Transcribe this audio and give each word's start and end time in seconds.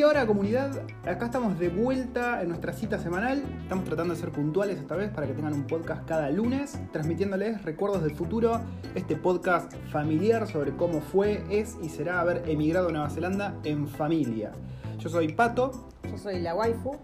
Y 0.00 0.02
ahora, 0.02 0.26
comunidad, 0.26 0.80
acá 1.04 1.26
estamos 1.26 1.58
de 1.58 1.68
vuelta 1.68 2.40
en 2.40 2.48
nuestra 2.48 2.72
cita 2.72 2.98
semanal. 2.98 3.44
Estamos 3.60 3.84
tratando 3.84 4.14
de 4.14 4.18
ser 4.18 4.30
puntuales 4.30 4.78
esta 4.78 4.96
vez 4.96 5.10
para 5.10 5.26
que 5.26 5.34
tengan 5.34 5.52
un 5.52 5.66
podcast 5.66 6.06
cada 6.06 6.30
lunes, 6.30 6.80
transmitiéndoles 6.90 7.62
recuerdos 7.64 8.02
del 8.02 8.12
futuro. 8.12 8.62
Este 8.94 9.14
podcast 9.14 9.74
familiar 9.92 10.46
sobre 10.46 10.74
cómo 10.74 11.02
fue, 11.02 11.44
es 11.50 11.76
y 11.82 11.90
será 11.90 12.22
haber 12.22 12.48
emigrado 12.48 12.88
a 12.88 12.92
Nueva 12.92 13.10
Zelanda 13.10 13.54
en 13.62 13.86
familia. 13.86 14.52
Yo 14.98 15.10
soy 15.10 15.34
Pato. 15.34 15.90
Yo 16.10 16.16
soy 16.16 16.40
la 16.40 16.54
waifu. 16.54 16.96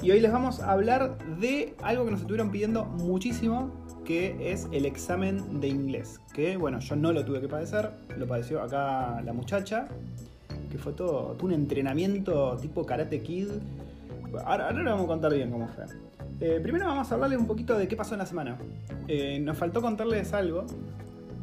Y 0.00 0.12
hoy 0.12 0.20
les 0.20 0.30
vamos 0.30 0.60
a 0.60 0.70
hablar 0.70 1.18
de 1.40 1.74
algo 1.82 2.04
que 2.04 2.12
nos 2.12 2.20
estuvieron 2.20 2.52
pidiendo 2.52 2.84
muchísimo, 2.84 3.72
que 4.04 4.52
es 4.52 4.68
el 4.70 4.86
examen 4.86 5.58
de 5.58 5.66
inglés. 5.66 6.20
Que 6.32 6.56
bueno, 6.56 6.78
yo 6.78 6.94
no 6.94 7.10
lo 7.10 7.24
tuve 7.24 7.40
que 7.40 7.48
padecer, 7.48 7.90
lo 8.16 8.28
padeció 8.28 8.62
acá 8.62 9.20
la 9.24 9.32
muchacha, 9.32 9.88
que 10.76 10.82
fue 10.82 10.92
todo, 10.92 11.36
un 11.40 11.52
entrenamiento 11.52 12.56
tipo 12.60 12.84
Karate 12.84 13.22
Kid. 13.22 13.48
Ahora, 14.44 14.66
ahora 14.66 14.82
le 14.82 14.90
vamos 14.90 15.04
a 15.04 15.08
contar 15.08 15.32
bien 15.32 15.50
cómo 15.50 15.68
fue. 15.68 15.84
Eh, 16.40 16.60
primero 16.62 16.84
vamos 16.86 17.10
a 17.10 17.14
hablarle 17.14 17.38
un 17.38 17.46
poquito 17.46 17.78
de 17.78 17.88
qué 17.88 17.96
pasó 17.96 18.14
en 18.14 18.18
la 18.18 18.26
semana. 18.26 18.58
Eh, 19.08 19.38
nos 19.40 19.56
faltó 19.56 19.80
contarles 19.80 20.34
algo, 20.34 20.66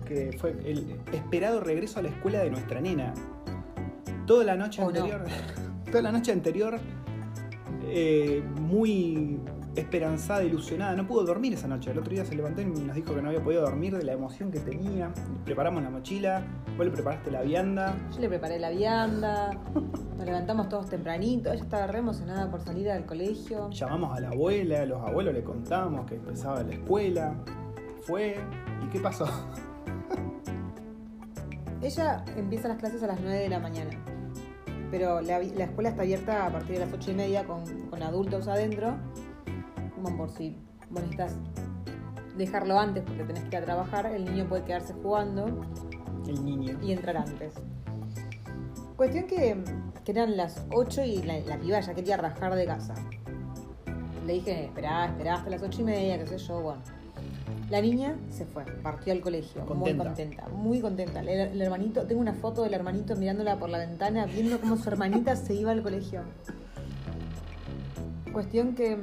que 0.05 0.37
fue 0.37 0.51
el 0.65 0.97
esperado 1.11 1.61
regreso 1.61 1.99
a 1.99 2.03
la 2.03 2.09
escuela 2.09 2.39
de 2.43 2.51
nuestra 2.51 2.79
nena. 2.79 3.13
Toda 4.27 4.43
la 4.43 4.55
noche 4.55 4.83
anterior, 4.83 5.25
toda 5.87 6.03
la 6.03 6.11
noche 6.11 6.31
anterior, 6.31 6.79
eh, 7.87 8.43
muy 8.61 9.39
esperanzada, 9.75 10.43
ilusionada. 10.43 10.95
No 10.95 11.07
pudo 11.07 11.23
dormir 11.23 11.53
esa 11.53 11.67
noche. 11.67 11.91
El 11.91 11.99
otro 11.99 12.11
día 12.11 12.25
se 12.25 12.35
levantó 12.35 12.61
y 12.61 12.65
nos 12.65 12.95
dijo 12.95 13.13
que 13.13 13.21
no 13.21 13.29
había 13.29 13.43
podido 13.43 13.61
dormir 13.61 13.97
de 13.97 14.03
la 14.03 14.13
emoción 14.13 14.51
que 14.51 14.59
tenía. 14.59 15.11
Preparamos 15.45 15.83
la 15.83 15.89
mochila, 15.89 16.43
vos 16.77 16.85
le 16.85 16.91
preparaste 16.91 17.31
la 17.31 17.41
vianda. 17.41 17.95
Yo 18.13 18.19
le 18.19 18.29
preparé 18.29 18.59
la 18.59 18.69
vianda. 18.69 19.51
Nos 20.17 20.25
levantamos 20.25 20.69
todos 20.69 20.89
tempranito. 20.89 21.51
Ella 21.51 21.63
estaba 21.63 21.87
re 21.87 21.99
emocionada 21.99 22.49
por 22.49 22.61
salir 22.61 22.89
al 22.89 23.05
colegio. 23.05 23.69
Llamamos 23.71 24.15
a 24.15 24.21
la 24.21 24.29
abuela, 24.29 24.81
a 24.81 24.85
los 24.85 25.01
abuelos 25.01 25.33
le 25.33 25.43
contamos 25.43 26.05
que 26.05 26.15
empezaba 26.15 26.63
la 26.63 26.73
escuela. 26.73 27.35
Fue. 28.01 28.37
¿Y 28.85 28.89
qué 28.89 28.99
pasó? 28.99 29.25
Ella 31.81 32.23
empieza 32.37 32.69
las 32.69 32.77
clases 32.77 33.03
a 33.03 33.07
las 33.07 33.19
9 33.19 33.37
de 33.37 33.49
la 33.49 33.59
mañana. 33.59 33.91
Pero 34.91 35.21
la, 35.21 35.39
escuela 35.39 35.89
está 35.89 36.03
abierta 36.03 36.45
a 36.45 36.51
partir 36.51 36.77
de 36.77 36.85
las 36.85 36.93
8 36.93 37.11
y 37.11 37.13
media 37.15 37.45
con, 37.45 37.63
con 37.89 38.03
adultos 38.03 38.47
adentro 38.47 38.95
por 40.09 40.29
si 40.29 40.57
vos 40.89 41.01
necesitas 41.01 41.35
dejarlo 42.37 42.79
antes 42.79 43.03
porque 43.03 43.23
tenés 43.23 43.43
que 43.43 43.49
ir 43.49 43.57
a 43.57 43.65
trabajar, 43.65 44.05
el 44.07 44.25
niño 44.25 44.47
puede 44.47 44.63
quedarse 44.63 44.93
jugando. 44.93 45.45
El 46.27 46.43
niño. 46.43 46.79
Y 46.81 46.91
entrar 46.91 47.17
antes. 47.17 47.53
Cuestión 48.95 49.25
que, 49.25 49.57
eran 50.05 50.37
las 50.37 50.65
8 50.71 51.03
y 51.03 51.23
la, 51.23 51.39
la, 51.41 51.57
piba 51.57 51.79
ya 51.79 51.93
quería 51.93 52.17
rajar 52.17 52.55
de 52.55 52.65
casa. 52.65 52.93
Le 54.25 54.33
dije, 54.33 54.65
esperá, 54.65 55.05
esperá 55.07 55.35
hasta 55.35 55.49
las 55.49 55.61
8 55.61 55.81
y 55.81 55.83
media, 55.83 56.19
qué 56.19 56.27
sé 56.27 56.37
yo, 56.37 56.61
bueno. 56.61 56.81
La 57.69 57.81
niña 57.81 58.15
se 58.29 58.45
fue, 58.45 58.65
partió 58.83 59.13
al 59.13 59.21
colegio, 59.21 59.65
muy 59.65 59.95
contenta, 59.95 60.47
muy 60.49 60.79
contenta. 60.79 61.21
el, 61.21 61.59
hermanito, 61.61 62.05
tengo 62.05 62.21
una 62.21 62.33
foto 62.33 62.63
del 62.63 62.73
hermanito 62.73 63.15
mirándola 63.15 63.57
por 63.57 63.69
la 63.69 63.79
ventana, 63.79 64.25
viendo 64.25 64.59
cómo 64.59 64.77
su 64.77 64.89
hermanita 64.89 65.35
se 65.35 65.55
iba 65.55 65.71
al 65.71 65.81
colegio. 65.81 66.21
Cuestión 68.31 68.75
que 68.75 68.97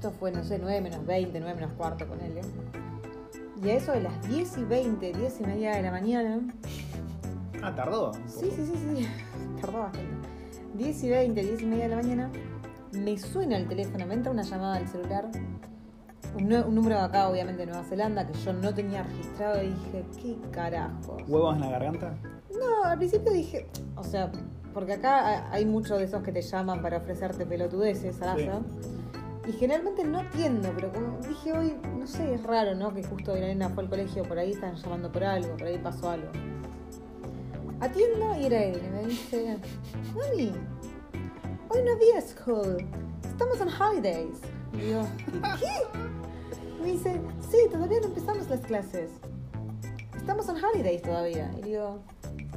esto 0.00 0.12
fue, 0.12 0.32
no 0.32 0.42
sé, 0.42 0.58
9 0.58 0.80
menos 0.80 1.04
20, 1.04 1.40
9 1.40 1.54
menos 1.56 1.72
cuarto 1.74 2.08
con 2.08 2.18
él. 2.22 2.32
Y 3.62 3.68
a 3.68 3.74
eso 3.74 3.92
de 3.92 4.00
las 4.00 4.26
10 4.30 4.56
y 4.56 4.64
20, 4.64 5.12
10 5.12 5.40
y 5.40 5.44
media 5.44 5.76
de 5.76 5.82
la 5.82 5.90
mañana. 5.90 6.40
Ah, 7.62 7.74
tardó. 7.74 8.14
Sí, 8.26 8.50
sí, 8.50 8.64
sí, 8.64 8.72
sí. 8.76 9.08
Tardó 9.60 9.80
bastante. 9.80 10.26
10 10.72 11.04
y 11.04 11.10
20, 11.10 11.42
10 11.42 11.60
y 11.60 11.66
media 11.66 11.82
de 11.82 11.90
la 11.90 11.96
mañana. 11.96 12.30
Me 12.92 13.18
suena 13.18 13.58
el 13.58 13.68
teléfono, 13.68 14.06
me 14.06 14.14
entra 14.14 14.32
una 14.32 14.42
llamada 14.42 14.76
al 14.76 14.88
celular. 14.88 15.28
Un, 16.34 16.50
un 16.50 16.74
número 16.74 16.96
de 16.96 17.02
acá, 17.02 17.28
obviamente, 17.28 17.66
de 17.66 17.66
Nueva 17.66 17.84
Zelanda, 17.84 18.26
que 18.26 18.32
yo 18.38 18.54
no 18.54 18.72
tenía 18.72 19.02
registrado 19.02 19.62
y 19.62 19.68
dije, 19.68 20.04
¿qué 20.22 20.38
carajo? 20.50 21.18
¿Huevos 21.28 21.56
en 21.56 21.60
la 21.60 21.68
garganta? 21.72 22.14
No, 22.58 22.84
al 22.84 22.96
principio 22.96 23.32
dije, 23.32 23.66
o 23.96 24.04
sea, 24.04 24.32
porque 24.72 24.94
acá 24.94 25.52
hay 25.52 25.66
muchos 25.66 25.98
de 25.98 26.04
esos 26.04 26.22
que 26.22 26.32
te 26.32 26.40
llaman 26.40 26.80
para 26.80 26.96
ofrecerte 26.96 27.44
pelotudeces, 27.44 28.16
¿sabes? 28.16 28.48
Y 29.50 29.52
generalmente 29.54 30.04
no 30.04 30.20
atiendo, 30.20 30.70
pero 30.76 30.92
como 30.92 31.18
dije 31.26 31.52
hoy, 31.52 31.76
no 31.98 32.06
sé, 32.06 32.34
es 32.34 32.42
raro, 32.44 32.76
¿no? 32.76 32.94
Que 32.94 33.02
justo 33.02 33.34
nena 33.34 33.68
fue 33.68 33.82
al 33.82 33.90
colegio, 33.90 34.22
por 34.22 34.38
ahí 34.38 34.52
están 34.52 34.76
llamando 34.76 35.10
por 35.10 35.24
algo, 35.24 35.56
por 35.56 35.66
ahí 35.66 35.76
pasó 35.76 36.10
algo. 36.10 36.28
Atiendo 37.80 38.38
y 38.38 38.46
era 38.46 38.62
él, 38.62 38.80
me 38.92 39.08
dice, 39.08 39.58
Mami, 40.14 40.52
hoy 41.68 41.82
no 41.82 41.92
había 41.94 42.20
school, 42.20 42.76
estamos 43.28 43.60
en 43.60 43.68
holidays. 43.68 44.38
Y 44.72 44.90
yo, 44.92 45.02
¿qué? 45.58 45.98
Me 46.80 46.92
dice, 46.92 47.20
sí, 47.50 47.58
todavía 47.72 47.98
no 48.02 48.06
empezamos 48.06 48.48
las 48.48 48.60
clases. 48.60 49.10
Estamos 50.16 50.48
en 50.48 50.64
holidays 50.64 51.02
todavía. 51.02 51.50
Y 51.58 51.62
digo, 51.62 51.98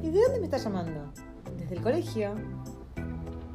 ¿y 0.03 0.12
de 0.12 0.22
dónde 0.22 0.40
me 0.42 0.46
está 0.46 0.58
llamando? 0.58 1.12
Desde 1.58 1.74
el 1.74 1.82
colegio. 1.82 2.36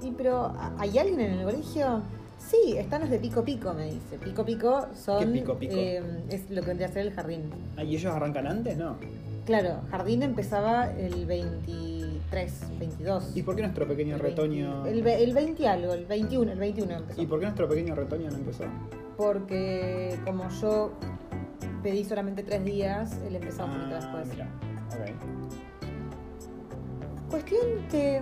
Y 0.03 0.11
pero, 0.11 0.53
¿hay 0.79 0.99
alguien 0.99 1.21
en 1.21 1.39
el 1.39 1.45
colegio? 1.45 2.03
Sí, 2.39 2.77
están 2.77 3.03
los 3.03 3.11
de 3.11 3.19
Pico 3.19 3.45
Pico, 3.45 3.75
me 3.75 3.87
dice. 3.87 4.19
Pico 4.23 4.45
Pico 4.45 4.87
son. 4.95 5.21
¿Qué 5.21 5.41
Pico 5.41 5.59
Pico? 5.59 5.75
Eh, 5.77 6.03
es 6.31 6.51
lo 6.51 6.63
que 6.63 6.69
vendría 6.69 6.89
a 6.89 6.93
ser 6.93 7.07
el 7.07 7.13
jardín. 7.13 7.51
Ah, 7.77 7.85
¿y 7.85 7.97
ellos 7.97 8.15
arrancan 8.15 8.47
antes, 8.47 8.77
no? 8.77 8.97
Claro, 9.45 9.81
jardín 9.91 10.23
empezaba 10.23 10.93
el 10.93 11.25
23, 11.27 12.79
22. 12.79 13.37
¿Y 13.37 13.43
por 13.43 13.57
qué 13.57 13.63
nuestro 13.63 13.89
pequeño 13.89 14.19
retoño.? 14.19 14.87
El, 14.87 15.07
el 15.07 15.35
20 15.35 15.69
algo, 15.69 15.95
el 15.95 16.05
21, 16.05 16.53
el 16.53 16.59
21 16.59 16.97
empezó. 16.97 17.23
¿Y 17.23 17.27
por 17.27 17.39
qué 17.39 17.47
nuestro 17.47 17.69
pequeño 17.69 17.95
retoño 17.95 18.31
no 18.31 18.37
empezó? 18.37 18.65
Porque 19.17 20.19
como 20.25 20.49
yo 20.61 20.93
pedí 21.83 22.05
solamente 22.05 22.43
tres 22.43 22.65
días, 22.65 23.19
él 23.27 23.37
empezó 23.37 23.65
un 23.65 23.73
poquito 23.73 23.97
ah, 23.97 24.01
después. 24.01 24.29
Mira. 24.29 24.49
Okay. 25.01 25.15
Cuestión 27.31 27.63
que 27.91 28.21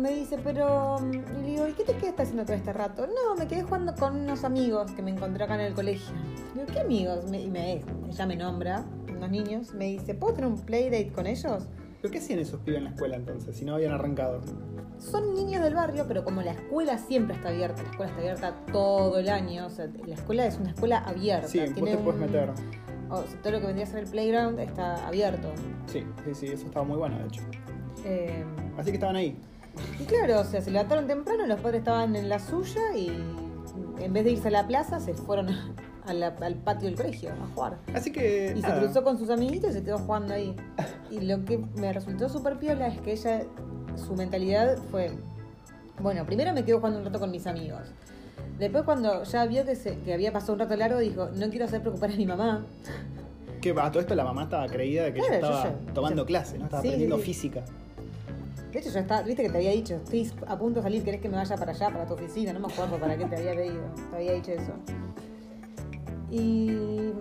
me 0.00 0.12
dice, 0.12 0.38
pero. 0.42 0.96
Y 1.10 1.42
le 1.42 1.50
digo, 1.50 1.68
¿y 1.68 1.72
qué 1.72 1.84
te 1.84 1.94
quedaste 1.94 2.22
haciendo 2.22 2.44
todo 2.44 2.56
este 2.56 2.72
rato? 2.72 3.06
No, 3.06 3.36
me 3.36 3.46
quedé 3.46 3.62
jugando 3.62 3.94
con 3.94 4.16
unos 4.16 4.44
amigos 4.44 4.90
que 4.92 5.02
me 5.02 5.10
encontré 5.10 5.44
acá 5.44 5.54
en 5.54 5.62
el 5.62 5.74
colegio. 5.74 6.14
digo, 6.54 6.66
¿qué 6.72 6.80
amigos? 6.80 7.24
y 7.32 7.50
me, 7.50 7.82
ella 8.08 8.26
me 8.26 8.36
nombra, 8.36 8.84
unos 9.08 9.30
niños. 9.30 9.74
Me 9.74 9.86
dice, 9.86 10.14
¿puedo 10.14 10.34
tener 10.34 10.50
un 10.50 10.58
playdate 10.58 11.12
con 11.12 11.26
ellos? 11.26 11.64
¿Pero 12.00 12.12
qué 12.12 12.18
hacían 12.18 12.38
esos 12.38 12.60
pibes 12.60 12.78
en 12.78 12.84
la 12.84 12.90
escuela 12.90 13.16
entonces, 13.16 13.56
si 13.56 13.64
no 13.64 13.74
habían 13.74 13.92
arrancado? 13.92 14.42
Son 14.98 15.34
niños 15.34 15.62
del 15.62 15.74
barrio, 15.74 16.04
pero 16.06 16.22
como 16.22 16.42
la 16.42 16.52
escuela 16.52 16.98
siempre 16.98 17.34
está 17.34 17.48
abierta, 17.48 17.82
la 17.82 17.90
escuela 17.90 18.10
está 18.10 18.20
abierta 18.20 18.54
todo 18.72 19.18
el 19.18 19.28
año, 19.30 19.66
o 19.66 19.70
sea, 19.70 19.88
la 20.06 20.14
escuela 20.14 20.46
es 20.46 20.58
una 20.58 20.70
escuela 20.70 20.98
abierta. 20.98 21.48
Sí, 21.48 21.60
vos 21.60 21.90
te 21.90 21.96
puedes 21.96 22.20
meter. 22.20 22.50
O 23.10 23.22
sea, 23.22 23.40
todo 23.42 23.52
lo 23.52 23.60
que 23.60 23.66
vendría 23.66 23.86
a 23.86 23.88
ser 23.88 24.00
el 24.00 24.10
playground 24.10 24.58
está 24.60 25.06
abierto. 25.06 25.48
Sí, 25.86 26.04
sí, 26.24 26.34
sí, 26.34 26.46
eso 26.48 26.66
estaba 26.66 26.84
muy 26.84 26.96
bueno, 26.96 27.18
de 27.18 27.26
hecho. 27.26 27.42
Eh... 28.04 28.44
Así 28.76 28.90
que 28.90 28.96
estaban 28.96 29.16
ahí. 29.16 29.36
Y 30.00 30.04
claro, 30.04 30.40
o 30.40 30.44
sea, 30.44 30.60
se 30.60 30.70
levantaron 30.70 31.06
temprano, 31.06 31.46
los 31.46 31.60
padres 31.60 31.80
estaban 31.80 32.16
en 32.16 32.28
la 32.28 32.38
suya 32.38 32.94
y 32.96 33.08
en 34.00 34.12
vez 34.12 34.24
de 34.24 34.32
irse 34.32 34.48
a 34.48 34.50
la 34.50 34.66
plaza 34.66 35.00
se 35.00 35.14
fueron 35.14 35.48
al 36.06 36.54
patio 36.64 36.88
del 36.88 36.96
colegio 36.96 37.30
a 37.30 37.54
jugar. 37.54 37.78
Así 37.94 38.12
que. 38.12 38.54
Y 38.56 38.62
se 38.62 38.72
cruzó 38.72 39.02
con 39.02 39.18
sus 39.18 39.30
amiguitos 39.30 39.70
y 39.70 39.72
se 39.74 39.82
quedó 39.82 39.98
jugando 39.98 40.34
ahí. 40.34 40.54
Y 41.10 41.20
lo 41.20 41.44
que 41.44 41.58
me 41.76 41.92
resultó 41.92 42.28
súper 42.28 42.58
piola 42.58 42.88
es 42.88 43.00
que 43.00 43.12
ella, 43.12 43.42
su 43.96 44.14
mentalidad 44.14 44.76
fue: 44.90 45.12
bueno, 46.00 46.26
primero 46.26 46.52
me 46.52 46.64
quedo 46.64 46.78
jugando 46.78 46.98
un 46.98 47.04
rato 47.04 47.20
con 47.20 47.30
mis 47.30 47.46
amigos. 47.46 47.82
Después, 48.58 48.84
cuando 48.84 49.24
ya 49.24 49.46
vio 49.46 49.64
que, 49.64 49.74
se, 49.74 49.98
que 50.00 50.12
había 50.12 50.32
pasado 50.32 50.52
un 50.52 50.58
rato 50.58 50.76
largo, 50.76 50.98
dijo: 50.98 51.30
no 51.34 51.48
quiero 51.48 51.64
hacer 51.64 51.80
preocupar 51.80 52.10
a 52.10 52.16
mi 52.16 52.26
mamá. 52.26 52.66
Que 53.60 53.70
a 53.70 53.90
todo 53.90 54.00
esto 54.00 54.14
la 54.14 54.24
mamá 54.24 54.42
estaba 54.42 54.66
creída 54.66 55.04
de 55.04 55.14
que 55.14 55.20
ella 55.20 55.34
estaba 55.36 55.70
tomando 55.94 56.26
clase, 56.26 56.58
¿no? 56.58 56.64
Estaba 56.64 56.80
aprendiendo 56.80 57.16
física. 57.18 57.64
De 58.74 58.80
hecho, 58.80 58.90
ya 58.90 59.00
está, 59.02 59.22
viste 59.22 59.44
que 59.44 59.50
te 59.50 59.58
había 59.58 59.70
dicho, 59.70 59.94
estoy 59.94 60.28
a 60.48 60.58
punto 60.58 60.80
de 60.80 60.82
salir, 60.82 61.04
¿querés 61.04 61.20
que 61.20 61.28
me 61.28 61.36
vaya 61.36 61.56
para 61.56 61.70
allá, 61.70 61.90
para 61.90 62.06
tu 62.06 62.14
oficina? 62.14 62.52
No 62.52 62.58
me 62.58 62.66
acuerdo 62.66 62.98
para 62.98 63.16
qué 63.16 63.24
te 63.26 63.36
había 63.36 63.54
pedido, 63.54 63.84
te 64.10 64.16
había 64.16 64.32
dicho 64.32 64.50
eso. 64.50 64.72
Y, 66.28 67.12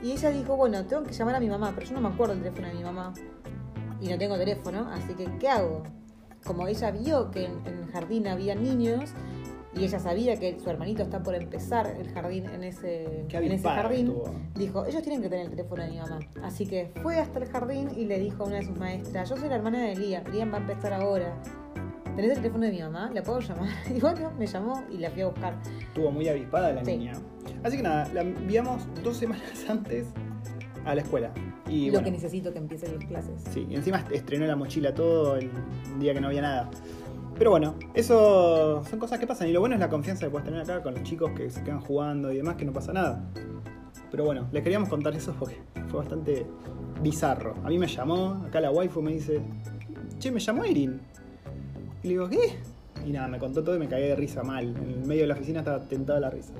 y 0.00 0.12
ella 0.12 0.30
dijo, 0.30 0.56
bueno, 0.56 0.86
tengo 0.86 1.02
que 1.02 1.12
llamar 1.12 1.34
a 1.34 1.40
mi 1.40 1.48
mamá, 1.48 1.72
pero 1.74 1.84
yo 1.84 1.94
no 1.94 2.00
me 2.00 2.14
acuerdo 2.14 2.34
el 2.34 2.42
teléfono 2.42 2.68
de 2.68 2.74
mi 2.74 2.84
mamá. 2.84 3.12
Y 4.00 4.06
no 4.06 4.18
tengo 4.18 4.38
teléfono, 4.38 4.88
así 4.88 5.14
que, 5.14 5.26
¿qué 5.40 5.48
hago? 5.48 5.82
Como 6.44 6.68
ella 6.68 6.92
vio 6.92 7.32
que 7.32 7.46
en, 7.46 7.66
en 7.66 7.78
el 7.78 7.86
jardín 7.90 8.28
había 8.28 8.54
niños, 8.54 9.10
y 9.74 9.84
ella 9.84 9.98
sabía 9.98 10.36
que 10.36 10.58
su 10.60 10.68
hermanito 10.68 11.02
está 11.02 11.22
por 11.22 11.34
empezar 11.34 11.94
el 11.98 12.08
jardín 12.12 12.46
en 12.46 12.62
ese, 12.62 13.24
en 13.30 13.52
ese 13.52 13.68
jardín, 13.68 14.14
dijo, 14.54 14.84
ellos 14.84 15.02
tienen 15.02 15.22
que 15.22 15.30
tener 15.30 15.46
el 15.46 15.50
teléfono 15.50 15.82
de 15.82 15.90
mi 15.90 15.98
mamá. 15.98 16.18
Así 16.42 16.66
que 16.66 16.90
fue 17.02 17.18
hasta 17.18 17.38
el 17.38 17.46
jardín 17.46 17.88
y 17.96 18.04
le 18.04 18.18
dijo 18.18 18.44
a 18.44 18.46
una 18.46 18.56
de 18.56 18.64
sus 18.64 18.76
maestras, 18.76 19.30
yo 19.30 19.36
soy 19.36 19.48
la 19.48 19.56
hermana 19.56 19.82
de 19.82 19.96
Liam, 19.96 20.24
Liam 20.30 20.52
va 20.52 20.58
a 20.58 20.60
empezar 20.60 20.92
ahora. 20.92 21.34
¿Tenés 22.14 22.32
el 22.32 22.36
teléfono 22.36 22.66
de 22.66 22.72
mi 22.72 22.80
mamá? 22.80 23.10
¿La 23.14 23.22
puedo 23.22 23.40
llamar? 23.40 23.70
Y 23.94 23.98
bueno, 23.98 24.30
me 24.38 24.46
llamó 24.46 24.84
y 24.90 24.98
la 24.98 25.10
fui 25.10 25.22
a 25.22 25.28
buscar. 25.28 25.54
Estuvo 25.80 26.10
muy 26.10 26.28
avispada 26.28 26.72
la 26.74 26.82
niña. 26.82 27.14
Así 27.62 27.78
que 27.78 27.82
nada, 27.82 28.06
la 28.12 28.20
enviamos 28.20 28.86
dos 29.02 29.16
semanas 29.16 29.64
antes 29.68 30.08
a 30.84 30.94
la 30.94 31.00
escuela. 31.00 31.32
Y 31.68 31.86
lo 31.86 31.92
bueno, 31.92 32.04
que 32.04 32.10
necesito 32.10 32.52
que 32.52 32.58
empiecen 32.58 32.94
las 32.96 33.04
clases. 33.06 33.42
Sí, 33.50 33.66
y 33.70 33.76
encima 33.76 34.04
estrenó 34.12 34.44
la 34.46 34.56
mochila 34.56 34.94
todo 34.94 35.36
el 35.36 35.50
día 35.98 36.12
que 36.12 36.20
no 36.20 36.26
había 36.26 36.42
nada. 36.42 36.70
Pero 37.42 37.50
bueno, 37.50 37.74
eso 37.92 38.84
son 38.88 39.00
cosas 39.00 39.18
que 39.18 39.26
pasan. 39.26 39.48
Y 39.48 39.52
lo 39.52 39.58
bueno 39.58 39.74
es 39.74 39.80
la 39.80 39.88
confianza 39.88 40.26
que 40.26 40.30
puedes 40.30 40.44
tener 40.44 40.60
acá 40.60 40.80
con 40.80 40.94
los 40.94 41.02
chicos 41.02 41.32
que 41.32 41.50
se 41.50 41.60
quedan 41.64 41.80
jugando 41.80 42.30
y 42.30 42.36
demás, 42.36 42.54
que 42.54 42.64
no 42.64 42.72
pasa 42.72 42.92
nada. 42.92 43.20
Pero 44.12 44.24
bueno, 44.24 44.46
les 44.52 44.62
queríamos 44.62 44.88
contar 44.88 45.12
eso 45.16 45.34
porque 45.36 45.56
fue 45.88 45.98
bastante 45.98 46.46
bizarro. 47.02 47.56
A 47.64 47.68
mí 47.68 47.80
me 47.80 47.88
llamó, 47.88 48.44
acá 48.46 48.60
la 48.60 48.70
waifu 48.70 49.02
me 49.02 49.14
dice, 49.14 49.40
che, 50.20 50.30
me 50.30 50.38
llamó 50.38 50.62
Erin. 50.62 51.00
Y 52.04 52.06
le 52.06 52.10
digo, 52.10 52.28
¿qué? 52.28 52.60
Y 53.04 53.10
nada, 53.10 53.26
me 53.26 53.40
contó 53.40 53.64
todo 53.64 53.74
y 53.74 53.80
me 53.80 53.88
cagué 53.88 54.06
de 54.06 54.14
risa 54.14 54.44
mal. 54.44 54.76
En 54.76 54.90
el 55.00 55.04
medio 55.04 55.22
de 55.22 55.26
la 55.26 55.34
oficina 55.34 55.58
estaba 55.58 55.80
tentado 55.80 56.20
la 56.20 56.30
risa. 56.30 56.52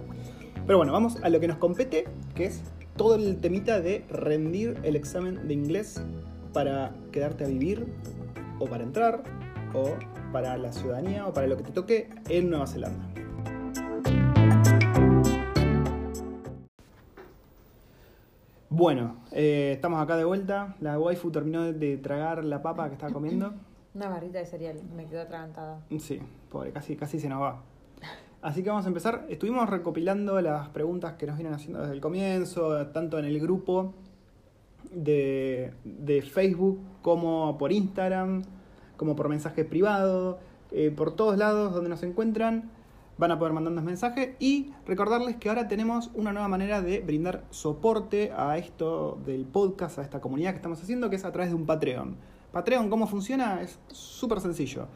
Pero 0.66 0.78
bueno, 0.78 0.92
vamos 0.92 1.16
a 1.22 1.28
lo 1.28 1.38
que 1.38 1.46
nos 1.46 1.58
compete, 1.58 2.08
que 2.34 2.46
es 2.46 2.60
todo 2.96 3.14
el 3.14 3.36
temita 3.36 3.80
de 3.80 4.04
rendir 4.10 4.80
el 4.82 4.96
examen 4.96 5.46
de 5.46 5.54
inglés 5.54 6.02
para 6.52 6.90
quedarte 7.12 7.44
a 7.44 7.46
vivir, 7.46 7.86
o 8.58 8.66
para 8.66 8.82
entrar, 8.82 9.22
o 9.74 9.94
para 10.32 10.56
la 10.56 10.72
ciudadanía, 10.72 11.26
o 11.26 11.32
para 11.32 11.46
lo 11.46 11.56
que 11.56 11.62
te 11.64 11.72
toque 11.72 12.08
en 12.28 12.50
Nueva 12.50 12.66
Zelanda. 12.66 13.08
Bueno, 18.70 19.16
eh, 19.32 19.72
estamos 19.74 20.00
acá 20.00 20.16
de 20.16 20.24
vuelta. 20.24 20.76
La 20.80 20.98
waifu 20.98 21.30
terminó 21.30 21.72
de- 21.72 21.98
tragar 21.98 22.44
la 22.44 22.62
papa 22.62 22.88
que 22.88 22.94
estaba 22.94 23.12
comiendo. 23.12 23.52
Una 23.94 24.08
barrita 24.08 24.38
de 24.38 24.46
cereal, 24.46 24.80
me 24.96 25.06
quedó 25.06 25.20
atragantada. 25.22 25.80
Sí, 25.98 26.18
pobre, 26.50 26.72
casi, 26.72 26.96
casi 26.96 27.20
se 27.20 27.28
nos 27.28 27.42
va. 27.42 27.60
Así 28.40 28.62
que 28.62 28.70
vamos 28.70 28.86
a 28.86 28.88
empezar. 28.88 29.26
Estuvimos 29.28 29.68
recopilando 29.68 30.40
las 30.40 30.68
preguntas 30.70 31.12
que 31.14 31.26
nos 31.26 31.36
vienen 31.36 31.54
haciendo 31.54 31.80
desde 31.80 31.92
el 31.94 32.00
comienzo, 32.00 32.86
tanto 32.88 33.18
en 33.18 33.26
el 33.26 33.38
grupo 33.38 33.92
de, 34.90 35.72
de 35.84 36.22
Facebook 36.22 36.80
como 37.02 37.56
por 37.58 37.70
Instagram, 37.70 38.42
como 39.02 39.16
por 39.16 39.28
mensaje 39.28 39.64
privado, 39.64 40.38
eh, 40.70 40.92
por 40.94 41.16
todos 41.16 41.36
lados 41.36 41.74
donde 41.74 41.90
nos 41.90 42.04
encuentran. 42.04 42.70
Van 43.18 43.32
a 43.32 43.38
poder 43.40 43.52
mandarnos 43.52 43.82
mensajes 43.82 44.36
y 44.38 44.70
recordarles 44.86 45.34
que 45.38 45.48
ahora 45.48 45.66
tenemos 45.66 46.12
una 46.14 46.32
nueva 46.32 46.46
manera 46.46 46.80
de 46.80 47.00
brindar 47.00 47.42
soporte 47.50 48.30
a 48.30 48.56
esto 48.58 49.18
del 49.26 49.44
podcast, 49.44 49.98
a 49.98 50.02
esta 50.02 50.20
comunidad 50.20 50.52
que 50.52 50.58
estamos 50.58 50.80
haciendo, 50.80 51.10
que 51.10 51.16
es 51.16 51.24
a 51.24 51.32
través 51.32 51.50
de 51.50 51.56
un 51.56 51.66
Patreon. 51.66 52.16
Patreon, 52.52 52.88
¿cómo 52.90 53.08
funciona? 53.08 53.60
Es 53.60 53.80
súper 53.88 54.40
sencillo. 54.40 54.86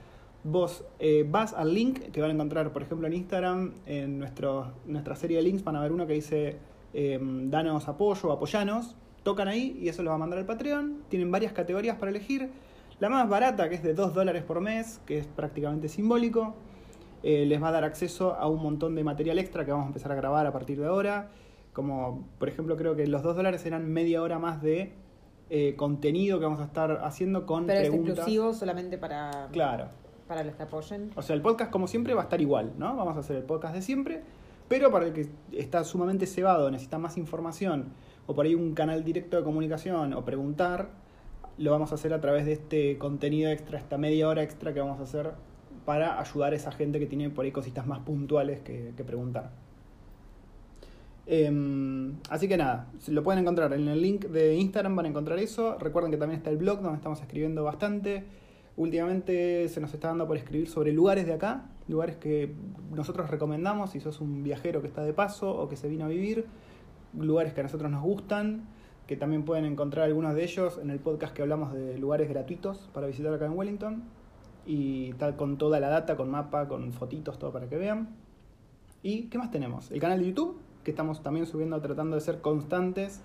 Vos 0.45 0.85
eh, 1.01 1.27
vas 1.29 1.53
al 1.53 1.75
link 1.75 1.99
que 2.13 2.21
van 2.21 2.31
a 2.31 2.35
encontrar, 2.35 2.73
por 2.73 2.83
ejemplo, 2.83 3.09
en 3.09 3.13
Instagram, 3.13 3.73
en 3.87 4.21
nuestro, 4.21 4.71
nuestra 4.87 5.17
serie 5.17 5.39
de 5.39 5.43
links 5.43 5.65
van 5.65 5.75
a 5.75 5.81
ver 5.81 5.91
uno 5.91 6.07
que 6.07 6.13
dice 6.13 6.59
eh, 6.95 7.19
danos 7.21 7.89
apoyo, 7.89 8.31
apoyanos. 8.31 8.95
Tocan 9.25 9.49
ahí 9.49 9.77
y 9.81 9.89
eso 9.89 10.05
lo 10.05 10.11
va 10.11 10.15
a 10.15 10.19
mandar 10.21 10.39
al 10.39 10.47
Patreon. 10.47 10.99
Tienen 11.09 11.33
varias 11.33 11.53
categorías 11.53 11.97
para 11.97 12.13
elegir. 12.13 12.53
La 12.99 13.09
más 13.11 13.29
barata, 13.29 13.69
que 13.69 13.75
es 13.75 13.83
de 13.83 13.95
2 13.95 14.15
dólares 14.15 14.43
por 14.43 14.61
mes, 14.61 15.01
que 15.05 15.19
es 15.19 15.27
prácticamente 15.27 15.89
simbólico, 15.89 16.55
eh, 17.23 17.45
les 17.47 17.63
va 17.63 17.69
a 17.69 17.73
dar 17.73 17.85
acceso 17.85 18.35
a 18.35 18.49
un 18.49 18.63
montón 18.63 18.95
de 18.95 19.05
material 19.05 19.39
extra 19.39 19.65
que 19.65 19.71
vamos 19.73 19.85
a 19.85 19.89
empezar 19.89 20.13
a 20.13 20.15
grabar 20.15 20.47
a 20.47 20.53
partir 20.53 20.79
de 20.81 20.87
ahora. 20.87 21.29
Como, 21.75 22.25
por 22.39 22.49
ejemplo, 22.49 22.77
creo 22.77 22.97
que 22.97 23.07
los 23.07 23.23
2 23.23 23.37
dólares 23.37 23.61
serán 23.61 23.87
media 23.93 24.23
hora 24.23 24.39
más 24.39 24.63
de 24.63 24.93
eh, 25.51 25.75
contenido 25.77 26.39
que 26.39 26.45
vamos 26.47 26.61
a 26.61 26.65
estar 26.65 27.01
haciendo 27.05 27.45
con 27.47 27.67
Pero 27.67 27.81
es 27.81 27.89
preguntas. 27.89 28.17
exclusivo 28.17 28.55
solamente 28.55 28.97
para, 28.99 29.49
Claro. 29.53 29.89
para 30.27 30.43
los 30.43 30.55
que 30.55 30.63
apoyen. 30.63 31.11
O 31.17 31.23
sea, 31.23 31.37
el 31.37 31.43
podcast, 31.43 31.71
como 31.71 31.87
siempre, 31.87 32.15
va 32.15 32.23
a 32.23 32.25
estar 32.25 32.41
igual, 32.41 32.73
¿no? 32.79 32.97
Vamos 32.97 33.17
a 33.17 33.21
hacer 33.21 33.37
el 33.37 33.45
podcast 33.45 33.75
de 33.75 33.83
siempre, 33.83 34.23
pero 34.69 34.91
para 34.91 35.07
el 35.07 35.13
que 35.13 35.29
está 35.53 35.85
sumamente 35.85 36.27
cebado, 36.27 36.71
necesita 36.71 36.99
más 36.99 37.17
información, 37.19 37.91
o 38.27 38.35
por 38.35 38.47
ahí 38.47 38.55
un 38.55 38.75
canal 38.75 39.05
directo 39.05 39.37
de 39.37 39.45
comunicación, 39.45 40.15
o 40.15 40.25
preguntar, 40.25 40.89
lo 41.59 41.71
vamos 41.71 41.93
a 41.93 41.95
hacer 41.95 42.13
a 42.13 42.21
través 42.21 42.47
de 42.47 42.53
este 42.53 42.99
contenido 42.99 43.51
extra, 43.51 43.79
esta 43.79 43.99
media 43.99 44.29
hora 44.29 44.43
extra 44.43 44.75
que 44.75 44.81
vamos 44.81 45.01
a 45.01 45.05
hacer 45.05 45.33
para 45.85 46.21
ayudar 46.21 46.53
a 46.53 46.57
esa 46.57 46.73
gente 46.73 46.99
que 46.99 47.07
tiene 47.07 47.31
por 47.31 47.45
ahí 47.45 47.53
cositas 47.53 47.87
más 47.87 48.01
puntuales 48.01 48.61
que, 48.61 48.93
preguntar. 49.07 49.51
Em, 51.27 52.17
así 52.29 52.47
que 52.49 52.57
nada, 52.57 52.89
lo 53.09 53.23
pueden 53.23 53.41
encontrar 53.41 53.73
en 53.73 53.89
el 53.89 54.03
link 54.03 54.27
de 54.27 54.57
Instagram, 54.57 54.97
van 54.97 55.07
a 55.07 55.09
encontrar 55.09 55.39
eso. 55.39 55.79
Recuerden 55.79 56.11
que 56.11 56.19
también 56.19 56.39
está 56.39 56.51
el 56.51 56.57
blog 56.57 56.81
donde 56.81 56.97
estamos 56.97 57.21
escribiendo 57.21 57.65
bastante. 57.65 58.25
Últimamente 58.77 59.69
se 59.69 59.81
nos 59.81 59.95
está 59.95 60.09
dando 60.09 60.27
por 60.27 60.37
escribir 60.37 60.69
sobre 60.69 60.93
lugares 60.93 61.25
de 61.25 61.33
acá, 61.33 61.71
lugares 61.89 62.17
que 62.17 62.53
nosotros 62.93 63.31
recomendamos 63.31 63.91
si 63.91 64.01
sos 64.01 64.21
un 64.21 64.43
viajero 64.43 64.83
que 64.83 64.89
está 64.89 65.03
de 65.03 65.15
paso 65.15 65.51
o 65.51 65.69
que 65.69 65.77
se 65.77 65.89
vino 65.89 66.05
a 66.05 66.09
vivir, 66.09 66.47
lugares 67.19 67.55
que 67.55 67.61
a 67.61 67.63
nosotros 67.63 67.91
nos 67.91 68.03
gustan, 68.03 68.69
que 69.07 69.17
también 69.17 69.45
pueden 69.45 69.65
encontrar 69.65 70.07
algunos 70.07 70.35
de 70.35 70.43
ellos 70.45 70.79
en 70.83 70.91
el 70.91 70.99
podcast 70.99 71.33
que 71.35 71.43
hablamos 71.43 71.73
de 71.73 71.97
lugares 71.99 72.29
gratuitos 72.29 72.89
para 72.93 73.07
visitar 73.07 73.33
acá 73.33 73.47
en 73.47 73.53
Wellington 73.57 74.03
y 74.67 75.13
tal 75.15 75.37
con 75.37 75.59
toda 75.59 75.79
la 75.79 75.89
data, 75.89 76.17
con 76.17 76.31
mapa, 76.31 76.67
con 76.67 76.93
fotitos, 76.93 77.39
todo 77.39 77.53
para 77.53 77.69
que 77.69 77.77
vean. 77.77 78.09
¿Y 79.03 79.25
qué 79.25 79.39
más 79.39 79.51
tenemos? 79.53 79.91
El 79.93 80.01
canal 80.01 80.19
de 80.19 80.27
YouTube, 80.27 80.59
que 80.83 80.91
estamos 80.91 81.23
también 81.23 81.47
subiendo, 81.47 81.81
tratando 81.81 82.17
de 82.17 82.21
ser 82.21 82.41
constantes. 82.41 83.21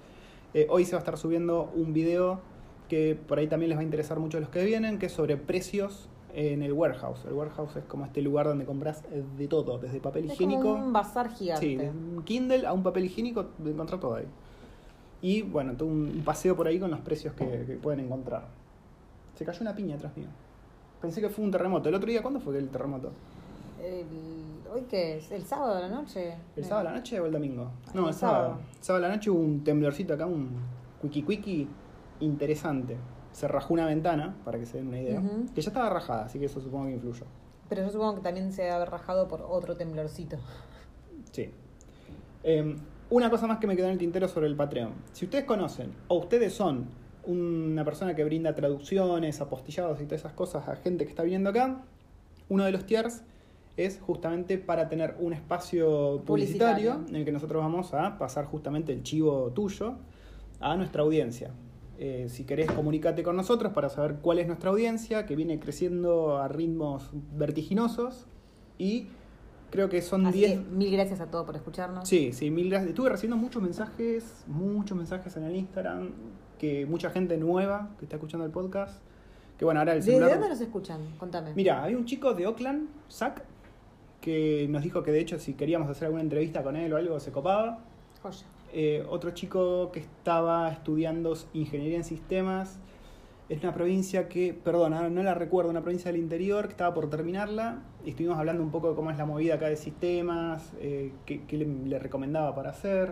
Eh, 0.54 0.68
hoy 0.69 0.86
se 0.86 0.92
va 0.92 0.98
a 0.98 1.00
estar 1.00 1.18
subiendo 1.18 1.72
un 1.75 1.94
video 1.94 2.42
que 2.88 3.16
por 3.16 3.39
ahí 3.39 3.48
también 3.48 3.69
les 3.69 3.77
va 3.77 3.81
a 3.81 3.86
interesar 3.86 4.19
mucho 4.19 4.38
a 4.38 4.42
los 4.42 4.50
que 4.50 4.63
vienen, 4.63 5.00
que 5.00 5.07
es 5.07 5.12
sobre 5.13 5.38
precios 5.38 6.10
en 6.34 6.62
el 6.62 6.74
warehouse. 6.74 7.25
El 7.25 7.34
warehouse 7.34 7.75
es 7.77 7.86
como 7.86 8.06
este 8.06 8.22
lugar 8.22 8.45
donde 8.45 8.66
compras 8.66 9.04
de 9.38 9.48
todo, 9.48 9.80
desde 9.80 10.00
papel 10.00 10.25
Es 10.25 10.34
higiénico. 10.34 10.62
como 10.62 10.86
un 10.86 10.94
bazar 10.94 11.30
gigante. 11.34 11.66
Sí, 11.66 11.77
un 11.77 12.22
Kindle 12.24 12.68
a 12.68 12.74
un 12.74 12.84
papel 12.84 13.06
higiénico, 13.06 13.48
de 13.57 13.72
encontrar 13.72 14.00
todo 14.00 14.16
ahí. 14.16 14.25
Y 15.21 15.44
bueno, 15.44 15.73
todo 15.73 15.88
un, 15.89 16.21
paseo 16.25 16.56
por 16.56 16.68
ahí 16.68 16.79
con 16.79 16.89
los 16.91 17.00
precios 17.01 17.33
que, 17.33 17.45
que 17.65 17.75
pueden 17.75 18.00
encontrar. 18.06 18.45
Se 19.35 19.45
cayó 19.45 19.62
una 19.62 19.75
piña 19.75 19.95
atrás 19.95 20.15
mío. 20.18 20.27
Pensé 21.01 21.21
que 21.21 21.29
fue 21.29 21.44
un 21.45 21.51
terremoto. 21.51 21.89
¿El 21.89 21.95
otro 21.95 22.09
día 22.09 22.21
cuándo 22.21 22.39
fue 22.39 22.57
el 22.57 22.69
terremoto? 22.69 23.12
El- 23.81 24.06
¿Hoy 24.73 24.83
qué 24.89 25.18
es? 25.18 25.29
¿El 25.31 25.44
sábado 25.44 25.75
de 25.75 25.81
la 25.81 25.89
noche? 25.89 26.35
¿El 26.56 26.63
sábado 26.63 26.88
a 26.88 26.91
la 26.91 26.97
noche 26.97 27.19
o 27.19 27.25
el 27.25 27.31
domingo? 27.31 27.69
No, 27.94 28.03
El 28.03 28.07
el 28.09 28.13
sábado. 28.13 28.44
sábado. 28.47 28.62
El 28.77 28.83
sábado 28.83 29.06
a 29.06 29.09
la 29.09 29.15
noche 29.15 29.29
hubo 29.29 29.39
un 29.41 29.63
temblorcito 29.63 30.13
acá, 30.13 30.25
un 30.25 30.50
quickie 31.01 31.24
quickie 31.25 31.67
interesante. 32.21 32.95
Se 33.33 33.47
rajó 33.47 33.74
una 33.74 33.85
ventana, 33.85 34.35
para 34.45 34.59
que 34.59 34.65
se 34.65 34.77
den 34.77 34.88
una 34.88 35.00
idea. 35.01 35.21
Que 35.53 35.62
ya 35.62 35.69
estaba 35.71 35.89
rajada, 35.89 36.25
así 36.25 36.39
que 36.39 36.45
eso 36.45 36.62
supongo 36.62 36.85
que 36.85 36.94
influyó. 36.94 37.25
Pero 37.67 37.81
yo 37.83 37.89
supongo 37.89 38.15
que 38.15 38.21
también 38.21 38.51
se 38.53 38.62
debe 38.62 38.74
haber 38.75 38.89
rajado 38.91 39.27
por 39.27 39.41
otro 39.41 39.75
temblorcito. 39.75 40.38
Sí. 41.31 41.50
Eh, 42.44 42.75
una 43.12 43.30
cosa 43.30 43.46
más 43.46 43.60
que 43.60 43.68
me 43.68 43.75
quedó 43.75 43.88
en 43.88 43.92
el 43.94 43.98
tintero 43.98 44.28
sobre 44.28 44.48
el 44.48 44.56
Patreon. 44.56 44.94
Si 45.12 45.25
ustedes 45.25 45.44
conocen 45.44 45.92
o 46.08 46.18
ustedes 46.18 46.54
son 46.54 46.88
una 47.25 47.84
persona 47.86 48.16
que 48.16 48.24
brinda 48.24 48.56
traducciones, 48.56 49.41
apostillados 49.41 50.01
y 50.01 50.06
todas 50.06 50.22
esas 50.22 50.34
cosas 50.34 50.68
a 50.68 50.77
gente 50.77 51.03
que 51.03 51.10
está 51.10 51.22
viniendo 51.22 51.50
acá, 51.50 51.84
uno 52.50 52.63
de 52.63 52.72
los 52.72 52.86
tiers 52.86 53.22
es 53.77 54.00
justamente 54.00 54.58
para 54.58 54.88
tener 54.89 55.15
un 55.20 55.34
espacio 55.34 56.24
publicitario, 56.25 56.94
Publicitario. 56.94 57.10
en 57.10 57.15
el 57.18 57.25
que 57.25 57.32
nosotros 57.32 57.62
vamos 57.62 57.94
a 57.94 58.18
pasar 58.18 58.46
justamente 58.46 58.94
el 58.94 59.03
chivo 59.03 59.51
tuyo 59.51 59.96
a 60.62 60.75
nuestra 60.77 61.03
audiencia. 61.03 61.51
Eh, 62.00 62.27
si 62.30 62.46
querés, 62.46 62.72
comunícate 62.72 63.24
con 63.24 63.36
nosotros 63.36 63.74
para 63.74 63.89
saber 63.89 64.15
cuál 64.22 64.39
es 64.39 64.48
nuestra 64.48 64.72
audiencia, 64.72 65.25
que 65.25 65.36
viene 65.36 65.60
creciendo 65.60 66.38
a 66.38 66.48
ritmos 66.48 67.10
vertiginosos 67.38 68.25
y 68.77 69.08
creo 69.72 69.90
que 69.90 70.01
son 70.01 70.28
Así 70.28 70.40
10... 70.40 70.51
que 70.51 70.58
mil 70.58 70.92
gracias 70.92 71.20
a 71.22 71.32
todos 71.32 71.46
por 71.46 71.56
escucharnos. 71.56 72.08
Sí, 72.08 72.32
sí, 72.34 72.51
mil 72.51 72.70
gracias. 72.70 72.90
Estuve 72.90 73.10
recibiendo 73.10 73.38
muchos 73.38 73.62
mensajes, 73.63 74.44
muchos 74.46 74.96
mensajes 74.98 75.36
en 75.38 75.44
el 75.46 75.56
Instagram, 75.56 76.12
que 76.60 76.86
mucha 76.86 77.10
gente 77.10 77.38
nueva 77.38 77.90
que 77.98 78.06
está 78.06 78.18
escuchando 78.18 78.46
el 78.46 78.51
podcast. 78.51 79.01
Que 79.58 79.66
bueno, 79.66 79.80
ahora 79.80 79.94
el 79.94 80.00
¿Desde 80.00 80.12
celular... 80.12 80.32
dónde 80.32 80.50
nos 80.50 80.62
escuchan? 80.62 81.01
Contame. 81.18 81.54
Mira, 81.56 81.84
hay 81.84 81.96
un 81.96 82.06
chico 82.06 82.34
de 82.34 82.46
Oakland, 82.48 82.90
Zach, 83.10 83.42
que 84.20 84.68
nos 84.70 84.84
dijo 84.84 85.01
que 85.04 85.12
de 85.12 85.20
hecho 85.20 85.40
si 85.40 85.54
queríamos 85.54 85.90
hacer 85.90 86.06
alguna 86.06 86.22
entrevista 86.22 86.62
con 86.63 86.75
él 86.75 86.92
o 86.94 86.98
algo 86.98 87.20
se 87.20 87.32
copaba. 87.32 87.80
Joya. 88.22 88.46
Eh, 88.74 89.06
otro 89.10 89.32
chico 89.32 89.92
que 89.92 90.00
estaba 90.00 90.70
estudiando 90.72 91.36
ingeniería 91.54 91.98
en 91.98 92.04
sistemas. 92.04 92.80
Es 93.51 93.62
una 93.63 93.74
provincia 93.74 94.29
que, 94.29 94.53
perdón, 94.53 94.93
ahora 94.93 95.10
no 95.10 95.22
la 95.24 95.34
recuerdo, 95.34 95.72
una 95.72 95.81
provincia 95.81 96.10
del 96.10 96.22
interior 96.22 96.67
que 96.67 96.72
estaba 96.72 96.93
por 96.93 97.10
terminarla. 97.10 97.81
Y 98.05 98.12
estuvimos 98.12 98.39
hablando 98.39 98.63
un 98.63 98.72
poco 98.72 98.91
de 98.91 98.96
cómo 98.96 99.12
es 99.12 99.17
la 99.17 99.25
movida 99.25 99.55
acá 99.55 99.67
de 99.67 99.75
sistemas, 99.75 100.72
eh, 100.79 101.12
qué, 101.25 101.43
le, 101.58 102.00
recomendaba 102.00 102.55
para 102.55 102.70
hacer. 102.70 103.12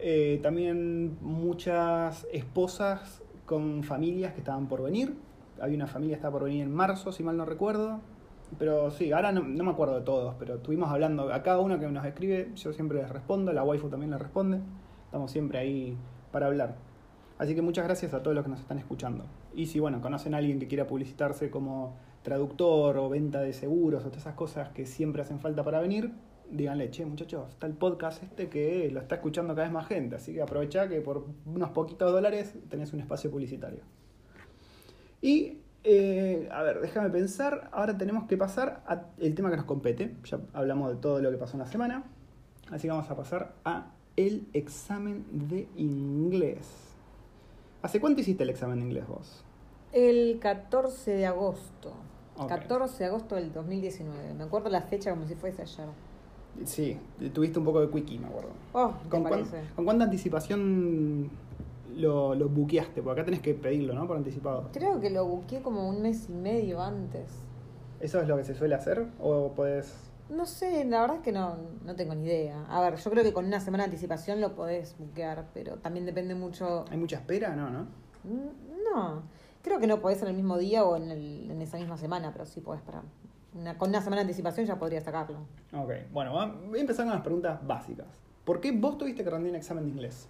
Eh, 0.00 0.40
también 0.42 1.16
muchas 1.20 2.26
esposas 2.32 3.22
con 3.46 3.84
familias 3.84 4.32
que 4.32 4.40
estaban 4.40 4.66
por 4.66 4.82
venir. 4.82 5.14
Había 5.60 5.76
una 5.76 5.86
familia 5.86 6.16
que 6.16 6.18
estaba 6.18 6.32
por 6.32 6.44
venir 6.46 6.64
en 6.64 6.74
marzo, 6.74 7.12
si 7.12 7.22
mal 7.22 7.36
no 7.36 7.44
recuerdo. 7.44 8.00
Pero 8.58 8.90
sí, 8.90 9.12
ahora 9.12 9.30
no, 9.30 9.42
no 9.44 9.62
me 9.62 9.70
acuerdo 9.70 9.94
de 9.94 10.04
todos, 10.04 10.34
pero 10.40 10.56
estuvimos 10.56 10.90
hablando. 10.90 11.32
A 11.32 11.44
cada 11.44 11.60
uno 11.60 11.78
que 11.78 11.86
nos 11.86 12.04
escribe, 12.04 12.50
yo 12.56 12.72
siempre 12.72 12.98
les 12.98 13.08
respondo, 13.08 13.52
la 13.52 13.62
waifu 13.62 13.88
también 13.88 14.10
le 14.10 14.18
responde. 14.18 14.58
Estamos 15.04 15.30
siempre 15.30 15.60
ahí 15.60 15.96
para 16.32 16.46
hablar. 16.46 16.74
Así 17.38 17.54
que 17.54 17.62
muchas 17.62 17.84
gracias 17.84 18.12
a 18.12 18.24
todos 18.24 18.34
los 18.34 18.42
que 18.42 18.50
nos 18.50 18.58
están 18.58 18.80
escuchando. 18.80 19.24
Y 19.54 19.66
si 19.66 19.80
bueno, 19.80 20.00
conocen 20.00 20.34
a 20.34 20.38
alguien 20.38 20.58
que 20.58 20.68
quiera 20.68 20.86
publicitarse 20.86 21.50
como 21.50 21.96
traductor 22.22 22.96
o 22.98 23.08
venta 23.08 23.40
de 23.40 23.52
seguros 23.52 24.04
o 24.04 24.08
todas 24.08 24.22
esas 24.22 24.34
cosas 24.34 24.70
que 24.70 24.86
siempre 24.86 25.22
hacen 25.22 25.40
falta 25.40 25.64
para 25.64 25.80
venir, 25.80 26.12
díganle, 26.50 26.90
che, 26.90 27.04
muchachos, 27.04 27.48
está 27.50 27.66
el 27.66 27.72
podcast 27.72 28.22
este 28.22 28.48
que 28.48 28.90
lo 28.92 29.00
está 29.00 29.16
escuchando 29.16 29.54
cada 29.54 29.66
vez 29.66 29.72
más 29.72 29.86
gente, 29.86 30.16
así 30.16 30.34
que 30.34 30.42
aprovechá 30.42 30.88
que 30.88 31.00
por 31.00 31.26
unos 31.46 31.70
poquitos 31.70 32.12
dólares 32.12 32.54
tenés 32.68 32.92
un 32.92 33.00
espacio 33.00 33.30
publicitario. 33.30 33.80
Y, 35.20 35.58
eh, 35.84 36.48
a 36.52 36.62
ver, 36.62 36.80
déjame 36.80 37.10
pensar, 37.10 37.70
ahora 37.72 37.96
tenemos 37.96 38.24
que 38.24 38.36
pasar 38.36 38.82
al 38.86 39.34
tema 39.34 39.50
que 39.50 39.56
nos 39.56 39.64
compete, 39.64 40.14
ya 40.24 40.40
hablamos 40.52 40.90
de 40.90 40.96
todo 40.96 41.20
lo 41.20 41.30
que 41.30 41.38
pasó 41.38 41.54
en 41.54 41.60
la 41.60 41.66
semana, 41.66 42.04
así 42.70 42.82
que 42.82 42.92
vamos 42.92 43.10
a 43.10 43.16
pasar 43.16 43.54
a 43.64 43.90
el 44.16 44.46
examen 44.52 45.24
de 45.48 45.68
inglés. 45.76 46.91
¿Hace 47.82 48.00
cuánto 48.00 48.20
hiciste 48.20 48.42
el 48.44 48.50
examen 48.50 48.78
de 48.80 48.86
inglés 48.86 49.06
vos? 49.08 49.44
El 49.92 50.38
14 50.40 51.10
de 51.12 51.26
agosto. 51.26 51.92
Ok. 52.36 52.48
14 52.48 52.98
de 52.98 53.04
agosto 53.10 53.34
del 53.34 53.52
2019. 53.52 54.34
Me 54.34 54.44
acuerdo 54.44 54.68
la 54.70 54.82
fecha 54.82 55.10
como 55.10 55.26
si 55.26 55.34
fuese 55.34 55.62
ayer. 55.62 55.86
Sí, 56.64 56.98
tuviste 57.32 57.58
un 57.58 57.64
poco 57.64 57.80
de 57.80 57.90
quickie, 57.90 58.18
me 58.18 58.26
acuerdo. 58.26 58.50
Oh, 58.72 58.92
¿te 59.02 59.08
¿Con, 59.08 59.22
cuán- 59.24 59.44
con 59.74 59.84
cuánta 59.84 60.04
anticipación 60.04 61.30
lo, 61.96 62.34
lo 62.34 62.48
buqueaste? 62.48 63.02
Porque 63.02 63.20
acá 63.20 63.24
tenés 63.26 63.40
que 63.40 63.54
pedirlo, 63.54 63.94
¿no? 63.94 64.06
Por 64.06 64.16
anticipado. 64.16 64.68
Creo 64.72 65.00
que 65.00 65.10
lo 65.10 65.24
busqué 65.26 65.60
como 65.62 65.88
un 65.88 66.02
mes 66.02 66.28
y 66.28 66.32
medio 66.32 66.80
antes. 66.82 67.28
¿Eso 68.00 68.20
es 68.20 68.28
lo 68.28 68.36
que 68.36 68.44
se 68.44 68.54
suele 68.54 68.74
hacer? 68.74 69.06
¿O 69.20 69.52
podés...? 69.52 69.94
No 70.32 70.46
sé, 70.46 70.84
la 70.84 71.02
verdad 71.02 71.16
es 71.18 71.22
que 71.22 71.32
no, 71.32 71.56
no 71.84 71.94
tengo 71.94 72.14
ni 72.14 72.24
idea. 72.24 72.64
A 72.68 72.80
ver, 72.80 72.96
yo 72.96 73.10
creo 73.10 73.22
que 73.22 73.32
con 73.32 73.44
una 73.44 73.60
semana 73.60 73.82
de 73.84 73.90
anticipación 73.90 74.40
lo 74.40 74.54
podés 74.54 74.96
buquear, 74.98 75.46
pero 75.52 75.76
también 75.76 76.06
depende 76.06 76.34
mucho... 76.34 76.84
¿Hay 76.90 76.96
mucha 76.98 77.16
espera? 77.16 77.54
No, 77.54 77.68
¿no? 77.70 77.82
Mm, 78.24 78.92
No, 78.94 79.22
creo 79.62 79.78
que 79.78 79.86
no 79.86 80.00
podés 80.00 80.22
en 80.22 80.28
el 80.28 80.34
mismo 80.34 80.56
día 80.58 80.84
o 80.84 80.96
en, 80.96 81.10
el- 81.10 81.50
en 81.50 81.60
esa 81.60 81.76
misma 81.76 81.96
semana, 81.98 82.32
pero 82.32 82.46
sí 82.46 82.60
podés 82.60 82.80
para... 82.82 83.02
Una, 83.54 83.76
con 83.76 83.90
una 83.90 84.00
semana 84.00 84.16
de 84.16 84.22
anticipación 84.22 84.64
ya 84.66 84.78
podrías 84.78 85.04
sacarlo. 85.04 85.40
Ok, 85.74 85.90
bueno, 86.12 86.32
voy 86.32 86.78
a 86.78 86.80
empezar 86.80 87.04
con 87.04 87.12
las 87.14 87.22
preguntas 87.22 87.60
básicas. 87.66 88.06
¿Por 88.44 88.60
qué 88.60 88.72
vos 88.72 88.96
tuviste 88.96 89.22
que 89.22 89.28
rendir 89.30 89.50
un 89.50 89.56
examen 89.56 89.84
de 89.84 89.90
inglés? 89.90 90.26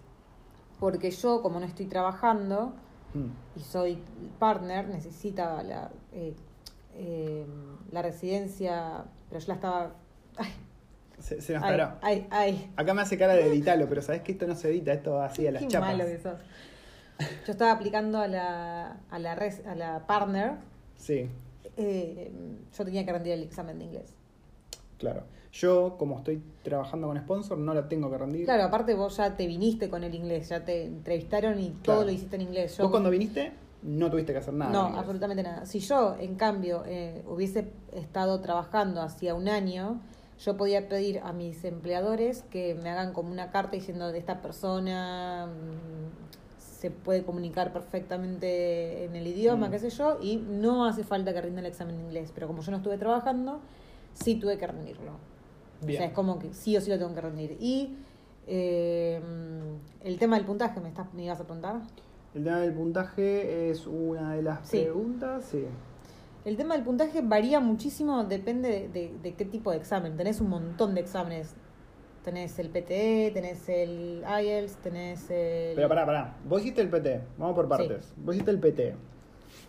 Porque 0.81 1.11
yo, 1.13 1.41
como 1.43 1.61
no 1.61 1.67
estoy 1.67 1.87
trabajando 1.87 2.73
Mm, 3.15 3.59
y 3.59 3.61
soy 3.61 4.03
partner, 4.39 4.89
necesita 4.89 5.63
la, 5.63 5.91
eh, 6.13 6.35
eh, 6.95 7.47
la 7.91 8.01
residencia, 8.01 9.05
pero 9.33 9.41
yo 9.41 9.49
la 9.49 9.55
estaba... 9.55 9.95
Ay, 10.37 10.51
Se, 11.19 11.41
se 11.41 11.55
nos 11.55 11.63
ay, 11.63 11.71
paró. 11.79 11.93
ay, 12.03 12.27
ay. 12.31 12.71
Acá 12.77 12.93
me 12.95 13.01
hace 13.03 13.17
cara 13.17 13.33
de 13.35 13.47
editarlo, 13.47 13.89
pero 13.89 14.03
sabés 14.03 14.21
que 14.23 14.33
esto 14.33 14.47
no 14.47 14.55
se 14.55 14.69
edita, 14.69 14.93
esto 14.93 15.13
va 15.13 15.25
así 15.27 15.47
a 15.47 15.53
las 15.53 15.63
Qué 15.63 15.69
chapas. 15.69 15.93
malo 15.97 16.05
que 16.05 16.19
sos. 16.19 16.39
Yo 17.47 17.53
estaba 17.53 17.73
aplicando 17.73 18.19
a 18.19 18.27
la, 18.29 18.97
a 19.11 19.19
la, 19.19 19.35
res- 19.35 19.65
a 19.67 19.75
la 19.75 20.07
partner. 20.07 20.53
Sí, 20.97 21.29
eh, 21.77 22.31
yo 22.77 22.85
tenía 22.85 23.05
que 23.07 23.13
rendir 23.13 23.33
el 23.33 23.43
examen 23.45 23.79
de 23.79 23.85
inglés. 23.87 24.15
claro. 24.99 25.23
Yo, 25.53 25.97
como 25.99 26.17
estoy 26.17 26.43
trabajando 26.63 27.09
con 27.09 27.19
sponsor, 27.19 27.59
no 27.59 27.75
lo 27.75 27.85
tengo 27.85 28.11
que 28.11 28.17
rendir. 28.17 28.47
Claro, 28.47 28.63
aparte 28.65 28.95
vos 28.95 29.19
ya 29.19 29.37
te 29.37 29.47
viniste 29.47 29.91
con 29.91 30.03
el 30.03 30.15
inglés, 30.15 30.49
ya 30.49 30.65
te 30.65 30.87
entrevistaron 30.87 31.61
y 31.61 31.73
todo 31.83 32.07
lo 32.07 32.11
hiciste 32.11 32.37
en 32.37 32.43
inglés. 32.43 32.79
Yo, 32.79 32.85
Vos 32.85 32.91
cuando 32.91 33.11
viniste, 33.11 33.53
no 33.83 34.11
tuviste 34.11 34.33
que 34.33 34.39
hacer 34.39 34.55
nada. 34.55 34.71
no, 34.73 34.97
absolutamente 34.99 35.43
nada. 35.43 35.67
Si 35.67 35.81
yo, 35.81 36.17
en 36.19 36.37
cambio, 36.37 36.83
eh, 36.87 37.25
hubiese 37.29 37.73
estado 37.93 38.41
trabajando 38.41 39.03
hacía 39.03 39.35
un 39.35 39.49
año, 39.49 40.01
yo 40.39 40.57
podía 40.57 40.89
pedir 40.89 41.21
a 41.21 41.33
mis 41.33 41.65
empleadores 41.65 42.43
que 42.45 42.75
me 42.83 42.91
hagan 42.91 43.13
como 43.13 43.31
una 43.31 43.51
carta 43.51 43.73
diciendo 43.73 44.11
de 44.13 44.19
esta 44.19 44.41
persona 44.43 45.47
mm, 45.47 46.59
se 46.59 46.91
puede 46.91 47.23
comunicar 47.23 47.73
perfectamente 47.73 49.05
en 49.05 49.15
el 49.15 49.27
idioma, 49.27 49.69
Mm. 49.69 49.71
qué 49.71 49.79
sé 49.79 49.91
yo, 49.91 50.19
y 50.21 50.37
no 50.37 50.85
hace 50.85 51.05
falta 51.05 51.33
que 51.33 51.41
rinda 51.41 51.61
el 51.61 51.67
examen 51.67 51.97
de 51.97 52.03
inglés. 52.03 52.33
Pero 52.35 52.49
como 52.49 52.63
yo 52.63 52.71
no 52.73 52.79
estuve 52.79 52.99
trabajando, 52.99 53.61
sí 54.15 54.35
tuve 54.37 54.59
que 54.59 54.67
rendirlo. 54.67 55.13
Bien. 55.81 55.97
O 55.97 55.99
sea, 55.99 56.07
es 56.09 56.13
como 56.13 56.39
que 56.39 56.53
sí 56.55 56.77
o 56.77 56.81
sí 56.81 56.91
lo 56.91 56.99
tengo 56.99 57.15
que 57.15 57.21
rendir. 57.21 57.57
Y 57.61 57.97
eh, 58.47 59.21
el 60.03 60.19
tema 60.19 60.37
del 60.37 60.45
puntaje, 60.45 60.81
¿me, 60.81 60.89
estás, 60.89 61.13
¿me 61.15 61.25
ibas 61.25 61.39
a 61.41 61.45
preguntar? 61.45 61.81
El 62.35 62.45
tema 62.45 62.59
del 62.61 62.73
puntaje 62.73 63.71
es 63.71 63.87
una 63.87 64.35
de 64.35 64.43
las 64.43 64.67
Sí. 64.69 64.81
preguntas, 64.83 65.45
sí. 65.51 65.65
El 66.45 66.57
tema 66.57 66.75
del 66.75 66.83
puntaje 66.83 67.21
varía 67.23 67.61
muchísimo, 67.61 68.25
depende 68.25 68.69
de, 68.69 68.89
de- 68.89 69.15
de 69.23 69.35
qué 69.35 69.45
tipo 69.45 69.71
de 69.71 69.77
examen. 69.77 70.17
Tenés 70.17 70.41
un 70.41 70.49
montón 70.49 70.95
de 70.95 71.01
exámenes. 71.03 71.55
Tenés 72.25 72.59
el 72.59 72.69
PTE, 72.71 73.31
tenés 73.35 73.69
el 73.69 74.23
IELTS, 74.43 74.77
tenés 74.77 75.29
el... 75.31 75.75
Pero 75.75 75.89
pará, 75.89 76.07
pará. 76.07 76.37
Vos 76.49 76.61
hiciste 76.61 76.81
el 76.81 76.89
PT, 76.89 77.21
vamos 77.37 77.55
por 77.57 77.69
partes. 77.69 78.13
Vos 78.17 78.35
hiciste 78.35 78.51
el 78.53 78.61
PT. 78.61 78.95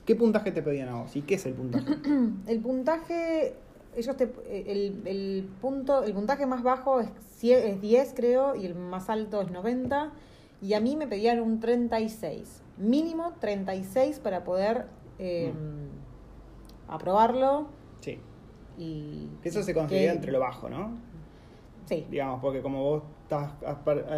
¿Qué 0.05 0.15
puntaje 0.15 0.51
te 0.51 0.62
pedían 0.62 0.89
a 0.89 1.01
vos? 1.01 1.15
¿Y 1.15 1.24
qué 1.24 1.36
es 1.36 1.46
el 1.48 1.53
puntaje? 1.53 1.86
El 2.48 2.60
puntaje, 2.60 3.55
ellos 3.96 4.15
te, 4.17 4.32
el, 4.50 5.01
el 5.05 5.50
punto, 5.62 6.03
el 6.03 6.13
puntaje 6.13 6.46
más 6.46 6.62
bajo 6.63 7.00
es, 7.00 7.10
es 7.41 7.82
10 7.82 8.13
creo 8.15 8.55
y 8.55 8.65
el 8.65 8.75
más 8.75 9.10
alto 9.10 9.41
es 9.41 9.50
90 9.51 10.12
y 10.63 10.74
a 10.75 10.79
mí 10.79 10.96
me 10.96 11.05
pedían 11.08 11.39
un 11.41 11.60
36, 11.60 12.63
mínimo 12.77 13.34
36 13.39 14.20
para 14.20 14.43
poder 14.46 14.86
eh, 15.20 15.53
aprobarlo 16.88 17.67
Sí. 18.00 18.20
y... 18.77 19.27
Que 19.41 19.50
eso 19.50 19.62
se 19.63 19.74
considera 19.74 20.12
que- 20.13 20.17
entre 20.17 20.32
lo 20.32 20.39
bajo, 20.39 20.70
¿no? 20.70 20.98
Sí, 21.86 22.08
Digamos, 22.10 22.39
porque 22.41 22.62
como 22.62 22.82
vos 22.82 23.03
estás 23.24 23.51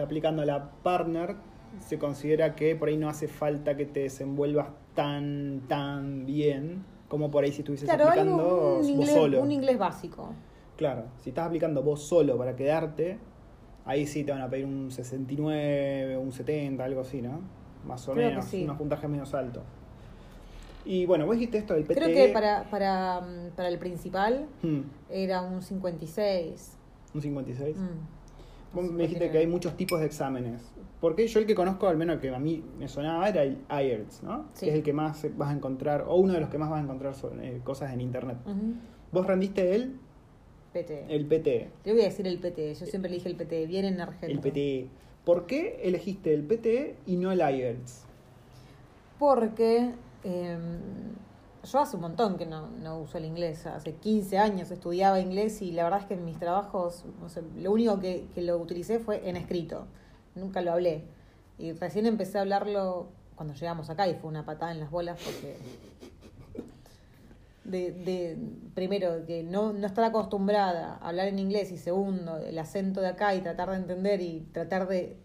aplicando 0.03 0.45
la 0.45 0.69
partner, 0.83 1.35
se 1.79 1.97
considera 1.97 2.53
que 2.55 2.75
por 2.75 2.89
ahí 2.89 2.97
no 2.97 3.09
hace 3.09 3.27
falta 3.27 3.75
que 3.75 3.85
te 3.87 4.01
desenvuelvas 4.01 4.67
tan, 4.93 5.61
tan 5.67 6.25
bien 6.27 6.85
como 7.07 7.31
por 7.31 7.43
ahí 7.43 7.51
si 7.51 7.61
estuvieses 7.61 7.89
claro, 7.89 8.05
aplicando 8.05 8.35
un, 8.35 8.77
vos 8.77 8.87
inglés, 8.87 9.09
solo. 9.13 9.41
un 9.41 9.51
inglés 9.51 9.79
básico. 9.79 10.29
Claro, 10.77 11.05
si 11.17 11.29
estás 11.29 11.47
aplicando 11.47 11.81
vos 11.81 12.01
solo 12.03 12.37
para 12.37 12.55
quedarte, 12.55 13.17
ahí 13.85 14.05
sí 14.07 14.23
te 14.23 14.31
van 14.31 14.41
a 14.41 14.49
pedir 14.49 14.65
un 14.65 14.91
69, 14.91 16.17
un 16.17 16.31
70, 16.31 16.83
algo 16.83 17.01
así, 17.01 17.21
¿no? 17.21 17.39
Más 17.87 18.07
o 18.09 18.13
Creo 18.13 18.29
menos, 18.29 18.45
sí. 18.45 18.63
unos 18.63 18.77
puntajes 18.77 19.09
menos 19.09 19.33
altos. 19.33 19.63
Y 20.85 21.05
bueno, 21.05 21.25
vos 21.25 21.35
dijiste 21.35 21.57
esto 21.57 21.73
del 21.73 21.83
PTE. 21.83 21.95
Creo 21.95 22.07
que 22.09 22.33
para, 22.33 22.63
para, 22.69 23.21
mm, 23.21 23.55
para 23.55 23.69
el 23.69 23.79
principal 23.79 24.47
Hmm, 24.61 24.81
era 25.09 25.41
un 25.41 25.61
56. 25.61 26.77
un 27.13 27.21
56. 27.21 27.77
Mm. 27.77 28.75
Vos 28.75 28.91
me 28.91 29.03
dijiste 29.03 29.31
que 29.31 29.37
hay 29.37 29.47
muchos 29.47 29.77
tipos 29.77 29.99
de 29.99 30.05
exámenes. 30.05 30.61
Porque 30.99 31.27
yo 31.27 31.39
el 31.39 31.45
que 31.45 31.55
conozco, 31.55 31.87
al 31.87 31.97
menos 31.97 32.19
que 32.19 32.33
a 32.33 32.39
mí 32.39 32.63
me 32.77 32.87
sonaba, 32.87 33.29
era 33.29 33.43
el 33.43 33.59
IELTS, 33.69 34.23
¿no? 34.23 34.45
Sí. 34.53 34.65
Que 34.65 34.71
es 34.71 34.77
el 34.77 34.83
que 34.83 34.93
más 34.93 35.25
vas 35.37 35.49
a 35.49 35.53
encontrar, 35.53 36.05
o 36.07 36.15
uno 36.15 36.33
de 36.33 36.39
los 36.41 36.49
que 36.49 36.57
más 36.57 36.69
vas 36.69 36.79
a 36.81 36.83
encontrar 36.83 37.13
eh, 37.41 37.61
cosas 37.63 37.93
en 37.93 38.01
internet. 38.01 38.37
Vos 39.11 39.25
rendiste 39.25 39.75
el, 39.75 39.97
PT. 40.75 41.05
el 41.07 41.25
PTE. 41.25 41.69
Te 41.83 41.93
voy 41.93 42.01
a 42.01 42.05
decir 42.05 42.27
el 42.27 42.37
PT, 42.37 42.73
yo 42.73 42.85
siempre 42.85 43.09
elige 43.09 43.29
el 43.29 43.37
PT, 43.37 43.65
bien 43.65 43.85
en 43.85 44.01
Argentina. 44.01 44.41
El 44.43 44.51
PTE. 44.51 44.89
¿Por 45.23 45.45
qué 45.45 45.79
elegiste 45.83 46.33
el 46.33 46.43
PTE 46.43 46.97
y 47.05 47.15
no 47.15 47.31
el 47.31 47.39
IELTS? 47.39 48.03
Porque 49.17 49.93
eh, 50.25 50.57
yo 51.63 51.79
hace 51.79 51.95
un 51.95 52.01
montón 52.01 52.37
que 52.37 52.45
no, 52.45 52.67
no 52.67 52.99
uso 52.99 53.17
el 53.17 53.23
inglés, 53.23 53.65
hace 53.65 53.93
15 53.93 54.37
años 54.37 54.69
estudiaba 54.69 55.21
inglés 55.21 55.61
y 55.61 55.71
la 55.71 55.85
verdad 55.85 56.01
es 56.01 56.07
que 56.07 56.15
en 56.15 56.25
mis 56.25 56.37
trabajos, 56.37 57.05
no 57.21 57.29
sé, 57.29 57.41
lo 57.57 57.71
único 57.71 58.01
que, 58.01 58.27
que 58.35 58.41
lo 58.41 58.57
utilicé 58.57 58.99
fue 58.99 59.29
en 59.29 59.37
escrito, 59.37 59.87
nunca 60.35 60.61
lo 60.61 60.73
hablé. 60.73 61.05
Y 61.57 61.71
recién 61.71 62.05
empecé 62.05 62.37
a 62.37 62.41
hablarlo 62.41 63.07
cuando 63.35 63.53
llegamos 63.53 63.89
acá 63.89 64.09
y 64.09 64.15
fue 64.15 64.29
una 64.29 64.45
patada 64.45 64.73
en 64.73 64.81
las 64.81 64.91
bolas 64.91 65.17
porque... 65.23 65.55
De, 67.65 67.91
de, 67.91 68.37
primero, 68.75 69.25
que 69.25 69.43
no, 69.43 69.73
no 69.73 69.87
estar 69.87 70.03
acostumbrada 70.03 70.95
a 71.01 71.09
hablar 71.09 71.27
en 71.27 71.39
inglés 71.39 71.71
y 71.71 71.77
segundo, 71.77 72.37
el 72.37 72.57
acento 72.59 73.01
de 73.01 73.07
acá 73.07 73.33
y 73.35 73.41
tratar 73.41 73.71
de 73.71 73.77
entender 73.77 74.21
y 74.21 74.47
tratar 74.53 74.87
de 74.87 75.17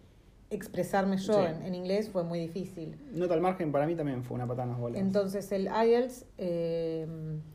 expresarme 0.49 1.17
yo 1.17 1.33
Sí. 1.33 1.39
en, 1.39 1.61
en 1.63 1.75
inglés 1.75 2.09
fue 2.09 2.23
muy 2.23 2.39
difícil. 2.39 2.97
Nota 3.13 3.35
al 3.35 3.41
margen, 3.41 3.71
para 3.71 3.85
mí 3.87 3.95
también 3.95 4.23
fue 4.23 4.35
una 4.35 4.47
patada 4.47 4.63
en 4.63 4.69
las 4.71 4.79
bolas. 4.79 4.99
Entonces 4.99 5.51
el 5.51 5.67
IELTS 5.67 6.25
eh, 6.39 7.07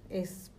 es 0.09 0.51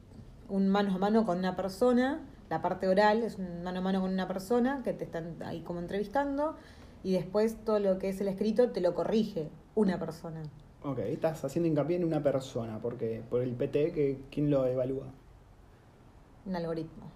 un 0.49 0.67
mano 0.67 0.93
a 0.93 0.97
mano 0.97 1.25
con 1.25 1.39
una 1.39 1.55
persona, 1.55 2.21
la 2.49 2.61
parte 2.61 2.87
oral 2.87 3.23
es 3.23 3.37
un 3.37 3.63
mano 3.63 3.79
a 3.79 3.81
mano 3.81 4.01
con 4.01 4.11
una 4.11 4.27
persona 4.27 4.81
que 4.83 4.93
te 4.93 5.03
están 5.03 5.41
ahí 5.43 5.61
como 5.61 5.79
entrevistando 5.79 6.55
y 7.03 7.13
después 7.13 7.55
todo 7.65 7.79
lo 7.79 7.97
que 7.97 8.09
es 8.09 8.21
el 8.21 8.27
escrito 8.27 8.71
te 8.71 8.81
lo 8.81 8.93
corrige 8.93 9.49
una 9.75 9.97
persona. 9.99 10.43
Ok, 10.83 10.99
estás 10.99 11.43
haciendo 11.43 11.67
hincapié 11.67 11.97
en 11.97 12.05
una 12.05 12.21
persona, 12.21 12.79
porque 12.81 13.21
por 13.29 13.41
el 13.41 13.51
PT, 13.53 13.91
que, 13.91 14.17
¿quién 14.31 14.49
lo 14.49 14.65
evalúa? 14.65 15.07
Un 16.45 16.55
algoritmo. 16.55 17.11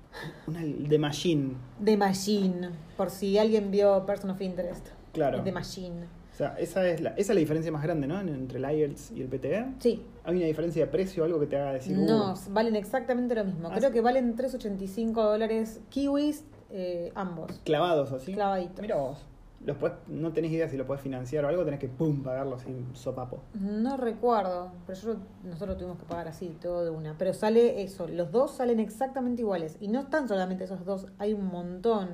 Una, 0.48 0.62
de 0.62 1.00
Machine, 1.00 1.54
The 1.84 1.96
Machine, 1.96 2.70
por 2.98 3.10
si 3.10 3.38
alguien 3.38 3.72
vio 3.72 4.06
Person 4.06 4.30
of 4.32 4.42
Interest. 4.42 4.88
claro. 5.14 5.42
The 5.44 5.52
Machine. 5.54 6.06
O 6.34 6.36
sea, 6.36 6.56
esa 6.58 6.88
es, 6.88 7.02
la, 7.02 7.10
esa 7.12 7.20
es 7.20 7.36
la 7.36 7.40
diferencia 7.40 7.72
más 7.72 7.84
grande, 7.84 8.08
¿no? 8.08 8.20
Entre 8.20 8.58
el 8.58 8.64
IELTS 8.66 9.12
y 9.12 9.22
el 9.22 9.28
PTE. 9.28 9.66
Sí, 9.80 10.04
¿Hay 10.24 10.36
una 10.38 10.46
diferencia 10.46 10.86
de 10.86 10.92
precio, 10.92 11.24
algo 11.24 11.40
que 11.40 11.46
te 11.48 11.56
haga 11.58 11.74
decir, 11.74 11.98
no, 11.98 12.34
uh, 12.34 12.36
valen 12.50 12.76
exactamente 12.76 13.36
lo 13.36 13.44
mismo. 13.46 13.68
Ah, 13.70 13.76
Creo 13.76 13.90
sí. 13.90 13.94
que 13.94 14.02
valen 14.02 14.36
3.85 14.36 15.14
dólares 15.14 15.82
kiwis 15.90 16.44
eh, 16.72 17.12
ambos. 17.16 17.52
clavados 17.64 18.12
así? 18.12 18.34
Clavaditos. 18.34 18.82
Mira 18.82 18.96
vos. 18.96 19.26
Los 19.66 19.78
podés- 19.78 19.94
no 20.08 20.32
tenés 20.34 20.52
idea 20.52 20.68
si 20.70 20.78
lo 20.78 20.86
podés 20.88 21.02
financiar 21.02 21.46
o 21.46 21.48
algo, 21.48 21.64
tenés 21.64 21.80
que 21.80 21.88
pum 21.88 22.24
pagarlo 22.24 22.58
sin 22.60 22.96
sopapo. 22.96 23.40
No 23.60 23.96
recuerdo, 23.98 24.72
pero 24.88 25.00
yo, 25.00 25.16
nosotros 25.44 25.78
tuvimos 25.78 26.00
que 26.00 26.06
pagar 26.06 26.28
así, 26.28 26.56
todo 26.62 26.84
de 26.84 26.90
una. 26.90 27.16
Pero 27.18 27.34
sale 27.34 27.82
eso, 27.84 28.08
los 28.08 28.32
dos 28.32 28.52
salen 28.56 28.80
exactamente 28.80 29.42
iguales. 29.42 29.78
Y 29.80 29.88
no 29.88 30.00
están 30.00 30.28
solamente 30.28 30.64
esos 30.64 30.84
dos, 30.86 31.08
hay 31.20 31.34
un 31.34 31.46
montón 31.46 32.10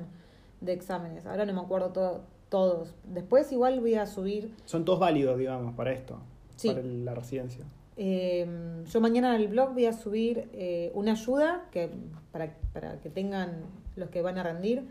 de 0.60 0.72
exámenes. 0.72 1.24
Ahora 1.26 1.46
no 1.46 1.52
me 1.54 1.60
acuerdo 1.60 1.90
todo, 1.90 2.20
todos. 2.50 2.94
Después 3.04 3.50
igual 3.52 3.80
voy 3.80 3.94
a 3.94 4.06
subir. 4.06 4.54
Son 4.66 4.84
todos 4.84 4.98
válidos, 4.98 5.38
digamos, 5.38 5.74
para 5.74 5.92
esto, 5.92 6.18
Sí. 6.56 6.68
para 6.68 6.82
la 6.82 7.14
residencia. 7.14 7.64
eh, 8.00 8.46
yo 8.86 9.00
mañana 9.00 9.34
en 9.34 9.40
el 9.42 9.48
blog 9.48 9.72
voy 9.72 9.86
a 9.86 9.92
subir 9.92 10.48
eh, 10.52 10.92
una 10.94 11.12
ayuda 11.12 11.64
que 11.72 11.90
para, 12.30 12.54
para 12.72 13.00
que 13.00 13.10
tengan 13.10 13.62
los 13.96 14.08
que 14.10 14.22
van 14.22 14.38
a 14.38 14.44
rendir, 14.44 14.84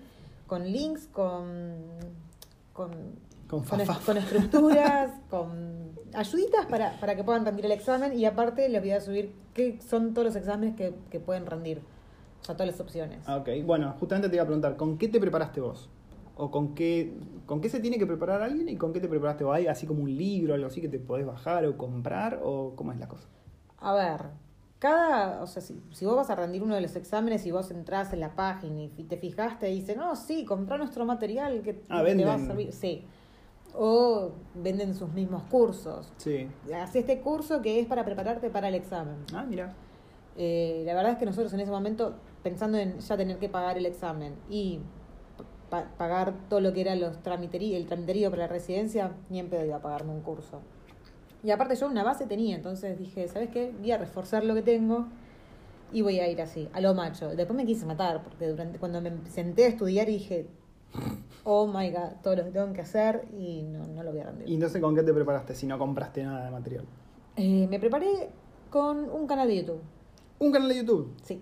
con 0.46 0.66
links, 0.70 1.08
con, 1.08 1.76
con 2.78 2.92
Con 3.48 3.64
con, 3.64 3.80
con 4.06 4.18
estructuras, 4.18 5.12
con 5.30 5.92
ayuditas 6.14 6.66
para, 6.68 7.00
para 7.00 7.16
que 7.16 7.24
puedan 7.24 7.46
rendir 7.46 7.66
el 7.66 7.72
examen 7.72 8.14
y 8.18 8.26
aparte 8.26 8.70
les 8.70 8.82
voy 8.82 8.92
a 8.92 9.02
subir 9.02 9.34
qué 9.54 9.80
son 9.82 10.14
todos 10.14 10.28
los 10.28 10.36
exámenes 10.36 10.76
que, 10.76 10.94
que 11.10 11.20
pueden 11.20 11.46
rendir. 11.46 11.82
O 12.42 12.46
sea, 12.46 12.56
todas 12.56 12.72
las 12.72 12.80
opciones. 12.80 13.20
Ah, 13.26 13.38
Ok, 13.38 13.50
bueno, 13.66 13.94
justamente 14.00 14.30
te 14.30 14.36
iba 14.36 14.44
a 14.44 14.46
preguntar, 14.46 14.76
¿con 14.78 14.98
qué 14.98 15.08
te 15.08 15.20
preparaste 15.20 15.60
vos? 15.62 15.90
¿O 16.36 16.52
con 16.52 16.76
qué, 16.76 17.18
con 17.46 17.62
qué 17.62 17.70
se 17.70 17.80
tiene 17.80 17.98
que 17.98 18.06
preparar 18.06 18.42
alguien 18.44 18.70
y 18.70 18.78
con 18.78 18.94
qué 18.94 19.00
te 19.00 19.08
preparaste 19.10 19.44
vos? 19.44 19.56
¿Hay 19.56 19.68
así 19.68 19.88
como 19.88 20.04
un 20.04 20.16
libro, 20.18 20.54
algo 20.54 20.68
así 20.68 20.82
que 20.82 20.90
te 20.90 21.00
podés 21.00 21.26
bajar 21.26 21.66
o 21.66 21.78
comprar? 21.78 22.40
¿O 22.44 22.76
cómo 22.76 22.92
es 22.92 23.00
la 23.00 23.08
cosa? 23.08 23.28
A 23.80 23.94
ver, 23.94 24.22
cada, 24.80 25.42
o 25.42 25.48
sea, 25.48 25.62
si, 25.62 25.82
si 25.92 26.06
vos 26.06 26.16
vas 26.16 26.30
a 26.30 26.36
rendir 26.36 26.62
uno 26.62 26.76
de 26.76 26.82
los 26.82 26.96
exámenes 26.96 27.46
y 27.46 27.52
vos 27.52 27.72
entras 27.72 28.14
en 28.14 28.20
la 28.20 28.36
página 28.36 28.82
y 28.84 28.90
te 28.90 29.18
fijaste 29.18 29.70
y 29.72 29.80
dice, 29.80 29.96
no, 29.96 30.16
sí, 30.16 30.46
comprá 30.46 30.78
nuestro 30.78 31.06
material 31.06 31.62
que 31.64 31.82
Ah, 31.90 32.04
te 32.06 32.26
va 32.26 32.36
a 32.36 32.40
servir. 32.40 32.72
Sí. 32.74 33.04
O 33.76 34.32
venden 34.56 34.96
sus 34.96 35.10
mismos 35.14 35.44
cursos. 35.50 36.12
Sí. 36.18 36.48
Hacé 36.76 37.00
este 37.00 37.20
curso 37.22 37.62
que 37.62 37.80
es 37.80 37.88
para 37.88 38.06
prepararte 38.06 38.50
para 38.50 38.68
el 38.70 38.76
examen. 38.76 39.16
Ah, 39.34 39.46
mira. 39.48 39.74
Eh, 40.36 40.84
la 40.86 40.94
verdad 40.94 41.14
es 41.14 41.18
que 41.18 41.26
nosotros 41.26 41.52
en 41.54 41.60
ese 41.62 41.72
momento, 41.72 42.16
pensando 42.44 42.78
en 42.78 43.00
ya 43.00 43.18
tener 43.18 43.38
que 43.40 43.50
pagar 43.50 43.78
el 43.78 43.86
examen 43.88 44.36
y 44.50 44.80
pa- 45.70 45.86
pagar 45.98 46.34
todo 46.50 46.60
lo 46.62 46.72
que 46.74 46.82
era 46.82 46.96
los 46.96 47.22
tramiterí 47.24 47.74
el 47.76 47.88
tramiterío 47.88 48.30
para 48.30 48.44
la 48.44 48.48
residencia, 48.48 49.12
ni 49.30 49.40
en 49.40 49.50
pedo 49.50 49.66
iba 49.66 49.78
a 49.78 49.82
pagarme 49.82 50.12
un 50.14 50.22
curso. 50.22 50.62
Y 51.44 51.52
aparte 51.52 51.76
yo 51.76 51.88
una 51.88 52.04
base 52.04 52.26
tenía, 52.26 52.56
entonces 52.56 52.98
dije, 52.98 53.28
¿sabes 53.28 53.50
qué? 53.50 53.72
Voy 53.80 53.92
a 53.92 53.98
reforzar 53.98 54.44
lo 54.44 54.54
que 54.56 54.62
tengo 54.62 55.08
y 55.94 56.02
voy 56.02 56.20
a 56.20 56.28
ir 56.28 56.42
así, 56.42 56.68
a 56.74 56.82
lo 56.82 56.94
macho. 56.94 57.30
Después 57.36 57.56
me 57.56 57.66
quise 57.66 57.86
matar, 57.86 58.24
porque 58.24 58.48
durante 58.48 58.80
cuando 58.80 59.02
me 59.02 59.12
senté 59.30 59.66
a 59.66 59.68
estudiar 59.68 60.08
dije, 60.08 60.48
oh 61.44 61.68
my 61.68 61.90
god, 61.92 62.20
todo 62.24 62.36
lo 62.36 62.44
que 62.44 62.52
tengo 62.52 62.74
que 62.74 62.82
hacer 62.82 63.26
y 63.38 63.62
no, 63.64 63.88
no 63.88 64.04
lo 64.04 64.12
voy 64.12 64.20
a 64.22 64.26
rendir. 64.26 64.50
¿Y 64.50 64.56
entonces 64.56 64.82
con 64.82 64.96
qué 64.96 65.04
te 65.04 65.14
preparaste 65.14 65.56
si 65.56 65.68
no 65.68 65.78
compraste 65.78 66.24
nada 66.24 66.46
de 66.46 66.52
material? 66.52 66.86
Eh, 67.36 67.68
me 67.70 67.80
preparé 67.80 68.30
con 68.70 69.10
un 69.10 69.28
canal 69.28 69.48
de 69.48 69.58
YouTube, 69.58 69.82
Un 70.40 70.52
canal 70.52 70.70
de 70.70 70.78
YouTube 70.78 71.14
sí. 71.24 71.42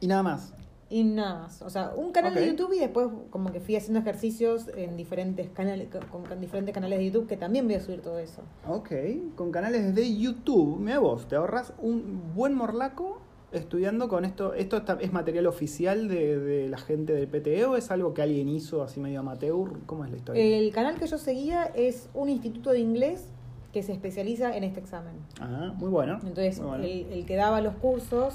y 0.00 0.06
nada 0.06 0.22
más. 0.22 0.52
Y 0.88 1.02
nada 1.02 1.42
más. 1.42 1.62
O 1.62 1.70
sea, 1.70 1.92
un 1.96 2.12
canal 2.12 2.32
de 2.34 2.46
YouTube 2.46 2.72
y 2.74 2.78
después 2.78 3.08
como 3.30 3.50
que 3.50 3.60
fui 3.60 3.74
haciendo 3.74 3.98
ejercicios 4.00 4.68
en 4.76 4.96
diferentes 4.96 5.48
canales, 5.50 5.88
con, 6.10 6.24
con 6.24 6.40
diferentes 6.40 6.72
canales 6.72 6.98
de 7.00 7.06
YouTube 7.06 7.26
que 7.26 7.36
también 7.36 7.66
voy 7.66 7.74
a 7.74 7.80
subir 7.80 8.02
todo 8.02 8.18
eso. 8.20 8.42
Ok, 8.68 8.92
con 9.34 9.50
canales 9.50 9.94
de 9.94 10.16
YouTube, 10.16 10.78
mira 10.78 11.00
vos, 11.00 11.26
te 11.26 11.34
ahorras 11.36 11.72
un 11.80 12.32
buen 12.36 12.54
morlaco 12.54 13.18
estudiando 13.52 14.08
con 14.08 14.24
esto. 14.24 14.54
¿Esto 14.54 14.76
está- 14.76 14.98
es 15.00 15.12
material 15.12 15.46
oficial 15.48 16.06
de, 16.08 16.38
de 16.38 16.68
la 16.68 16.78
gente 16.78 17.14
del 17.14 17.26
PTE 17.26 17.64
o 17.64 17.76
es 17.76 17.90
algo 17.90 18.14
que 18.14 18.22
alguien 18.22 18.48
hizo 18.48 18.82
así 18.82 19.00
medio 19.00 19.20
amateur? 19.20 19.70
¿Cómo 19.86 20.04
es 20.04 20.10
la 20.12 20.16
historia? 20.18 20.44
El 20.58 20.72
canal 20.72 20.96
que 21.00 21.06
yo 21.08 21.18
seguía 21.18 21.64
es 21.74 22.08
un 22.14 22.28
instituto 22.28 22.70
de 22.70 22.78
inglés 22.80 23.24
que 23.72 23.82
se 23.82 23.92
especializa 23.92 24.56
en 24.56 24.62
este 24.64 24.78
examen. 24.80 25.14
Ah, 25.40 25.74
muy 25.78 25.88
bueno. 25.90 26.14
Entonces, 26.22 26.58
muy 26.60 26.68
bueno. 26.68 26.84
el, 26.84 27.12
el 27.12 27.26
que 27.26 27.34
daba 27.36 27.60
los 27.60 27.74
cursos, 27.74 28.34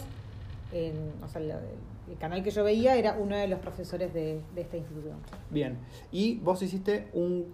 en, 0.74 0.94
o 1.24 1.28
sea, 1.30 1.42
la- 1.42 1.60
el 2.12 2.18
canal 2.18 2.44
que 2.44 2.52
yo 2.52 2.64
veía 2.64 2.96
era 2.96 3.18
uno 3.20 3.36
de 3.36 3.48
los 3.48 3.60
profesores 3.60 4.14
de, 4.14 4.42
de 4.54 4.62
este 4.62 4.78
instituto. 4.78 5.10
Bien. 5.50 5.78
Y 6.12 6.38
vos 6.40 6.62
hiciste 6.62 7.10
un 7.14 7.46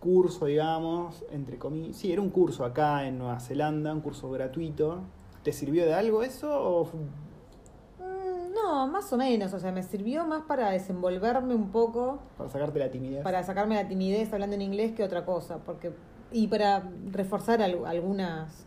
curso, 0.00 0.46
digamos, 0.46 1.22
entre 1.30 1.58
comillas. 1.58 1.96
Sí, 1.96 2.10
era 2.12 2.22
un 2.22 2.30
curso 2.30 2.64
acá 2.64 3.06
en 3.06 3.18
Nueva 3.18 3.38
Zelanda, 3.40 3.92
un 3.92 4.00
curso 4.00 4.30
gratuito. 4.30 5.00
¿Te 5.42 5.52
sirvió 5.52 5.84
de 5.84 5.94
algo 5.94 6.22
eso? 6.22 6.50
O... 6.50 6.84
Mm, 6.86 8.52
No, 8.54 8.86
más 8.86 9.12
o 9.12 9.16
menos, 9.16 9.52
o 9.52 9.58
sea, 9.60 9.72
me 9.72 9.82
sirvió 9.82 10.24
más 10.24 10.42
para 10.42 10.70
desenvolverme 10.70 11.54
un 11.54 11.70
poco 11.70 12.18
Para 12.38 12.48
sacarte 12.50 12.78
la 12.78 12.90
timidez. 12.90 13.22
para 13.22 13.42
sacarme 13.42 13.74
la 13.74 13.86
timidez 13.88 14.32
hablando 14.32 14.54
en 14.56 14.62
inglés 14.62 14.92
que 14.92 15.02
otra 15.04 15.24
cosa, 15.24 15.58
porque 15.58 15.92
y 16.32 16.46
para 16.48 16.88
reforzar 17.10 17.60
al- 17.62 17.84
algunas 17.86 18.64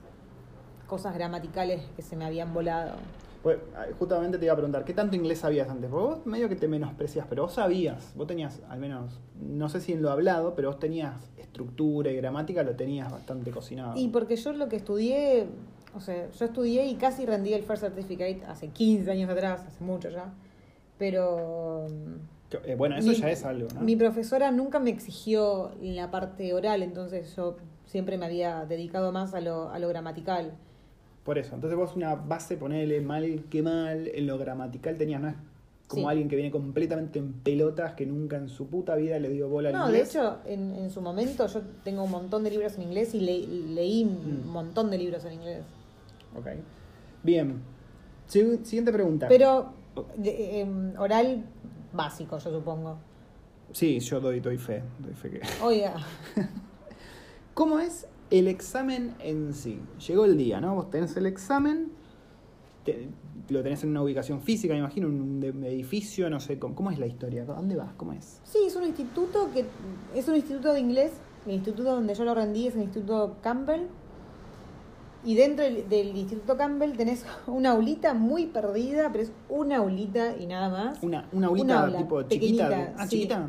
cosas 0.87 1.13
gramaticales 1.15 1.81
que 1.95 2.01
se 2.01 2.15
me 2.15 2.25
habían 2.25 2.53
volado. 2.53 2.91
Pues, 3.43 3.57
justamente 3.99 4.37
te 4.37 4.45
iba 4.45 4.53
a 4.53 4.55
preguntar, 4.55 4.85
¿qué 4.85 4.93
tanto 4.93 5.17
inglés 5.17 5.39
sabías 5.39 5.69
antes? 5.69 5.89
Porque 5.91 6.15
vos 6.15 6.25
medio 6.25 6.47
que 6.47 6.55
te 6.55 6.69
menosprecias, 6.69 7.25
pero 7.29 7.43
vos 7.43 7.53
sabías, 7.53 8.13
vos 8.15 8.25
tenías, 8.25 8.61
al 8.69 8.79
menos, 8.79 9.19
no 9.37 9.67
sé 9.67 9.81
si 9.81 9.91
en 9.91 10.01
lo 10.01 10.09
hablado, 10.11 10.55
pero 10.55 10.69
vos 10.69 10.79
tenías 10.79 11.13
estructura 11.37 12.09
y 12.09 12.15
gramática, 12.15 12.63
lo 12.63 12.73
tenías 12.75 13.11
bastante 13.11 13.51
cocinado. 13.51 13.97
Y 13.97 14.07
porque 14.07 14.37
yo 14.37 14.53
lo 14.53 14.69
que 14.69 14.77
estudié, 14.77 15.45
o 15.93 15.99
sea, 15.99 16.29
yo 16.31 16.45
estudié 16.45 16.85
y 16.87 16.95
casi 16.95 17.25
rendí 17.25 17.53
el 17.53 17.63
First 17.63 17.83
Certificate 17.83 18.41
hace 18.47 18.69
15 18.69 19.11
años 19.11 19.29
atrás, 19.29 19.61
hace 19.67 19.83
mucho 19.83 20.09
ya, 20.09 20.33
pero 20.97 21.87
eh, 22.65 22.75
bueno, 22.75 22.95
eso 22.95 23.09
mi- 23.09 23.15
ya 23.19 23.29
es 23.29 23.43
algo, 23.43 23.67
¿no? 23.73 23.81
mi 23.81 23.95
profesora 23.97 24.51
nunca 24.51 24.79
me 24.79 24.89
exigió 24.89 25.71
la 25.81 26.11
parte 26.11 26.53
oral, 26.53 26.81
entonces 26.81 27.35
yo 27.35 27.57
siempre 27.85 28.17
me 28.17 28.25
había 28.25 28.63
dedicado 28.65 29.11
más 29.11 29.33
a 29.33 29.41
lo, 29.41 29.69
a 29.69 29.79
lo 29.79 29.89
gramatical. 29.89 30.53
Por 31.23 31.37
eso, 31.37 31.55
entonces 31.55 31.77
vos 31.77 31.95
una 31.95 32.15
base, 32.15 32.57
ponele 32.57 32.99
mal 33.01 33.45
que 33.49 33.61
mal, 33.63 34.07
en 34.13 34.27
lo 34.27 34.37
gramatical 34.37 34.97
tenías, 34.97 35.21
¿no? 35.21 35.29
Es 35.29 35.35
como 35.87 36.03
Sí. 36.03 36.09
alguien 36.09 36.27
que 36.27 36.35
viene 36.35 36.51
completamente 36.51 37.19
en 37.19 37.33
pelotas, 37.33 37.93
que 37.93 38.05
nunca 38.05 38.35
en 38.37 38.49
su 38.49 38.67
puta 38.67 38.95
vida 38.95 39.19
le 39.19 39.29
dio 39.29 39.47
bola 39.47 39.69
al 39.69 39.75
No, 39.75 39.85
de 39.87 39.91
inglés. 39.99 40.09
hecho, 40.09 40.37
en, 40.45 40.75
en 40.75 40.89
su 40.89 41.01
momento 41.01 41.47
yo 41.47 41.61
tengo 41.83 42.03
un 42.03 42.11
montón 42.11 42.43
de 42.43 42.49
libros 42.51 42.75
en 42.75 42.83
inglés 42.83 43.13
y 43.13 43.19
le- 43.21 43.47
leí 43.47 44.03
un 44.03 44.43
Mm. 44.45 44.47
montón 44.49 44.89
de 44.91 44.97
libros 44.97 45.23
en 45.25 45.33
inglés. 45.33 45.63
Ok. 46.37 46.47
Bien. 47.23 47.61
Si- 48.27 48.57
Siguiente 48.65 48.91
pregunta. 48.91 49.27
Pero 49.29 49.73
de- 50.17 50.61
em, 50.61 50.93
oral 50.97 51.43
básico, 51.93 52.37
yo 52.39 52.49
supongo. 52.51 52.97
Sí, 53.71 53.99
yo 53.99 54.19
doy, 54.19 54.39
doy 54.39 54.57
fe, 54.57 54.83
doy 54.99 55.13
fe 55.13 55.29
que... 55.29 55.41
Oiga, 55.63 55.95
¿Cómo 57.53 57.79
es 57.79 58.07
el 58.39 58.47
examen 58.47 59.13
en 59.19 59.53
sí? 59.53 59.79
Llegó 60.07 60.25
el 60.25 60.37
día, 60.37 60.59
¿no? 60.61 60.75
Vos 60.75 60.89
tenés 60.89 61.15
el 61.17 61.25
examen, 61.25 61.91
te- 62.85 63.07
lo 63.49 63.61
tenés 63.63 63.83
en 63.83 63.89
una 63.91 64.01
ubicación 64.01 64.41
física, 64.41 64.73
me 64.73 64.79
imagino, 64.79 65.07
en 65.07 65.21
un 65.21 65.63
edificio, 65.63 66.29
no 66.29 66.39
sé, 66.39 66.57
¿cómo, 66.59 66.75
cómo 66.75 66.91
es 66.91 66.99
la 66.99 67.05
historia? 67.05 67.43
¿A 67.43 67.45
dónde 67.45 67.75
vas? 67.75 67.93
¿Cómo 67.95 68.13
es? 68.13 68.39
sí, 68.43 68.59
es 68.65 68.75
un 68.75 68.83
instituto 68.85 69.49
que 69.53 69.65
es 70.15 70.27
un 70.27 70.35
instituto 70.35 70.73
de 70.73 70.79
inglés. 70.79 71.11
El 71.45 71.53
instituto 71.55 71.93
donde 71.95 72.15
yo 72.15 72.23
lo 72.23 72.33
rendí 72.33 72.67
es 72.67 72.75
el 72.75 72.83
Instituto 72.83 73.35
Campbell. 73.41 73.81
Y 75.25 75.35
dentro 75.35 75.63
del, 75.65 75.87
del 75.89 76.15
Instituto 76.15 76.55
Campbell 76.57 76.93
tenés 76.97 77.25
una 77.47 77.71
aulita 77.71 78.13
muy 78.13 78.45
perdida, 78.47 79.09
pero 79.11 79.25
es 79.25 79.31
una 79.49 79.77
aulita 79.77 80.35
y 80.37 80.47
nada 80.47 80.69
más. 80.69 81.03
Una, 81.03 81.27
una 81.33 81.47
aulita 81.47 81.65
Una 81.65 81.81
aula 81.83 81.97
tipo 81.97 82.23
chiquita. 82.23 82.93
ah, 82.97 83.03
sí. 83.03 83.09
chiquita. 83.09 83.47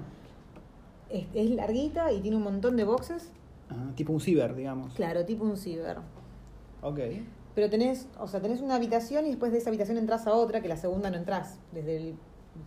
Es, 1.08 1.24
es 1.34 1.50
larguita 1.50 2.12
y 2.12 2.20
tiene 2.20 2.36
un 2.36 2.42
montón 2.42 2.76
de 2.76 2.82
boxes. 2.84 3.30
Ah, 3.70 3.92
tipo 3.96 4.12
un 4.12 4.20
ciber, 4.20 4.54
digamos. 4.54 4.94
Claro, 4.94 5.24
tipo 5.24 5.44
un 5.44 5.56
ciber. 5.56 5.98
Ok. 6.82 7.00
Pero 7.54 7.70
tenés, 7.70 8.08
o 8.18 8.26
sea, 8.26 8.40
tenés 8.40 8.60
una 8.60 8.74
habitación 8.76 9.26
y 9.26 9.30
después 9.30 9.52
de 9.52 9.58
esa 9.58 9.70
habitación 9.70 9.96
entras 9.96 10.26
a 10.26 10.32
otra, 10.34 10.60
que 10.60 10.68
la 10.68 10.76
segunda 10.76 11.10
no 11.10 11.16
entras 11.16 11.58
desde 11.72 11.96
el 11.96 12.14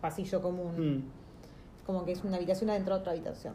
pasillo 0.01 0.41
común. 0.41 0.75
Mm, 0.77 1.03
Es 1.77 1.83
como 1.85 2.03
que 2.05 2.11
es 2.13 2.23
una 2.23 2.37
habitación 2.37 2.69
adentro 2.69 2.95
de 2.95 2.99
otra 3.01 3.11
habitación. 3.13 3.53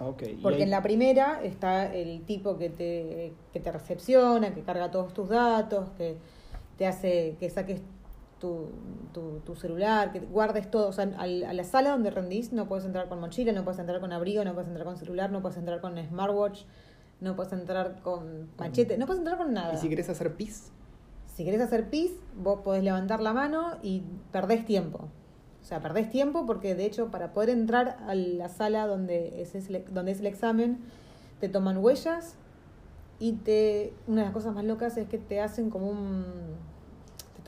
ok. 0.00 0.22
Y 0.22 0.34
Porque 0.42 0.56
ahí- 0.58 0.62
en 0.62 0.70
la 0.70 0.82
primera 0.82 1.40
está 1.42 1.92
el 1.94 2.22
tipo 2.22 2.56
que 2.58 2.70
te, 2.70 3.32
que 3.52 3.60
te 3.60 3.72
recepciona, 3.72 4.52
que 4.54 4.62
carga 4.62 4.90
todos 4.90 5.12
tus 5.14 5.28
datos, 5.28 5.88
que 5.96 6.16
te 6.76 6.86
hace 6.86 7.36
que 7.40 7.50
saques 7.50 7.80
tu, 8.40 8.68
tu, 9.12 9.40
tu 9.40 9.54
celular, 9.56 10.12
que 10.12 10.20
guardes 10.20 10.70
todo. 10.70 10.88
O 10.88 10.92
sea, 10.92 11.10
al- 11.18 11.44
a 11.44 11.52
la 11.52 11.64
sala 11.64 11.90
donde 11.90 12.10
rendís 12.10 12.52
no 12.52 12.66
puedes 12.68 12.84
entrar 12.84 13.08
con 13.08 13.20
mochila, 13.20 13.52
no 13.52 13.64
puedes 13.64 13.78
entrar 13.80 14.00
con 14.00 14.12
abrigo, 14.12 14.44
no 14.44 14.52
puedes 14.54 14.68
entrar 14.68 14.86
con 14.86 14.96
celular, 14.96 15.30
no 15.30 15.42
puedes 15.42 15.58
entrar 15.58 15.80
con 15.80 15.96
smartwatch, 15.98 16.62
no 17.20 17.34
puedes 17.36 17.52
entrar 17.52 18.00
con 18.02 18.48
machete, 18.58 18.96
no 18.98 19.06
puedes 19.06 19.18
entrar 19.20 19.38
con 19.38 19.52
nada. 19.52 19.74
¿Y 19.74 19.76
si 19.78 19.88
querés 19.88 20.08
hacer 20.08 20.34
pis? 20.34 20.70
Si 21.34 21.44
querés 21.44 21.60
hacer 21.60 21.88
pis, 21.90 22.12
vos 22.36 22.60
podés 22.60 22.82
levantar 22.82 23.20
la 23.20 23.32
mano 23.32 23.76
y 23.82 24.02
perdés 24.32 24.64
tiempo. 24.64 25.08
O 25.60 25.64
sea, 25.64 25.80
perdés 25.80 26.08
tiempo 26.10 26.46
porque 26.46 26.74
de 26.74 26.84
hecho 26.86 27.08
para 27.10 27.32
poder 27.32 27.50
entrar 27.50 27.98
a 28.08 28.14
la 28.14 28.48
sala 28.48 28.86
donde 28.86 29.42
es, 29.42 29.54
el, 29.54 29.84
donde 29.92 30.12
es 30.12 30.20
el 30.20 30.26
examen, 30.26 30.78
te 31.40 31.48
toman 31.48 31.78
huellas 31.78 32.36
y 33.20 33.32
te 33.32 33.92
una 34.06 34.18
de 34.20 34.24
las 34.26 34.32
cosas 34.32 34.54
más 34.54 34.64
locas 34.64 34.96
es 34.96 35.08
que 35.08 35.18
te 35.18 35.40
hacen 35.40 35.70
como 35.70 35.90
un... 35.90 36.24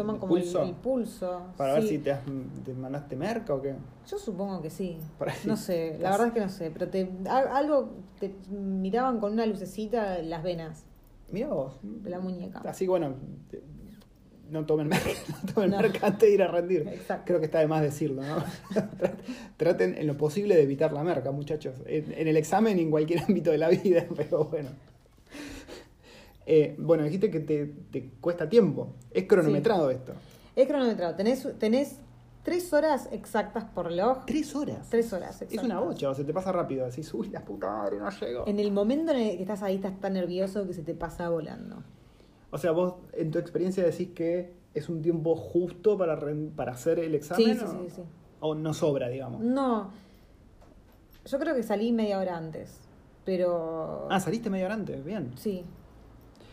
toman 0.00 0.16
¿El 0.16 0.20
como 0.20 0.36
el- 0.36 0.42
pulso? 0.42 0.62
El, 0.62 0.74
pulso. 0.74 1.42
Para 1.56 1.74
ver 1.74 1.82
si 1.86 1.98
te, 1.98 2.12
has- 2.12 2.20
te 2.64 2.72
mandaste 2.74 3.16
merca 3.16 3.54
o 3.54 3.62
qué. 3.62 3.74
Yo 4.08 4.18
supongo 4.18 4.60
que 4.60 4.70
sí. 4.70 4.96
No 5.44 5.56
sé, 5.56 5.96
la 6.00 6.10
verdad 6.10 6.26
es 6.28 6.32
que 6.34 6.40
no 6.40 6.48
sé, 6.48 6.70
pero 6.70 6.88
te, 6.88 7.08
algo 7.28 7.90
te 8.18 8.34
miraban 8.50 9.20
con 9.20 9.32
una 9.32 9.46
lucecita 9.46 10.18
las 10.22 10.42
venas 10.42 10.84
Mira 11.30 11.48
vos. 11.48 11.74
de 11.82 12.10
la 12.10 12.18
muñeca. 12.20 12.60
Así 12.64 12.86
bueno, 12.86 13.14
te- 13.50 13.62
no 14.50 14.66
tomen 14.66 14.88
merca, 14.88 15.08
no 15.46 15.52
tomen 15.54 15.70
No. 15.70 15.76
merca 15.80 16.06
antes 16.08 16.28
de 16.28 16.34
ir 16.34 16.42
a 16.42 16.48
rendir. 16.48 16.88
Exacto. 16.88 17.24
Creo 17.26 17.38
que 17.38 17.46
está 17.46 17.60
de 17.60 17.68
más 17.68 17.82
decirlo, 17.82 18.22
¿no? 18.22 18.42
Traten 19.56 19.94
en 19.96 20.06
lo 20.06 20.16
posible 20.16 20.56
de 20.56 20.62
evitar 20.62 20.92
la 20.92 21.04
merca, 21.04 21.30
muchachos. 21.30 21.74
En, 21.86 22.12
en 22.12 22.26
el 22.28 22.36
examen 22.36 22.78
y 22.78 22.82
en 22.82 22.90
cualquier 22.90 23.20
ámbito 23.28 23.50
de 23.50 23.58
la 23.58 23.68
vida, 23.68 24.06
pero 24.16 24.44
bueno. 24.46 24.70
Eh, 26.46 26.74
bueno, 26.78 27.04
dijiste 27.04 27.30
que 27.30 27.40
te, 27.40 27.66
te 27.66 28.10
cuesta 28.20 28.48
tiempo. 28.48 28.94
Es 29.10 29.24
cronometrado 29.24 29.90
esto. 29.90 30.12
Es 30.56 30.66
cronometrado, 30.66 31.14
tenés, 31.14 31.46
tenés 31.58 31.96
tres 32.42 32.72
horas 32.72 33.08
exactas 33.12 33.64
por 33.64 33.86
reloj. 33.86 34.24
Tres 34.26 34.54
horas. 34.56 34.88
Tres 34.90 35.12
horas 35.12 35.36
Es 35.36 35.42
exactas. 35.42 35.64
una 35.64 35.80
bocha, 35.80 36.10
o 36.10 36.14
se 36.14 36.24
te 36.24 36.32
pasa 36.32 36.50
rápido. 36.52 36.86
Decís, 36.86 37.12
uy, 37.14 37.28
la 37.28 37.44
puta 37.44 37.68
madre, 37.70 37.98
no 37.98 38.10
llego. 38.10 38.46
En 38.46 38.58
el 38.58 38.72
momento 38.72 39.12
en 39.12 39.18
el 39.18 39.36
que 39.36 39.42
estás 39.42 39.62
ahí 39.62 39.76
estás 39.76 39.98
tan 40.00 40.14
nervioso 40.14 40.66
que 40.66 40.72
se 40.74 40.82
te 40.82 40.94
pasa 40.94 41.28
volando. 41.28 41.82
O 42.50 42.58
sea, 42.58 42.72
vos 42.72 42.94
en 43.12 43.30
tu 43.30 43.38
experiencia 43.38 43.84
decís 43.84 44.08
que 44.14 44.52
es 44.74 44.88
un 44.88 45.02
tiempo 45.02 45.36
justo 45.36 45.96
para, 45.96 46.18
para 46.56 46.72
hacer 46.72 46.98
el 46.98 47.10
Sí, 47.10 47.16
examen. 47.16 47.58
sí, 47.58 47.64
o, 47.64 47.68
sí, 47.68 47.90
sí. 47.96 48.02
o 48.40 48.54
no 48.56 48.74
sobra, 48.74 49.08
digamos. 49.08 49.40
No, 49.42 49.90
yo 51.26 51.38
creo 51.38 51.54
que 51.54 51.62
salí 51.62 51.92
media 51.92 52.18
hora 52.18 52.36
antes, 52.36 52.76
pero... 53.24 54.08
Ah, 54.10 54.18
saliste 54.18 54.50
media 54.50 54.66
hora 54.66 54.74
antes, 54.74 55.04
bien. 55.04 55.32
Sí, 55.36 55.64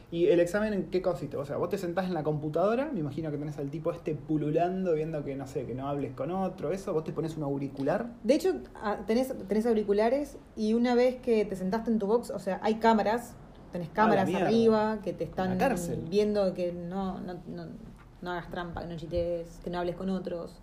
¿Y 0.09 0.27
el 0.27 0.39
examen 0.39 0.73
en 0.73 0.89
qué 0.89 1.01
consiste? 1.01 1.35
O 1.35 1.43
sea, 1.43 1.57
vos 1.57 1.69
te 1.69 1.77
sentás 1.77 2.05
en 2.05 2.13
la 2.13 2.23
computadora, 2.23 2.89
me 2.93 3.01
imagino 3.01 3.29
que 3.29 3.37
tenés 3.37 3.57
al 3.57 3.69
tipo 3.69 3.91
este 3.91 4.15
pululando, 4.15 4.93
viendo 4.93 5.23
que, 5.23 5.35
no 5.35 5.47
sé, 5.47 5.65
que 5.65 5.75
no 5.75 5.89
hables 5.89 6.13
con 6.13 6.31
otro, 6.31 6.71
eso, 6.71 6.93
vos 6.93 7.03
te 7.03 7.11
pones 7.11 7.35
un 7.35 7.43
auricular. 7.43 8.13
De 8.23 8.35
hecho, 8.35 8.53
ah, 8.75 8.99
tenés, 9.05 9.33
tenés 9.47 9.65
auriculares 9.65 10.37
y 10.55 10.73
una 10.73 10.95
vez 10.95 11.17
que 11.17 11.43
te 11.43 11.57
sentaste 11.57 11.91
en 11.91 11.99
tu 11.99 12.07
box, 12.07 12.29
o 12.29 12.39
sea, 12.39 12.59
hay 12.63 12.75
cámaras, 12.75 13.35
tenés 13.73 13.89
cámaras 13.89 14.27
mierda. 14.27 14.47
arriba 14.47 14.99
que 15.03 15.11
te 15.11 15.25
están 15.25 15.57
viendo 16.09 16.53
que 16.53 16.71
no, 16.71 17.19
no, 17.19 17.33
no, 17.47 17.65
no 18.21 18.31
hagas 18.31 18.49
trampa, 18.49 18.81
que 18.81 18.87
no 18.87 18.95
chites, 18.95 19.59
que 19.61 19.69
no 19.69 19.79
hables 19.79 19.97
con 19.97 20.09
otros. 20.09 20.61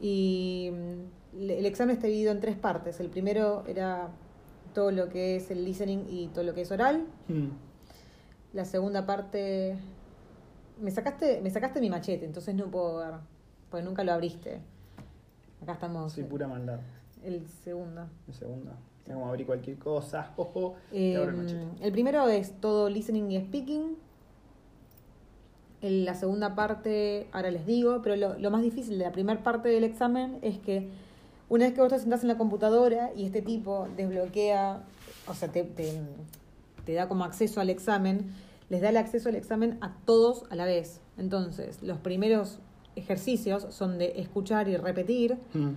Y 0.00 0.70
mm, 0.72 1.40
el 1.40 1.66
examen 1.66 1.96
está 1.96 2.06
dividido 2.06 2.30
en 2.30 2.40
tres 2.40 2.56
partes. 2.56 3.00
El 3.00 3.08
primero 3.08 3.64
era 3.66 4.10
todo 4.74 4.90
lo 4.90 5.08
que 5.08 5.36
es 5.36 5.50
el 5.50 5.64
listening 5.64 6.04
y 6.08 6.28
todo 6.28 6.44
lo 6.44 6.54
que 6.54 6.62
es 6.62 6.70
oral. 6.70 7.06
Hmm. 7.28 7.48
La 8.54 8.64
segunda 8.64 9.04
parte... 9.04 9.76
Me 10.80 10.90
sacaste, 10.90 11.40
me 11.42 11.50
sacaste 11.50 11.80
mi 11.80 11.90
machete, 11.90 12.24
entonces 12.24 12.54
no 12.54 12.66
puedo 12.66 12.98
ver, 12.98 13.14
porque 13.70 13.84
nunca 13.84 14.02
lo 14.02 14.12
abriste. 14.12 14.60
Acá 15.62 15.74
estamos. 15.74 16.12
Sí, 16.12 16.22
pura 16.22 16.48
maldad. 16.48 16.80
El 17.22 17.46
segundo. 17.46 18.06
El 18.26 18.34
segundo. 18.34 18.72
Tengo 19.04 19.20
como 19.20 19.30
abrir 19.30 19.46
cualquier 19.46 19.78
cosa. 19.78 20.32
Ojo. 20.36 20.74
Eh, 20.92 21.16
abro 21.16 21.30
el 21.30 21.36
machete. 21.36 21.66
el 21.80 21.92
primero 21.92 22.28
es 22.28 22.60
todo 22.60 22.88
listening 22.88 23.30
y 23.30 23.40
speaking. 23.40 23.96
En 25.80 26.04
la 26.04 26.14
segunda 26.14 26.54
parte, 26.54 27.28
ahora 27.32 27.50
les 27.50 27.66
digo, 27.66 28.00
pero 28.02 28.16
lo, 28.16 28.38
lo 28.38 28.50
más 28.50 28.62
difícil 28.62 28.98
de 28.98 29.04
la 29.04 29.12
primera 29.12 29.42
parte 29.42 29.68
del 29.68 29.84
examen 29.84 30.38
es 30.42 30.58
que 30.58 30.90
una 31.48 31.66
vez 31.66 31.74
que 31.74 31.80
vos 31.80 31.90
te 31.90 31.98
sentás 31.98 32.22
en 32.22 32.28
la 32.28 32.38
computadora 32.38 33.12
y 33.14 33.26
este 33.26 33.42
tipo 33.42 33.86
desbloquea, 33.96 34.82
o 35.26 35.34
sea, 35.34 35.48
te, 35.52 35.62
te, 35.62 36.00
te 36.84 36.94
da 36.94 37.08
como 37.08 37.24
acceso 37.24 37.60
al 37.60 37.70
examen, 37.70 38.30
les 38.70 38.80
da 38.80 38.88
el 38.90 38.96
acceso 38.96 39.28
al 39.28 39.34
examen 39.36 39.78
a 39.80 39.94
todos 40.04 40.44
a 40.50 40.56
la 40.56 40.64
vez. 40.64 41.00
Entonces, 41.16 41.82
los 41.82 41.98
primeros 41.98 42.58
ejercicios 42.96 43.66
son 43.70 43.98
de 43.98 44.20
escuchar 44.20 44.68
y 44.68 44.76
repetir, 44.76 45.36
Hmm. 45.52 45.72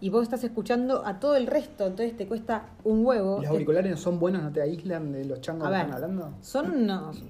y 0.00 0.08
vos 0.08 0.22
estás 0.22 0.42
escuchando 0.44 1.04
a 1.04 1.20
todo 1.20 1.36
el 1.36 1.46
resto, 1.46 1.86
entonces 1.86 2.16
te 2.16 2.26
cuesta 2.26 2.70
un 2.84 3.04
huevo. 3.04 3.38
¿Los 3.42 3.50
auriculares 3.50 3.90
no 3.90 3.96
son 3.98 4.18
buenos? 4.18 4.42
¿No 4.42 4.50
te 4.50 4.62
aíslan 4.62 5.12
de 5.12 5.24
los 5.26 5.40
changos 5.42 5.68
A 5.68 5.70
que 5.70 5.76
ver. 5.76 5.86
están 5.86 5.94
hablando? 6.02 6.34
Son 6.40 6.70
unos 6.70 7.22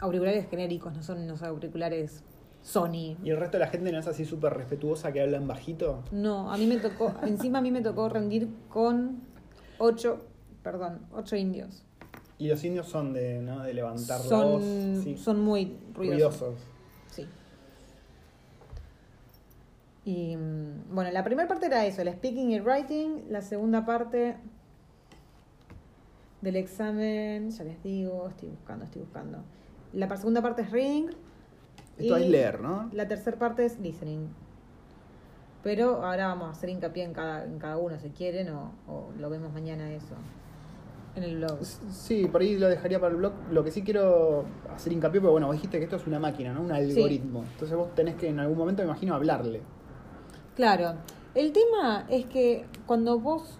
auriculares 0.00 0.48
genéricos, 0.48 0.94
no 0.94 1.02
son 1.02 1.22
unos 1.22 1.42
auriculares 1.42 2.22
Sony. 2.62 3.16
¿Y 3.22 3.30
el 3.30 3.36
resto 3.36 3.58
de 3.58 3.64
la 3.64 3.70
gente 3.70 3.92
no 3.92 3.98
es 4.00 4.06
así 4.08 4.24
súper 4.24 4.52
respetuosa 4.54 5.12
que 5.12 5.20
hablan 5.20 5.46
bajito? 5.46 6.02
No, 6.10 6.50
a 6.52 6.56
mí 6.56 6.66
me 6.66 6.76
tocó, 6.78 7.12
encima 7.22 7.58
a 7.58 7.62
mí 7.62 7.70
me 7.70 7.80
tocó 7.80 8.08
rendir 8.08 8.48
con 8.68 9.20
ocho, 9.78 10.22
perdón, 10.64 11.00
ocho 11.12 11.36
indios. 11.36 11.84
Y 12.38 12.48
los 12.48 12.62
indios 12.64 12.86
son 12.88 13.12
de, 13.14 13.40
¿no? 13.40 13.62
de 13.62 13.72
levantar 13.72 14.20
la 14.20 14.26
Son, 14.26 14.50
voz. 14.52 15.04
sí. 15.04 15.16
son 15.16 15.40
muy 15.40 15.76
ruidosos. 15.94 16.40
ruidosos. 16.40 16.60
Sí. 17.10 17.26
Y 20.04 20.36
mm, 20.36 20.94
bueno, 20.94 21.10
la 21.10 21.24
primera 21.24 21.48
parte 21.48 21.66
era 21.66 21.84
eso, 21.86 22.02
el 22.02 22.12
speaking 22.12 22.50
y 22.50 22.60
writing. 22.60 23.24
La 23.30 23.40
segunda 23.40 23.84
parte 23.86 24.36
del 26.42 26.56
examen, 26.56 27.50
ya 27.50 27.64
les 27.64 27.82
digo, 27.82 28.28
estoy 28.28 28.50
buscando, 28.50 28.84
estoy 28.84 29.02
buscando. 29.02 29.38
La 29.92 30.14
segunda 30.16 30.42
parte 30.42 30.62
es 30.62 30.70
reading. 30.70 31.06
Esto 31.98 32.18
y 32.18 32.22
es 32.24 32.28
leer, 32.28 32.60
¿no? 32.60 32.90
La 32.92 33.08
tercera 33.08 33.38
parte 33.38 33.64
es 33.64 33.78
listening. 33.80 34.28
Pero 35.62 36.04
ahora 36.04 36.28
vamos 36.28 36.48
a 36.48 36.50
hacer 36.52 36.68
hincapié 36.68 37.02
en 37.04 37.14
cada, 37.14 37.44
en 37.44 37.58
cada 37.58 37.78
uno 37.78 37.98
si 37.98 38.10
quieren 38.10 38.50
o, 38.50 38.72
o 38.86 39.10
lo 39.18 39.30
vemos 39.30 39.52
mañana 39.52 39.90
eso. 39.90 40.14
En 41.16 41.22
el 41.22 41.36
blog. 41.36 41.58
Sí, 41.64 42.28
por 42.30 42.42
ahí 42.42 42.58
lo 42.58 42.68
dejaría 42.68 43.00
para 43.00 43.12
el 43.12 43.16
blog. 43.16 43.32
Lo 43.50 43.64
que 43.64 43.70
sí 43.70 43.82
quiero 43.82 44.44
hacer 44.74 44.92
hincapié, 44.92 45.20
porque 45.20 45.32
bueno, 45.32 45.46
vos 45.46 45.56
dijiste 45.56 45.78
que 45.78 45.84
esto 45.84 45.96
es 45.96 46.06
una 46.06 46.18
máquina, 46.18 46.52
¿no? 46.52 46.60
Un 46.60 46.72
algoritmo. 46.72 47.42
Entonces 47.52 47.76
vos 47.76 47.94
tenés 47.94 48.16
que 48.16 48.28
en 48.28 48.38
algún 48.38 48.58
momento, 48.58 48.82
me 48.82 48.88
imagino, 48.88 49.14
hablarle. 49.14 49.62
Claro, 50.54 50.94
el 51.34 51.52
tema 51.52 52.06
es 52.10 52.26
que 52.26 52.66
cuando 52.86 53.18
vos 53.18 53.58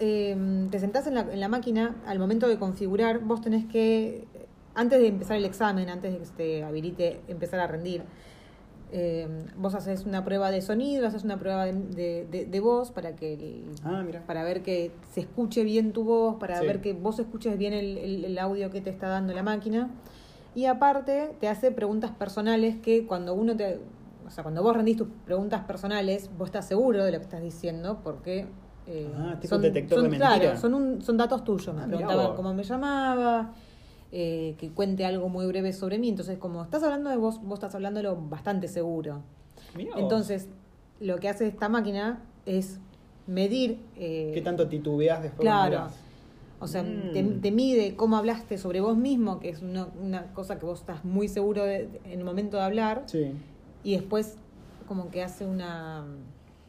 eh, 0.00 0.66
te 0.70 0.78
sentás 0.78 1.06
en 1.06 1.14
la, 1.14 1.20
en 1.20 1.40
la 1.40 1.48
máquina, 1.48 1.94
al 2.06 2.18
momento 2.18 2.48
de 2.48 2.58
configurar, 2.58 3.20
vos 3.20 3.42
tenés 3.42 3.66
que, 3.66 4.26
antes 4.74 4.98
de 4.98 5.08
empezar 5.08 5.36
el 5.36 5.44
examen, 5.44 5.90
antes 5.90 6.12
de 6.12 6.18
que 6.18 6.24
se 6.24 6.32
te 6.32 6.64
habilite 6.64 7.20
empezar 7.28 7.60
a 7.60 7.66
rendir, 7.66 8.02
eh, 8.92 9.26
vos 9.56 9.74
haces 9.74 10.04
una 10.04 10.24
prueba 10.24 10.50
de 10.50 10.60
sonido, 10.60 11.06
haces 11.06 11.24
una 11.24 11.38
prueba 11.38 11.64
de, 11.64 11.72
de- 11.72 12.26
de- 12.30 12.44
de 12.46 12.60
voz 12.60 12.90
para 12.92 13.16
que 13.16 13.34
el- 13.34 13.64
Ah, 13.84 14.04
para 14.26 14.44
ver 14.44 14.62
que 14.62 14.90
se 15.12 15.20
escuche 15.20 15.64
bien 15.64 15.92
tu 15.92 16.04
voz, 16.04 16.36
para 16.36 16.58
Sí. 16.60 16.66
ver 16.66 16.80
que 16.80 16.92
vos 16.92 17.18
escuches 17.18 17.56
bien 17.58 17.72
el, 17.72 17.96
el- 17.98 18.24
el 18.26 18.38
audio 18.38 18.70
que 18.70 18.80
te 18.80 18.90
está 18.90 19.08
dando 19.08 19.32
la 19.32 19.42
máquina. 19.42 19.90
Y 20.54 20.66
aparte 20.66 21.34
te 21.40 21.48
hace 21.48 21.70
preguntas 21.72 22.10
personales 22.10 22.76
que 22.76 23.06
cuando 23.06 23.32
uno 23.34 23.56
te... 23.56 23.80
O 24.26 24.30
sea, 24.30 24.42
cuando 24.44 24.62
vos 24.62 24.76
rendís 24.76 24.96
tus 24.98 25.08
preguntas 25.24 25.64
personales, 25.64 26.30
vos 26.38 26.48
estás 26.48 26.66
seguro 26.66 27.04
de 27.04 27.12
lo 27.12 27.18
que 27.18 27.24
estás 27.24 27.42
diciendo 27.42 28.00
porque... 28.04 28.46
eh, 28.86 29.10
Ah, 29.16 29.36
tipo 29.40 29.56
un 29.56 29.62
detector 29.62 30.02
de 30.02 30.16
claro, 30.16 30.32
mentira. 30.32 30.56
son, 30.58 30.74
un- 30.74 31.00
son 31.02 31.16
datos 31.16 31.42
tuyos. 31.44 31.74
Me 31.74 31.82
Ah, 31.82 31.86
preguntaban 31.86 32.34
cómo 32.36 32.52
me 32.52 32.62
llamaba, 32.62 33.52
eh, 34.12 34.54
que 34.58 34.70
cuente 34.70 35.04
algo 35.04 35.28
muy 35.28 35.46
breve 35.46 35.72
sobre 35.72 35.98
mí. 35.98 36.08
Entonces, 36.08 36.38
como 36.38 36.62
estás 36.62 36.82
hablando 36.82 37.10
de 37.10 37.16
vos, 37.16 37.40
vos 37.42 37.54
estás 37.54 37.74
hablándolo 37.74 38.16
bastante 38.16 38.68
seguro. 38.68 39.22
Mirá. 39.76 39.92
Entonces, 39.96 40.48
lo 41.00 41.16
que 41.18 41.28
hace 41.28 41.46
esta 41.46 41.68
máquina 41.68 42.22
es 42.46 42.78
medir... 43.26 43.78
eh, 43.96 44.30
¿Qué 44.34 44.42
tanto 44.42 44.68
titubeas 44.68 45.22
después? 45.22 45.40
Claro. 45.40 45.88
O 46.60 46.66
sea, 46.68 46.82
Mm. 46.82 47.12
te, 47.12 47.22
te 47.24 47.50
mide 47.50 47.96
cómo 47.96 48.16
hablaste 48.16 48.56
sobre 48.58 48.80
vos 48.80 48.96
mismo, 48.96 49.40
que 49.40 49.48
es 49.48 49.62
una, 49.62 49.88
una 50.00 50.32
cosa 50.32 50.58
que 50.60 50.66
vos 50.66 50.80
estás 50.80 51.04
muy 51.04 51.26
seguro 51.28 51.64
de- 51.64 51.86
de- 51.88 52.00
en 52.04 52.18
el 52.20 52.24
momento 52.24 52.56
de 52.56 52.62
hablar, 52.62 53.02
Sí. 53.06 53.32
y 53.82 53.94
después 53.96 54.36
como 54.86 55.10
que 55.10 55.22
hace 55.24 55.44
una... 55.46 56.04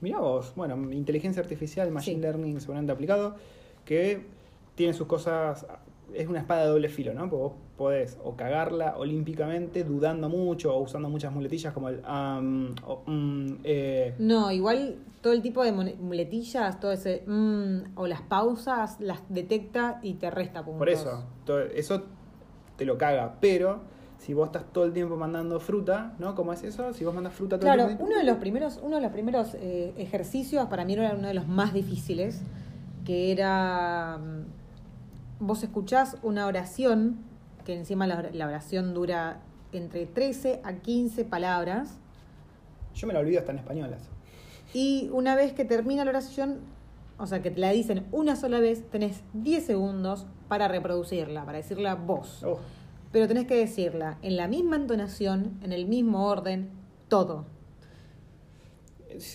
Mirá 0.01 0.19
vos, 0.19 0.53
bueno, 0.56 0.91
inteligencia 0.91 1.41
artificial, 1.43 1.91
machine 1.91 2.15
Sí. 2.17 2.21
learning 2.21 2.60
seguramente 2.60 2.91
aplicado, 2.91 3.36
que 3.86 4.25
tiene 4.75 4.93
sus 4.93 5.06
cosas, 5.08 5.65
es 6.13 6.28
una 6.28 6.39
espada 6.39 6.62
de 6.63 6.67
doble 6.69 6.89
filo, 6.89 7.13
¿no? 7.13 7.21
Porque 7.30 7.36
vos 7.43 7.54
podés 7.78 8.17
o 8.23 8.36
cagarla 8.36 8.95
olímpicamente, 8.97 9.84
dudando 9.84 10.30
mucho 10.30 10.76
o 10.76 10.80
usando 10.82 11.10
muchas 11.10 11.32
muletillas 11.34 11.73
como 11.73 11.89
el 11.89 12.02
am, 12.06 12.76
o, 12.86 13.02
mm, 13.06 13.47
eh, 13.63 14.13
No, 14.19 14.52
igual 14.52 14.97
todo 15.21 15.34
el 15.34 15.41
tipo 15.41 15.63
de 15.63 15.71
muletillas, 15.71 16.80
todo 16.80 16.91
ese... 16.91 17.23
mm, 17.26 17.97
o 17.97 18.08
las 18.08 18.21
pausas, 18.21 18.99
las 18.99 19.21
detecta 19.30 19.99
y 20.04 20.13
te 20.15 20.30
resta 20.30 20.63
puntos. 20.63 20.80
por 20.80 20.89
eso, 20.89 21.23
todo- 21.45 21.62
eso 21.62 22.04
te 22.78 22.86
lo 22.86 22.97
caga, 22.97 23.36
pero 23.39 23.82
si 24.17 24.34
vos 24.34 24.45
estás 24.47 24.63
todo 24.71 24.86
el 24.86 24.93
tiempo 24.93 25.15
mandando 25.17 25.60
fruta, 25.60 26.13
¿no? 26.19 26.34
¿Cómo 26.36 26.54
es 26.54 26.63
eso? 26.63 26.93
Si 26.93 27.04
vos 27.04 27.13
mandas 27.13 27.34
fruta 27.34 27.58
todo 27.58 27.65
Claro, 27.67 27.84
el 27.84 27.88
tiempo... 27.97 28.06
uno 28.06 28.17
de 28.17 28.23
los 28.23 28.38
primeros, 28.38 28.80
uno 28.84 28.95
de 28.97 29.02
los 29.02 29.12
primeros 29.12 29.54
eh, 29.56 29.93
ejercicios 29.97 30.67
para 30.67 30.86
mí 30.86 30.93
era 30.93 31.13
uno 31.17 31.28
de 31.28 31.34
los 31.34 31.47
más 31.47 31.73
difíciles, 31.73 32.41
que 33.06 33.32
era 33.34 34.17
mm, 34.17 34.62
vos 35.39 35.63
escuchás 35.63 36.17
una 36.24 36.46
oración, 36.48 37.17
que 37.65 37.76
encima 37.76 38.08
la, 38.08 38.19
or- 38.19 38.36
la 38.36 38.48
oración 38.48 38.93
dura 38.93 39.41
entre 39.72 40.06
13 40.06 40.62
a 40.63 40.74
15 40.76 41.26
palabras, 41.26 41.98
Yo 42.96 43.08
me 43.08 43.13
la 43.13 43.19
olvido 43.19 43.39
hasta 43.39 43.52
en 43.52 43.60
español. 43.60 43.93
eso. 43.93 44.10
y 44.74 45.10
una 45.12 45.36
vez 45.36 45.54
que 45.54 45.65
termina 45.65 46.04
la 46.06 46.12
oración, 46.12 46.60
o 47.17 47.28
sea 47.28 47.41
que 47.41 47.52
te 47.52 47.60
la 47.60 47.72
dicen 47.72 48.06
una 48.12 48.36
sola 48.36 48.60
vez, 48.60 48.89
tenés 48.89 49.24
10 49.34 49.65
segundos 49.65 50.26
para 50.48 50.67
reproducirla, 50.67 51.46
para 51.46 51.58
decirla 51.60 51.96
vos. 51.96 52.43
Oh, 52.43 52.60
pero 53.12 53.28
tenés 53.28 53.46
que 53.46 53.56
decirla 53.56 54.17
en 54.24 54.36
la 54.38 54.48
misma 54.48 54.76
entonación, 54.76 55.58
en 55.63 55.72
el 55.72 55.86
mismo 55.88 56.26
orden, 56.28 56.69
todo. 57.08 57.46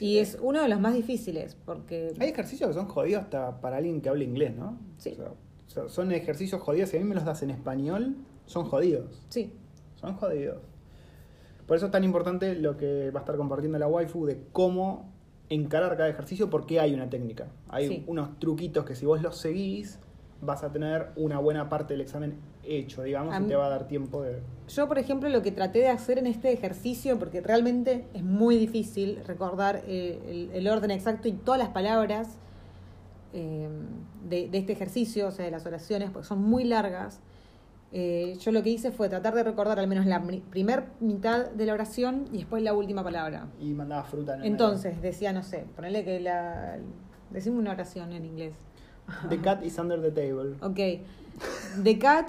Y 0.01 0.19
es 0.19 0.37
uno 0.43 0.61
de 0.61 0.69
los 0.69 0.81
más 0.81 0.95
difíciles, 0.95 1.57
porque... 1.65 2.13
Hay 2.19 2.31
ejercicios 2.31 2.69
que 2.69 2.75
son 2.75 2.89
jodidos 2.89 3.23
hasta 3.25 3.61
para 3.61 3.77
alguien 3.77 4.01
que 4.01 4.09
hable 4.09 4.25
inglés, 4.25 4.57
¿no? 4.57 4.77
Sí. 4.97 5.13
O 5.13 5.15
sea, 5.17 5.29
o 5.69 5.71
sea, 5.71 5.89
son 5.89 6.11
ejercicios 6.13 6.61
jodidos. 6.63 6.89
Si 6.91 6.97
a 6.97 7.01
mí 7.01 7.07
me 7.07 7.15
los 7.15 7.25
das 7.25 7.43
en 7.43 7.51
español, 7.51 8.17
son 8.47 8.65
jodidos. 8.65 9.23
Sí, 9.29 9.53
Son 9.97 10.15
jodidos. 10.15 10.59
Por 11.67 11.77
eso 11.77 11.87
es 11.87 11.93
tan 11.93 12.05
importante 12.05 12.55
lo 12.55 12.77
que 12.77 13.11
va 13.11 13.21
a 13.21 13.23
estar 13.23 13.37
compartiendo 13.37 13.79
la 13.79 13.87
waifu 13.89 14.25
de 14.27 14.41
cómo 14.53 15.11
encarar 15.51 15.97
cada 15.97 16.09
ejercicio 16.09 16.49
porque 16.51 16.79
hay 16.81 16.95
una 16.95 17.11
técnica. 17.11 17.49
Hay 17.69 17.89
Sí. 17.89 18.05
unos 18.07 18.39
truquitos 18.39 18.85
que 18.85 18.95
si 18.95 19.05
vos 19.07 19.21
los 19.23 19.37
seguís 19.39 19.99
vas 20.41 20.63
a 20.63 20.71
tener 20.73 21.09
una 21.17 21.39
buena 21.41 21.69
parte 21.69 21.95
del 21.95 22.01
examen 22.03 22.37
hecho, 22.63 23.03
digamos, 23.03 23.35
A 23.35 23.41
y 23.41 23.45
te 23.47 23.57
va 23.57 23.67
a 23.67 23.71
dar 23.71 23.89
tiempo 23.89 24.23
de... 24.23 24.39
Yo, 24.69 24.87
por 24.87 24.99
ejemplo, 24.99 25.29
lo 25.31 25.43
que 25.43 25.51
traté 25.51 25.81
de 25.81 25.89
hacer 25.89 26.19
en 26.19 26.27
este 26.29 26.53
ejercicio, 26.53 27.19
porque 27.19 27.41
realmente 27.41 28.07
es 28.15 28.23
muy 28.23 28.57
difícil 28.57 29.19
recordar 29.27 29.83
eh, 29.89 30.21
el, 30.29 30.51
el 30.53 30.69
orden 30.69 30.93
exacto 30.93 31.27
y 31.29 31.33
todas 31.33 31.59
las 31.59 31.71
palabras 31.71 32.39
eh, 33.33 33.69
de, 34.29 34.49
de 34.49 34.59
este 34.59 34.73
ejercicio, 34.73 35.29
o 35.29 35.31
sea, 35.31 35.45
de 35.45 35.51
las 35.51 35.65
oraciones, 35.67 36.11
porque 36.11 36.27
son 36.29 36.43
muy 36.43 36.65
largas. 36.65 37.21
eh, 37.93 38.37
yo 38.41 38.53
lo 38.53 38.63
que 38.63 38.69
hice 38.71 38.91
fue 38.93 39.09
tratar 39.09 39.35
de 39.35 39.43
recordar 39.43 39.79
al 39.81 39.89
menos 39.89 40.05
la 40.07 40.23
primer 40.51 40.85
mitad 41.01 41.51
de 41.51 41.65
la 41.67 41.73
oración 41.73 42.27
y 42.33 42.39
después 42.39 42.63
la 42.63 42.75
última 42.75 43.03
palabra. 43.03 43.47
Y 43.61 43.73
mandaba 43.73 44.05
fruta 44.05 44.35
en 44.37 44.45
Entonces, 44.45 45.01
decía, 45.01 45.33
no 45.33 45.43
sé, 45.43 45.65
ponele 45.75 46.05
que 46.05 46.21
la... 46.21 46.77
Decime 47.31 47.59
una 47.59 47.73
oración 47.73 48.13
en 48.13 48.25
inglés. 48.25 48.55
The 49.31 49.39
cat 49.41 49.65
is 49.65 49.79
under 49.79 50.01
the 50.03 50.11
table. 50.11 50.57
Ok. 50.61 51.01
The 51.83 51.99
cat, 51.99 52.29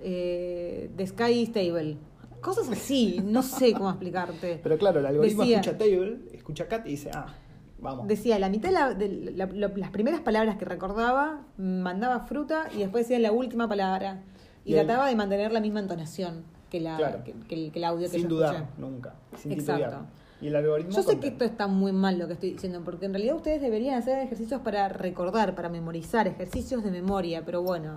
eh, 0.00 0.90
the 0.96 1.06
sky 1.06 1.42
is 1.42 1.52
table. 1.52 1.96
Cosas 2.40 2.68
así, 2.70 3.20
no 3.24 3.42
sé 3.42 3.72
cómo 3.72 3.90
explicarte. 3.90 4.60
Pero 4.62 4.78
claro, 4.78 5.00
el 5.00 5.06
algoritmo 5.06 5.42
Decía- 5.42 5.60
escucha 5.60 5.76
table, 5.78 6.18
escucha 6.32 6.68
cat 6.68 6.86
y 6.86 6.90
dice, 6.90 7.10
ah, 7.14 7.34
vamos. 7.80 8.06
Decía, 8.08 8.38
la 8.38 8.48
mitad 8.48 8.68
de, 8.68 8.74
la- 8.74 8.94
de 8.94 9.08
la- 9.36 9.46
la- 9.46 9.72
las 9.76 9.90
primeras 9.90 10.20
palabras 10.20 10.56
que 10.56 10.64
recordaba, 10.64 11.42
mandaba 11.56 12.20
fruta 12.20 12.68
y 12.74 12.78
después 12.78 13.04
decía 13.08 13.18
la 13.18 13.32
última 13.32 13.68
palabra. 13.68 14.22
Y, 14.64 14.72
Y 14.72 14.76
el- 14.78 14.86
trataba 14.86 15.08
de 15.08 15.16
mantener 15.16 15.52
la 15.52 15.60
misma 15.60 15.80
entonación 15.80 16.42
que, 16.70 16.80
la, 16.80 16.96
Claro. 16.96 17.24
que, 17.24 17.32
que 17.32 17.54
el, 17.66 17.72
que 17.72 17.78
el 17.78 17.84
audio 17.84 18.10
que 18.10 18.18
sin 18.18 18.22
yo 18.28 18.36
dudar, 18.36 18.54
escuché. 18.56 18.72
nunca. 18.80 19.14
Sin 19.36 19.52
Exacto. 19.52 20.00
Y 20.40 20.46
el 20.48 20.56
algoritmo... 20.56 20.92
Yo 20.94 21.02
sé 21.02 21.18
que 21.18 21.28
esto 21.28 21.44
está 21.44 21.66
muy 21.66 21.90
mal 21.92 22.16
lo 22.18 22.26
que 22.28 22.34
estoy 22.34 22.52
diciendo, 22.52 22.82
porque 22.84 23.06
en 23.06 23.12
realidad 23.12 23.34
ustedes 23.34 23.60
deberían 23.60 23.96
hacer 23.96 24.18
ejercicios 24.20 24.60
para 24.60 24.88
recordar, 24.88 25.54
para 25.56 25.68
memorizar, 25.68 26.28
ejercicios 26.28 26.84
de 26.84 26.90
memoria, 26.92 27.42
pero 27.44 27.62
bueno, 27.62 27.94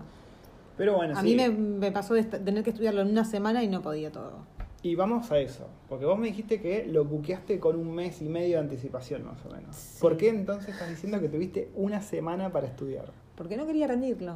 Pero 0.78 0.96
bueno, 0.96 1.16
a 1.16 1.22
sí. 1.22 1.28
mí 1.28 1.36
me, 1.36 1.50
me 1.50 1.92
pasó 1.92 2.16
de 2.16 2.24
tener 2.24 2.64
que 2.64 2.72
estudiarlo 2.72 3.02
en 3.02 3.10
una 3.10 3.26
semana 3.26 3.62
y 3.64 3.68
no 3.68 3.82
podía 3.84 4.12
todo. 4.12 4.40
Y 4.84 4.96
vamos 4.96 5.32
a 5.32 5.38
eso, 5.38 5.68
porque 5.88 6.06
vos 6.06 6.18
me 6.18 6.28
dijiste 6.28 6.60
que 6.60 6.86
lo 6.88 7.06
buqueaste 7.06 7.60
con 7.60 7.76
un 7.76 7.94
mes 7.94 8.20
y 8.22 8.30
medio 8.30 8.58
de 8.58 8.64
anticipación 8.64 9.24
más 9.24 9.46
o 9.46 9.50
menos. 9.50 9.76
Sí. 9.76 10.02
¿Por 10.02 10.18
qué 10.18 10.30
entonces 10.30 10.70
estás 10.70 10.90
diciendo 10.90 11.20
que 11.20 11.30
tuviste 11.30 11.70
una 11.76 12.02
semana 12.02 12.52
para 12.52 12.66
estudiar? 12.66 13.12
Porque 13.36 13.58
no 13.58 13.68
quería 13.68 13.86
rendirlo. 13.86 14.36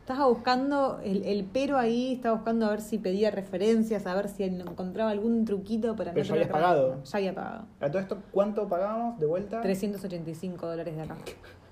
Estaba 0.00 0.28
buscando 0.28 1.00
el, 1.02 1.24
el 1.24 1.44
pero 1.52 1.78
ahí, 1.78 2.12
estaba 2.12 2.36
buscando 2.36 2.66
a 2.66 2.70
ver 2.70 2.80
si 2.80 2.98
pedía 2.98 3.30
referencias, 3.30 4.06
a 4.06 4.14
ver 4.14 4.28
si 4.28 4.44
encontraba 4.44 5.10
algún 5.10 5.44
truquito 5.44 5.96
para 5.96 6.12
Pero 6.12 6.24
no 6.24 6.28
ya 6.28 6.34
habías 6.34 6.50
pagado. 6.50 7.02
Ya 7.02 7.18
había 7.18 7.34
pagado. 7.34 7.66
A 7.80 7.90
todo 7.90 8.02
esto, 8.02 8.18
¿cuánto 8.30 8.68
pagamos 8.68 9.18
de 9.18 9.26
vuelta? 9.26 9.62
385 9.62 10.66
dólares 10.66 10.94
de 10.94 11.02
acá. 11.02 11.16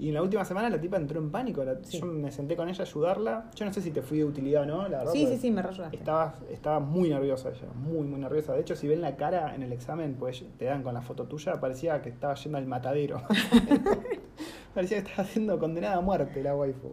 Y 0.00 0.08
en 0.08 0.14
la 0.14 0.22
última 0.22 0.44
semana 0.46 0.70
la 0.70 0.80
tipa 0.80 0.96
entró 0.96 1.20
en 1.20 1.30
pánico. 1.30 1.62
la- 1.62 1.78
Sí. 1.84 2.00
Yo 2.00 2.06
me 2.06 2.32
senté 2.32 2.56
con 2.56 2.68
ella 2.70 2.82
a 2.82 2.86
ayudarla. 2.86 3.50
Yo 3.54 3.66
no 3.66 3.72
sé 3.72 3.82
si 3.82 3.90
te 3.90 4.00
fui 4.00 4.18
de 4.18 4.24
utilidad 4.24 4.62
o 4.62 4.66
no, 4.66 4.88
la 4.88 4.98
verdad. 4.98 5.12
Sí, 5.12 5.26
sí, 5.26 5.36
sí, 5.36 5.50
me 5.50 5.60
rayudaste. 5.60 5.96
Estaba, 5.96 6.34
estaba 6.50 6.80
muy 6.80 7.10
nerviosa 7.10 7.50
ella, 7.50 7.66
muy, 7.74 8.06
muy 8.06 8.18
nerviosa. 8.18 8.54
De 8.54 8.60
hecho, 8.62 8.74
si 8.74 8.88
ven 8.88 9.02
la 9.02 9.16
cara 9.16 9.54
en 9.54 9.62
el 9.62 9.72
examen, 9.72 10.14
pues 10.18 10.42
te 10.58 10.64
dan 10.64 10.82
con 10.82 10.94
la 10.94 11.02
foto 11.02 11.24
tuya, 11.26 11.60
parecía 11.60 12.00
que 12.00 12.08
estaba 12.08 12.34
yendo 12.34 12.56
al 12.58 12.66
matadero. 12.66 13.20
parecía 14.74 15.02
que 15.02 15.10
estaba 15.10 15.28
siendo 15.28 15.58
condenada 15.58 15.96
a 15.96 16.00
muerte 16.00 16.42
la 16.42 16.56
waifu. 16.56 16.92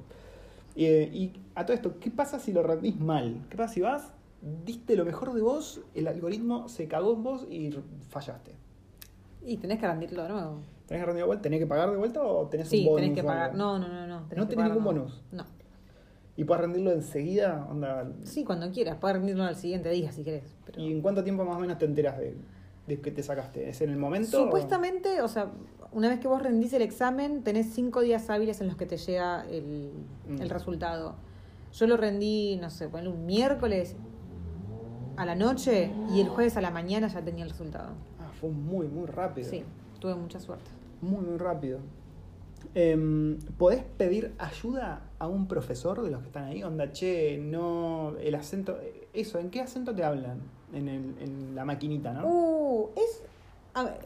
Y, 0.76 0.86
eh, 0.86 1.10
y 1.14 1.34
a 1.56 1.66
todo 1.66 1.76
esto, 1.76 2.00
¿qué 2.00 2.12
pasa 2.12 2.40
si 2.40 2.52
lo 2.52 2.62
rendís 2.62 3.00
mal? 3.00 3.46
¿Qué 3.50 3.58
pasa 3.58 3.74
si 3.74 3.82
vas, 3.82 4.12
diste 4.66 4.96
lo 4.96 5.06
mejor 5.06 5.34
de 5.34 5.42
vos, 5.42 5.82
el 5.96 6.08
algoritmo 6.08 6.68
se 6.70 6.88
cagó 6.88 7.14
en 7.14 7.24
vos 7.24 7.48
y 7.50 7.72
fallaste? 8.10 8.52
Y 9.46 9.58
tenés 9.58 9.80
que 9.80 9.88
rendirlo 9.88 10.24
de 10.24 10.30
nuevo. 10.30 10.60
¿Tenés 10.88 11.02
que 11.02 11.06
rendir 11.06 11.24
de 11.24 11.28
vuelta? 11.28 11.42
¿Tenés 11.44 11.60
que 11.60 11.68
pagar 11.68 11.92
de 11.92 11.98
vuelta 11.98 12.24
o 12.24 12.48
tenés 12.48 12.68
Sí, 12.70 12.80
un 12.80 12.86
bonus? 12.86 13.02
tenés 13.02 13.16
que 13.16 13.24
pagar. 13.24 13.54
No, 13.56 13.78
no, 13.78 13.88
no, 13.88 14.08
no. 14.08 14.24
tenés 14.28 14.38
¿No 14.38 14.48
tenés 14.48 14.56
pagar 14.56 14.70
ningún 14.72 14.84
bonus? 14.86 15.22
No. 15.32 15.44
¿Y 16.38 16.44
puedes 16.44 16.62
rendirlo 16.62 16.92
enseguida? 16.92 17.68
Onda, 17.70 18.12
Sí, 18.24 18.44
cuando 18.44 18.72
quieras. 18.72 18.98
Puedes 19.00 19.18
rendirlo 19.18 19.44
al 19.44 19.56
siguiente 19.56 19.90
día 19.90 20.12
si 20.12 20.24
querés. 20.24 20.56
Pero... 20.66 20.82
¿Y 20.82 20.92
en 20.92 21.02
cuánto 21.02 21.24
tiempo 21.24 21.44
más 21.46 21.58
o 21.58 21.60
menos 21.60 21.78
te 21.78 21.86
enteras 21.86 22.18
de, 22.20 22.38
de 22.88 23.02
que 23.02 23.12
te 23.12 23.22
sacaste? 23.24 23.70
¿Es 23.70 23.82
en 23.82 23.90
el 23.90 23.98
momento? 23.98 24.44
Supuestamente, 24.46 25.22
o 25.22 25.28
sea, 25.28 25.52
una 25.92 26.10
vez 26.10 26.20
que 26.20 26.28
vos 26.28 26.42
rendís 26.42 26.72
el 26.74 26.84
examen, 26.84 27.44
tenés 27.44 27.68
cinco 27.74 28.02
días 28.02 28.30
hábiles 28.30 28.62
en 28.62 28.68
los 28.68 28.78
que 28.78 28.86
te 28.86 28.98
llega 28.98 29.46
el, 29.50 29.92
Mm. 30.30 30.42
el 30.42 30.50
resultado. 30.50 31.16
Yo 31.74 31.88
lo 31.88 31.98
rendí, 31.98 32.56
no 32.58 32.70
sé, 32.70 32.88
ponle 32.88 33.10
un 33.10 33.26
miércoles 33.26 33.96
a 35.18 35.26
la 35.26 35.36
noche 35.36 35.92
y 36.14 36.22
el 36.22 36.30
jueves 36.30 36.56
a 36.58 36.62
la 36.62 36.70
mañana 36.70 37.08
ya 37.08 37.22
tenía 37.24 37.44
el 37.44 37.50
resultado. 37.50 37.90
Ah, 38.20 38.30
fue 38.40 38.50
muy, 38.52 38.88
muy 38.88 39.06
rápido. 39.08 39.50
Sí, 39.50 39.64
tuve 40.00 40.14
mucha 40.16 40.40
suerte. 40.40 40.70
Muy, 41.02 41.22
muy 41.26 41.38
rápido. 41.38 41.80
Em, 42.76 43.40
¿Podés 43.58 43.84
pedir 43.84 44.34
ayuda 44.40 45.02
a 45.20 45.28
un 45.28 45.48
profesor 45.48 46.02
de 46.02 46.12
los 46.12 46.22
que 46.22 46.28
están 46.28 46.46
ahí? 46.46 46.64
Onda, 46.64 46.92
che, 46.92 47.38
no. 47.38 48.16
El 48.18 48.36
acento. 48.36 48.78
Eso, 49.14 49.40
¿en 49.40 49.50
qué 49.50 49.62
acento 49.62 49.94
te 49.96 50.04
hablan? 50.04 50.40
En, 50.74 50.88
el, 50.90 51.16
en 51.22 51.56
la 51.56 51.66
maquinita, 51.66 52.12
¿no? 52.14 52.28
Uh, 52.28 52.90
es. 52.96 53.24
a 53.74 53.84
ver, 53.84 54.00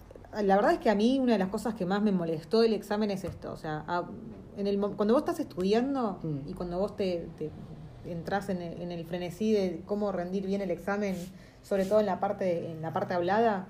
la 0.45 0.55
verdad 0.55 0.73
es 0.73 0.79
que 0.79 0.89
a 0.89 0.95
mí 0.95 1.17
una 1.19 1.33
de 1.33 1.39
las 1.39 1.49
cosas 1.49 1.73
que 1.73 1.85
más 1.85 2.01
me 2.01 2.11
molestó 2.11 2.61
del 2.61 2.73
examen 2.73 3.09
es 3.11 3.23
esto. 3.23 3.51
O 3.51 3.57
sea, 3.57 3.83
a- 3.87 4.07
en 4.57 4.67
el, 4.67 4.79
cuando 4.79 5.13
vos 5.13 5.21
estás 5.21 5.39
estudiando 5.39 6.19
Mm. 6.23 6.49
y 6.49 6.53
cuando 6.53 6.77
vos 6.77 6.95
te, 6.95 7.27
te 7.37 7.49
entras 8.05 8.49
en 8.49 8.61
el, 8.61 8.81
en 8.81 8.91
el 8.91 9.05
frenesí 9.05 9.53
de 9.53 9.81
cómo 9.85 10.11
rendir 10.11 10.45
bien 10.45 10.61
el 10.61 10.71
examen, 10.71 11.15
sobre 11.63 11.85
todo 11.85 11.99
en 11.99 12.05
la 12.05 12.19
parte, 12.19 12.69
en 12.71 12.81
la 12.81 12.93
parte 12.93 13.13
hablada, 13.13 13.67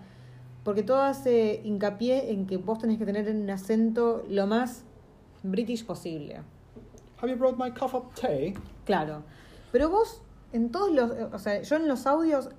porque 0.64 0.84
todo 0.84 1.02
hace 1.02 1.62
hincapié 1.64 2.32
en 2.32 2.48
que 2.48 2.58
vos 2.58 2.80
tenés 2.80 2.98
que 2.98 3.06
tener 3.06 3.30
un 3.30 3.50
acento 3.50 4.24
lo 4.30 4.48
más 4.48 4.84
british 5.44 5.86
posible. 5.86 6.42
Have 7.22 7.32
you 7.32 7.38
brought 7.38 7.58
my 7.58 7.72
cup 7.72 7.94
of 7.94 8.14
tea? 8.16 8.54
Claro. 8.86 9.24
Pero 9.72 9.90
vos, 9.90 10.22
en 10.54 10.72
todos 10.72 10.92
los. 10.92 11.12
O 11.34 11.40
sea, 11.40 11.62
yo 11.62 11.76
en 11.76 11.88
los 11.88 12.06
audios. 12.08 12.50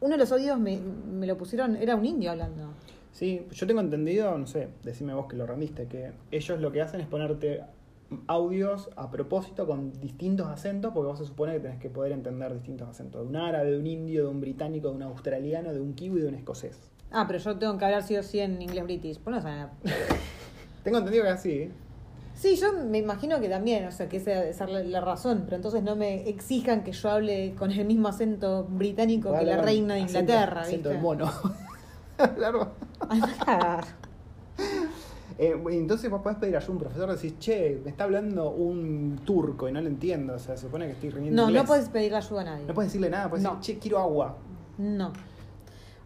Uno 0.00 0.12
de 0.12 0.18
los 0.18 0.32
audios 0.32 0.58
me, 0.58 0.78
me 0.78 1.26
lo 1.26 1.38
pusieron. 1.38 1.76
Era 1.76 1.96
un 1.96 2.04
indio 2.04 2.30
hablando. 2.30 2.68
Sí, 3.12 3.46
yo 3.52 3.66
tengo 3.66 3.80
entendido, 3.80 4.36
no 4.36 4.46
sé, 4.48 4.68
decime 4.82 5.14
vos 5.14 5.26
que 5.26 5.36
lo 5.36 5.46
rendiste, 5.46 5.86
que 5.86 6.10
ellos 6.32 6.60
lo 6.60 6.72
que 6.72 6.82
hacen 6.82 7.00
es 7.00 7.06
ponerte 7.06 7.62
audios 8.26 8.90
a 8.96 9.08
propósito 9.12 9.68
con 9.68 9.92
distintos 10.00 10.48
acentos, 10.48 10.92
porque 10.92 11.06
vos 11.06 11.18
se 11.20 11.24
supone 11.24 11.52
que 11.52 11.60
tenés 11.60 11.78
que 11.78 11.90
poder 11.90 12.10
entender 12.10 12.52
distintos 12.52 12.88
acentos, 12.88 13.22
de 13.22 13.28
un 13.28 13.36
árabe, 13.36 13.70
de 13.70 13.78
un 13.78 13.86
indio, 13.86 14.24
de 14.24 14.28
un 14.30 14.40
británico, 14.40 14.88
de 14.88 14.96
un 14.96 15.02
australiano, 15.04 15.72
de 15.72 15.80
un 15.80 15.94
kiwi 15.94 16.18
y 16.18 16.22
de 16.22 16.28
un 16.28 16.34
escocés. 16.34 16.90
Ah, 17.14 17.26
pero 17.26 17.38
yo 17.38 17.56
tengo 17.58 17.78
que 17.78 17.84
hablar 17.84 18.02
sí 18.02 18.16
o 18.16 18.22
sí 18.22 18.40
en 18.40 18.60
inglés 18.60 18.84
british. 18.84 19.18
Pues 19.20 19.36
no 19.36 19.42
saben. 19.42 19.68
Tengo 20.82 20.98
entendido 20.98 21.24
que 21.24 21.30
es 21.30 21.34
así, 21.36 21.50
¿eh? 21.52 21.70
Sí, 22.34 22.56
yo 22.56 22.72
me 22.72 22.98
imagino 22.98 23.40
que 23.40 23.48
también, 23.48 23.86
o 23.86 23.92
sea, 23.92 24.08
que 24.08 24.16
esa 24.16 24.32
debe 24.32 24.52
ser 24.52 24.68
la, 24.68 25.00
razón, 25.00 25.42
pero 25.44 25.54
entonces 25.56 25.84
no 25.84 25.94
me 25.94 26.28
exijan 26.28 26.82
que 26.82 26.90
yo 26.90 27.08
hable 27.10 27.54
con 27.56 27.70
el 27.70 27.84
mismo 27.86 28.08
acento 28.08 28.64
británico 28.64 29.32
que 29.38 29.44
la 29.44 29.62
reina 29.62 29.94
de 29.94 30.02
acento- 30.02 30.20
Inglaterra, 30.20 30.60
acento 30.62 30.88
¿viste? 30.90 30.96
de 30.96 30.98
mono. 30.98 31.30
Eh, 35.36 35.60
entonces 35.72 36.08
vos 36.08 36.22
podés 36.22 36.38
pedir 36.38 36.56
ayuda 36.56 36.68
a 36.68 36.72
un 36.72 36.78
profesor, 36.78 37.12
decís, 37.12 37.34
che, 37.40 37.80
me 37.82 37.90
está 37.90 38.04
hablando 38.04 38.50
un 38.50 39.18
turco 39.24 39.68
y 39.68 39.72
no 39.72 39.80
lo 39.80 39.88
entiendo, 39.88 40.34
o 40.34 40.38
sea, 40.38 40.56
se 40.56 40.66
supone 40.66 40.86
que 40.86 40.92
estoy 40.92 41.10
rindiendo 41.10 41.42
No, 41.42 41.48
inglés. 41.48 41.62
no 41.64 41.66
puedes 41.66 41.88
pedirle 41.88 42.18
ayuda 42.18 42.40
a 42.42 42.44
nadie. 42.44 42.64
No 42.66 42.72
puedes 42.74 42.92
decirle 42.92 43.10
nada, 43.10 43.28
puedes 43.28 43.42
No. 43.42 43.56
decir, 43.56 43.74
che, 43.74 43.80
quiero 43.80 43.98
agua. 43.98 44.36
No. 44.78 45.12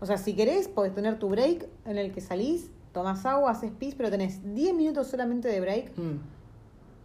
O 0.01 0.07
sea, 0.07 0.17
si 0.19 0.35
querés, 0.35 0.69
podés 0.69 0.95
tener 0.95 1.19
tu 1.19 1.29
break 1.29 1.67
en 1.85 1.99
el 1.99 2.13
que 2.13 2.21
salís, 2.21 2.71
tomás 2.93 3.27
agua, 3.27 3.51
haces 3.51 3.71
pis, 3.73 3.95
pero 3.95 4.11
tenés 4.11 4.55
10 4.55 4.75
minutos 4.75 5.07
solamente 5.09 5.49
de 5.49 5.61
break 5.61 5.97
Mm. 5.99 6.17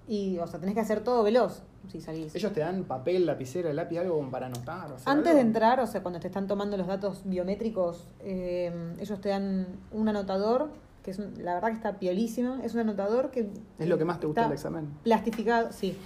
y, 0.08 0.38
o 0.39 0.47
sea, 0.47 0.60
tenés 0.60 0.75
que 0.75 0.82
hacer 0.82 1.01
todo 1.03 1.23
veloz 1.23 1.63
si 1.91 1.99
salís. 2.01 2.34
Ellos 2.36 2.53
te 2.53 2.62
dan 2.62 2.84
papel, 2.86 3.25
lapicera, 3.25 3.73
lápiz, 3.73 3.97
algo 3.99 4.21
para 4.32 4.45
anotar. 4.47 4.91
o 4.91 4.95
Antes 5.06 5.08
algo? 5.08 5.34
de 5.34 5.39
entrar, 5.41 5.79
o 5.79 5.88
sea, 5.88 6.01
cuando 6.01 6.19
te 6.19 6.27
están 6.27 6.47
tomando 6.47 6.77
los 6.77 6.88
datos 6.88 7.21
biométricos, 7.25 8.08
eh, 8.21 8.71
ellos 8.99 9.19
te 9.19 9.29
dan 9.29 9.67
un 9.91 10.08
anotador, 10.08 10.69
que 11.03 11.12
es 11.12 11.19
un- 11.19 11.34
la 11.43 11.56
verdad 11.56 11.69
que 11.69 11.75
está 11.75 11.99
piolísimo, 11.99 12.60
es 12.63 12.73
un 12.73 12.79
anotador 12.82 13.32
que... 13.32 13.49
Es 13.79 13.88
lo 13.89 13.97
que 13.97 14.06
más 14.06 14.19
te 14.21 14.27
está 14.27 14.43
del 14.43 14.53
examen. 14.53 14.88
Plastificado, 15.03 15.71
sí. 15.73 15.97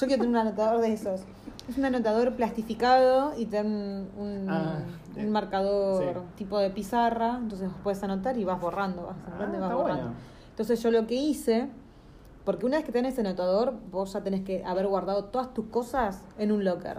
Yo 0.00 0.06
quiero 0.06 0.22
tener 0.22 0.28
un 0.28 0.36
anotador 0.36 0.80
de 0.80 0.92
esos. 0.92 1.20
Es 1.68 1.78
un 1.78 1.84
anotador 1.84 2.34
plastificado 2.34 3.34
y 3.38 3.46
te 3.46 3.56
dan 3.56 3.66
un, 3.66 4.46
Ah, 4.48 4.78
un 5.16 5.20
eh, 5.22 5.26
marcador 5.26 6.14
sí. 6.14 6.20
tipo 6.36 6.58
de 6.58 6.70
pizarra, 6.70 7.36
entonces 7.38 7.70
puedes 7.82 8.02
anotar 8.02 8.36
y 8.36 8.44
vas 8.44 8.60
borrando, 8.60 9.02
vas 9.06 9.16
Ah, 9.24 9.26
anotando 9.28 9.56
y 9.56 9.60
vas 9.60 9.72
borrando. 9.74 10.02
bueno. 10.04 10.16
Entonces 10.50 10.82
yo 10.82 10.90
lo 10.90 11.06
que 11.06 11.14
hice 11.14 11.68
Porque 12.44 12.66
una 12.66 12.76
vez 12.78 12.84
que 12.84 12.90
tenés 12.90 13.12
ese 13.12 13.20
anotador, 13.20 13.72
vos 13.92 14.12
ya 14.14 14.22
tenés 14.24 14.42
que 14.42 14.64
haber 14.64 14.88
guardado 14.88 15.26
todas 15.26 15.54
tus 15.54 15.66
cosas 15.66 16.22
en 16.38 16.50
un 16.50 16.64
locker. 16.64 16.98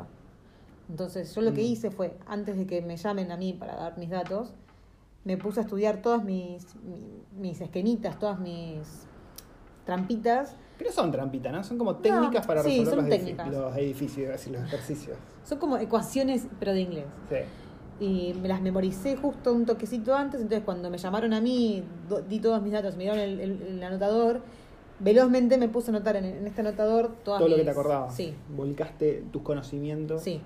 Entonces 0.90 1.36
yo 1.36 1.42
lo 1.42 1.54
que 1.54 1.62
Mm. 1.62 1.66
hice 1.66 1.92
fue, 1.92 2.18
antes 2.28 2.56
de 2.58 2.66
que 2.66 2.82
me 2.82 2.96
llamen 2.96 3.30
a 3.30 3.36
mí 3.36 3.52
para 3.52 3.76
dar 3.76 3.98
mis 3.98 4.10
datos, 4.10 4.54
me 5.26 5.36
puse 5.38 5.60
a 5.60 5.64
estudiar 5.64 6.02
todas 6.02 6.24
mis, 6.24 6.76
mi- 6.78 7.24
mis 7.42 7.60
esquemitas, 7.60 8.18
todas 8.20 8.40
mis 8.40 9.06
trampitas. 9.86 10.56
No 10.84 10.92
son 10.92 11.12
trampitas, 11.12 11.54
¿no? 11.54 11.64
Son 11.64 11.78
como 11.78 11.96
técnicas 11.98 12.46
para 12.46 12.62
resolver 12.62 12.98
los, 13.52 13.78
edificios, 13.78 14.30
decir, 14.30 14.54
los 14.54 14.64
ejercicios. 14.64 15.18
Son 15.46 15.58
como 15.60 15.78
ecuaciones, 15.78 16.48
pero 16.60 16.74
de 16.74 16.82
inglés. 16.82 17.06
Sí. 17.30 17.36
Y 18.06 18.34
me 18.42 18.48
las 18.48 18.62
memoricé 18.62 19.16
justo 19.16 19.54
un 19.54 19.66
toquecito 19.66 20.16
antes, 20.16 20.42
entonces 20.42 20.66
cuando 20.66 20.90
me 20.90 20.98
llamaron 20.98 21.34
a 21.34 21.40
mí, 21.40 21.84
di 22.28 22.40
todos 22.40 22.62
mis 22.62 22.74
datos, 22.74 22.98
me 22.98 23.04
dieron 23.04 23.20
el, 23.20 23.40
el- 23.40 23.62
el 23.62 23.84
anotador, 23.84 24.42
velozmente 25.00 25.58
me 25.58 25.70
puse 25.70 25.92
a 25.92 25.96
anotar 25.96 26.16
en, 26.18 26.26
en 26.26 26.48
este 26.48 26.62
anotador 26.62 27.14
todas 27.24 27.40
Todo 27.40 27.50
lo 27.50 27.56
que 27.56 27.64
te 27.64 27.70
acordabas. 27.70 28.16
Sí, 28.16 28.34
Volcaste 28.56 29.24
tus 29.32 29.42
conocimientos. 29.44 30.22
sí. 30.24 30.42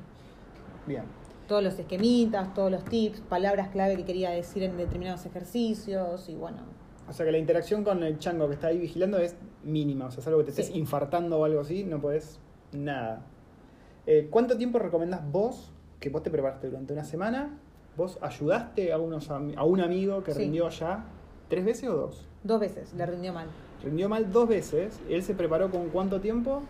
Bien. 0.85 1.03
Todos 1.47 1.63
los 1.63 1.79
esquemitas, 1.79 2.53
todos 2.53 2.69
los 2.69 2.83
tips, 2.83 3.21
palabras 3.21 3.69
clave 3.69 3.95
que 3.95 4.03
quería 4.03 4.29
decir 4.31 4.63
en 4.63 4.75
determinados 4.77 5.25
ejercicios 5.25 6.27
y 6.27 6.35
bueno. 6.35 6.57
O 7.09 7.13
sea 7.13 7.25
que 7.25 7.31
la 7.31 7.37
interacción 7.37 7.83
con 7.83 8.03
el 8.03 8.19
chango 8.19 8.47
que 8.47 8.55
está 8.55 8.67
ahí 8.67 8.77
vigilando 8.79 9.17
es 9.17 9.35
mínima. 9.63 10.05
O 10.07 10.11
sea, 10.11 10.21
salvo 10.23 10.39
que 10.39 10.45
te 10.45 10.49
estés 10.51 10.75
infartando 10.75 11.39
o 11.39 11.45
algo 11.45 11.61
así, 11.61 11.83
no 11.83 12.01
podés 12.01 12.39
nada. 12.73 13.21
Eh, 14.05 14.27
¿Cuánto 14.29 14.57
tiempo 14.57 14.79
recomendás 14.79 15.21
vos 15.31 15.71
que 15.99 16.09
vos 16.09 16.21
te 16.23 16.29
preparaste 16.29 16.67
durante 16.67 16.93
una 16.93 17.03
semana? 17.03 17.57
¿Vos 17.95 18.19
ayudaste 18.21 18.91
a, 18.93 18.97
unos, 18.99 19.29
a 19.31 19.63
un 19.63 19.81
amigo 19.81 20.23
que 20.23 20.33
Sí. 20.33 20.39
rindió 20.39 20.69
ya 20.69 21.05
tres 21.49 21.65
veces 21.65 21.89
o 21.89 21.95
dos? 21.95 22.25
Dos 22.43 22.59
veces, 22.59 22.93
le 22.93 23.05
rindió 23.05 23.33
mal. 23.33 23.47
Rindió 23.83 24.07
mal 24.09 24.31
dos 24.31 24.47
veces. 24.47 24.99
¿Él 25.09 25.23
se 25.23 25.33
preparó 25.33 25.71
con 25.71 25.89
cuánto 25.89 26.19
tiempo? 26.21 26.61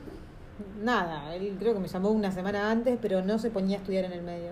Nada, 0.81 1.35
él 1.35 1.55
creo 1.59 1.73
que 1.73 1.79
me 1.79 1.87
llamó 1.87 2.09
una 2.11 2.31
semana 2.31 2.71
antes, 2.71 2.97
pero 3.01 3.23
no 3.23 3.37
se 3.37 3.51
ponía 3.51 3.77
a 3.77 3.79
estudiar 3.81 4.05
en 4.05 4.13
el 4.13 4.23
medio. 4.23 4.51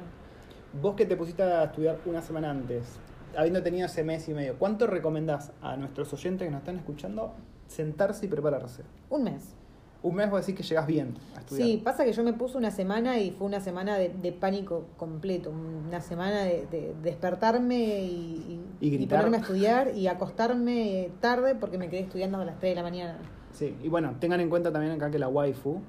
Vos 0.82 0.96
que 0.96 1.06
te 1.06 1.16
pusiste 1.16 1.42
a 1.44 1.64
estudiar 1.64 1.98
una 2.06 2.22
semana 2.22 2.52
antes, 2.52 3.00
habiendo 3.38 3.62
tenido 3.64 3.86
ese 3.86 4.04
mes 4.04 4.28
y 4.30 4.34
medio, 4.34 4.58
¿cuánto 4.58 4.88
recomendás 4.88 5.52
a 5.62 5.76
nuestros 5.78 6.12
oyentes 6.14 6.46
que 6.48 6.52
nos 6.52 6.60
están 6.60 6.78
escuchando 6.78 7.34
sentarse 7.68 8.26
y 8.26 8.30
prepararse? 8.30 8.84
Un 9.10 9.24
mes. 9.24 9.56
Un 10.04 10.14
mes 10.16 10.30
vos 10.30 10.42
decís 10.46 10.56
que 10.56 10.64
llegás 10.64 10.86
bien 10.86 11.16
a 11.36 11.40
estudiar. 11.40 11.68
Sí, 11.68 11.82
pasa 11.84 12.06
que 12.06 12.14
yo 12.14 12.24
me 12.24 12.34
puse 12.34 12.58
una 12.58 12.70
semana 12.70 13.18
y 13.18 13.32
fue 13.32 13.48
una 13.48 13.60
semana 13.60 13.98
de, 13.98 14.10
de 14.10 14.32
pánico 14.32 14.86
completo, 14.98 15.50
una 15.50 16.00
semana 16.00 16.44
de, 16.44 16.68
de 16.70 16.94
despertarme 17.02 18.04
y, 18.04 18.62
Y 18.82 18.90
gritar. 18.92 19.20
ponerme 19.22 19.38
a 19.38 19.40
estudiar 19.42 19.96
y 19.96 20.06
acostarme 20.08 21.10
tarde 21.22 21.56
porque 21.56 21.80
me 21.80 21.90
quedé 21.90 22.02
estudiando 22.02 22.38
a 22.38 22.46
las 22.46 22.60
3 22.60 22.72
de 22.72 22.76
la 22.76 22.84
mañana. 22.84 23.18
Sí, 23.52 23.76
y 23.82 23.88
bueno, 23.88 24.16
tengan 24.20 24.42
en 24.42 24.50
cuenta 24.50 24.72
también 24.72 24.94
acá 24.94 25.10
que 25.10 25.18
la 25.18 25.28
waifu 25.28 25.80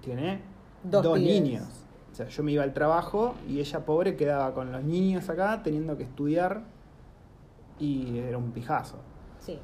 tiene 0.00 0.40
Dos 0.84 1.18
niños. 1.18 1.64
O 2.12 2.14
sea, 2.14 2.28
yo 2.28 2.42
me 2.44 2.52
iba 2.52 2.62
al 2.62 2.72
trabajo 2.72 3.34
y 3.48 3.58
ella 3.58 3.84
pobre 3.84 4.14
quedaba 4.16 4.54
con 4.54 4.70
los 4.70 4.84
niños 4.84 5.28
acá 5.28 5.60
teniendo 5.64 5.96
que 5.96 6.04
estudiar 6.04 6.62
y 7.78 8.18
era 8.18 8.38
un 8.38 8.52
pijazo. 8.52 8.96
Sí. 9.40 9.58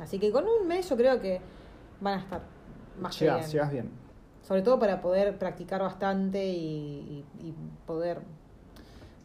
Así 0.00 0.18
que 0.18 0.30
con 0.30 0.44
un 0.44 0.66
mes 0.68 0.88
yo 0.88 0.96
creo 0.96 1.20
que 1.20 1.40
van 2.00 2.18
a 2.18 2.22
estar 2.22 2.42
más 3.00 3.16
que 3.16 3.24
Llegás, 3.24 3.38
bien. 3.40 3.50
llegás 3.52 3.72
bien. 3.72 3.90
Sobre 4.42 4.62
todo 4.62 4.78
para 4.78 5.00
poder 5.00 5.36
practicar 5.38 5.80
bastante 5.82 6.46
y, 6.48 7.24
y- 7.40 7.46
y 7.48 7.54
poder 7.86 8.20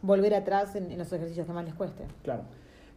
volver 0.02 0.34
atrás 0.34 0.74
en, 0.76 0.90
en 0.90 0.98
los 0.98 1.12
ejercicios 1.12 1.46
que 1.46 1.52
más 1.52 1.64
les 1.64 1.74
cueste. 1.74 2.04
Claro. 2.22 2.42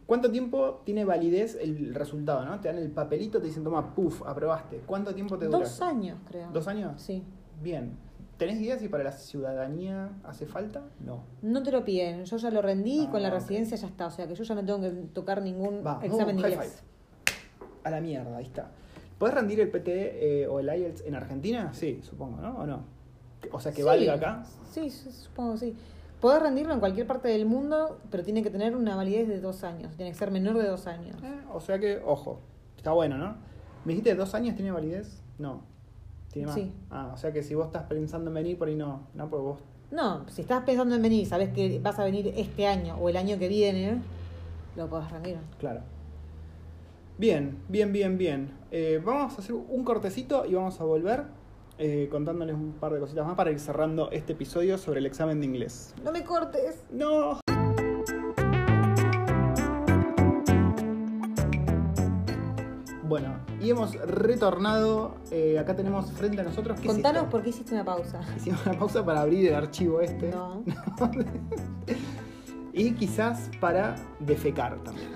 ¿Cuánto 0.06 0.30
tiempo 0.30 0.80
tiene 0.84 1.04
validez 1.04 1.56
el 1.60 1.94
resultado, 1.94 2.44
no? 2.44 2.58
Te 2.60 2.68
dan 2.68 2.78
el 2.78 2.90
papelito, 2.90 3.40
te 3.40 3.46
dicen, 3.46 3.62
toma, 3.62 3.94
puf, 3.94 4.22
aprobaste. 4.26 4.78
¿Cuánto 4.86 5.14
tiempo 5.14 5.38
te 5.38 5.46
dura? 5.46 5.58
Dos 5.58 5.80
años, 5.82 6.18
creo. 6.26 6.50
¿Dos 6.50 6.66
años? 6.66 7.00
Sí. 7.00 7.22
Bien. 7.62 7.96
¿Tenés 8.38 8.60
idea 8.60 8.78
si 8.78 8.88
para 8.88 9.02
la 9.04 9.10
ciudadanía 9.12 10.10
hace 10.24 10.46
falta? 10.46 10.84
No. 11.04 11.24
No 11.42 11.62
te 11.64 11.72
lo 11.72 11.84
piden, 11.84 12.24
yo 12.24 12.36
ya 12.36 12.50
lo 12.50 12.62
rendí 12.62 13.02
y 13.02 13.06
Ah, 13.06 13.10
con 13.10 13.22
la 13.22 13.28
ok. 13.28 13.34
residencia 13.34 13.76
ya 13.76 13.88
está, 13.88 14.06
o 14.06 14.10
sea 14.10 14.28
que 14.28 14.34
yo 14.36 14.44
ya 14.44 14.54
no 14.54 14.64
tengo 14.64 14.80
que 14.80 14.90
tocar 15.12 15.42
ningún 15.42 15.82
Va, 15.84 15.98
examen 16.02 16.36
de 16.36 16.48
inglés. 16.50 16.82
A 17.82 17.90
la 17.90 18.00
mierda, 18.00 18.36
ahí 18.36 18.44
está. 18.44 18.70
¿Podés 19.18 19.34
rendir 19.34 19.58
el 19.58 19.68
PTE 19.70 20.42
eh, 20.42 20.46
o 20.46 20.60
el 20.60 20.68
IELTS 20.68 21.02
en 21.04 21.16
Argentina? 21.16 21.72
Sí, 21.74 22.00
supongo, 22.02 22.40
¿no? 22.40 22.58
¿O 22.58 22.66
no? 22.66 22.84
O 23.50 23.58
sea, 23.58 23.72
que 23.72 23.78
Sí, 23.78 23.82
valga 23.82 24.14
acá. 24.14 24.44
Sí, 24.70 24.88
supongo 24.90 25.52
que 25.54 25.58
sí. 25.58 25.76
Podés 26.20 26.40
rendirlo 26.42 26.74
en 26.74 26.80
cualquier 26.80 27.06
parte 27.08 27.28
del 27.28 27.44
mundo, 27.46 27.98
pero 28.10 28.22
tiene 28.22 28.42
que 28.44 28.50
tener 28.50 28.76
una 28.76 28.94
validez 28.94 29.26
de 29.26 29.40
dos 29.40 29.64
años, 29.64 29.96
tiene 29.96 30.12
que 30.12 30.18
ser 30.18 30.30
menor 30.30 30.58
de 30.58 30.68
dos 30.68 30.86
años. 30.86 31.16
Eh, 31.24 31.40
o 31.52 31.60
sea 31.60 31.78
que, 31.80 32.00
ojo, 32.04 32.40
está 32.76 32.92
bueno, 32.92 33.18
¿no? 33.18 33.36
¿Me 33.84 33.92
dijiste 33.94 34.14
dos 34.14 34.34
años 34.34 34.54
tiene 34.54 34.70
validez? 34.70 35.22
No. 35.38 35.62
¿Tiene 36.32 36.46
más? 36.46 36.54
Sí. 36.54 36.72
Ah, 36.90 37.10
o 37.14 37.16
sea 37.16 37.32
que 37.32 37.42
si 37.42 37.54
vos 37.54 37.66
estás 37.66 37.84
pensando 37.84 38.30
en 38.30 38.34
venir 38.34 38.58
por 38.58 38.68
ahí 38.68 38.74
no, 38.74 39.06
no, 39.14 39.28
porque 39.28 39.42
vos. 39.44 39.60
No, 39.90 40.28
si 40.28 40.42
estás 40.42 40.62
pensando 40.64 40.94
en 40.94 41.02
venir, 41.02 41.26
sabes 41.26 41.50
que 41.50 41.78
vas 41.80 41.98
a 41.98 42.04
venir 42.04 42.32
este 42.36 42.66
año 42.66 42.96
o 42.96 43.08
el 43.08 43.16
año 43.16 43.38
que 43.38 43.48
viene, 43.48 44.02
lo 44.76 44.88
podés 44.88 45.10
rendir. 45.10 45.38
Claro. 45.58 45.80
Bien, 47.16 47.58
bien, 47.68 47.92
bien, 47.92 48.18
bien. 48.18 48.52
Eh, 48.70 49.00
vamos 49.04 49.36
a 49.36 49.40
hacer 49.40 49.54
un 49.54 49.84
cortecito 49.84 50.44
y 50.46 50.54
vamos 50.54 50.80
a 50.80 50.84
volver 50.84 51.24
eh, 51.78 52.08
contándoles 52.10 52.54
un 52.54 52.72
par 52.72 52.92
de 52.92 53.00
cositas 53.00 53.26
más 53.26 53.34
para 53.34 53.50
ir 53.50 53.60
cerrando 53.60 54.10
este 54.10 54.34
episodio 54.34 54.78
sobre 54.78 55.00
el 55.00 55.06
examen 55.06 55.40
de 55.40 55.46
inglés. 55.46 55.94
No 56.04 56.12
me 56.12 56.22
cortes. 56.24 56.82
¡No! 56.90 57.40
Bueno, 63.08 63.38
y 63.60 63.70
hemos 63.70 63.94
retornado. 63.94 65.14
eh, 65.30 65.58
acá 65.58 65.74
tenemos 65.74 66.12
frente 66.12 66.40
a 66.40 66.44
nosotros. 66.44 66.78
¿qué 66.78 66.86
Contanos 66.86 67.24
por 67.24 67.42
qué 67.42 67.50
hiciste 67.50 67.72
una 67.72 67.84
pausa. 67.84 68.20
Hicimos 68.36 68.64
una 68.66 68.78
pausa 68.78 69.04
para 69.04 69.22
abrir 69.22 69.48
el 69.48 69.54
archivo 69.54 70.00
este. 70.02 70.30
No. 70.30 70.62
y 72.74 72.92
quizás 72.92 73.50
para 73.60 73.96
defecar 74.20 74.78
también. 74.84 75.08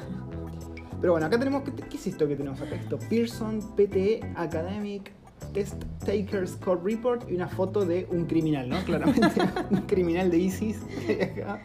Pero 1.00 1.12
bueno, 1.12 1.26
acá 1.26 1.38
tenemos. 1.38 1.64
¿Qué, 1.64 1.72
qué 1.72 1.96
es 1.96 2.06
esto 2.06 2.26
que 2.26 2.36
tenemos 2.36 2.60
acá? 2.62 2.76
Esto: 2.76 2.98
Pearson 3.10 3.60
PTE 3.76 4.20
Academic 4.36 5.12
Test 5.52 5.84
Taker 6.04 6.48
Score 6.48 6.80
Report 6.82 7.30
y 7.30 7.34
una 7.34 7.48
foto 7.48 7.84
de 7.84 8.06
un 8.10 8.24
criminal, 8.24 8.70
¿no? 8.70 8.82
Claramente, 8.84 9.28
un 9.70 9.82
criminal 9.82 10.30
de 10.30 10.38
ISIS. 10.38 10.78
que 11.06 11.12
hay 11.12 11.40
acá. 11.42 11.62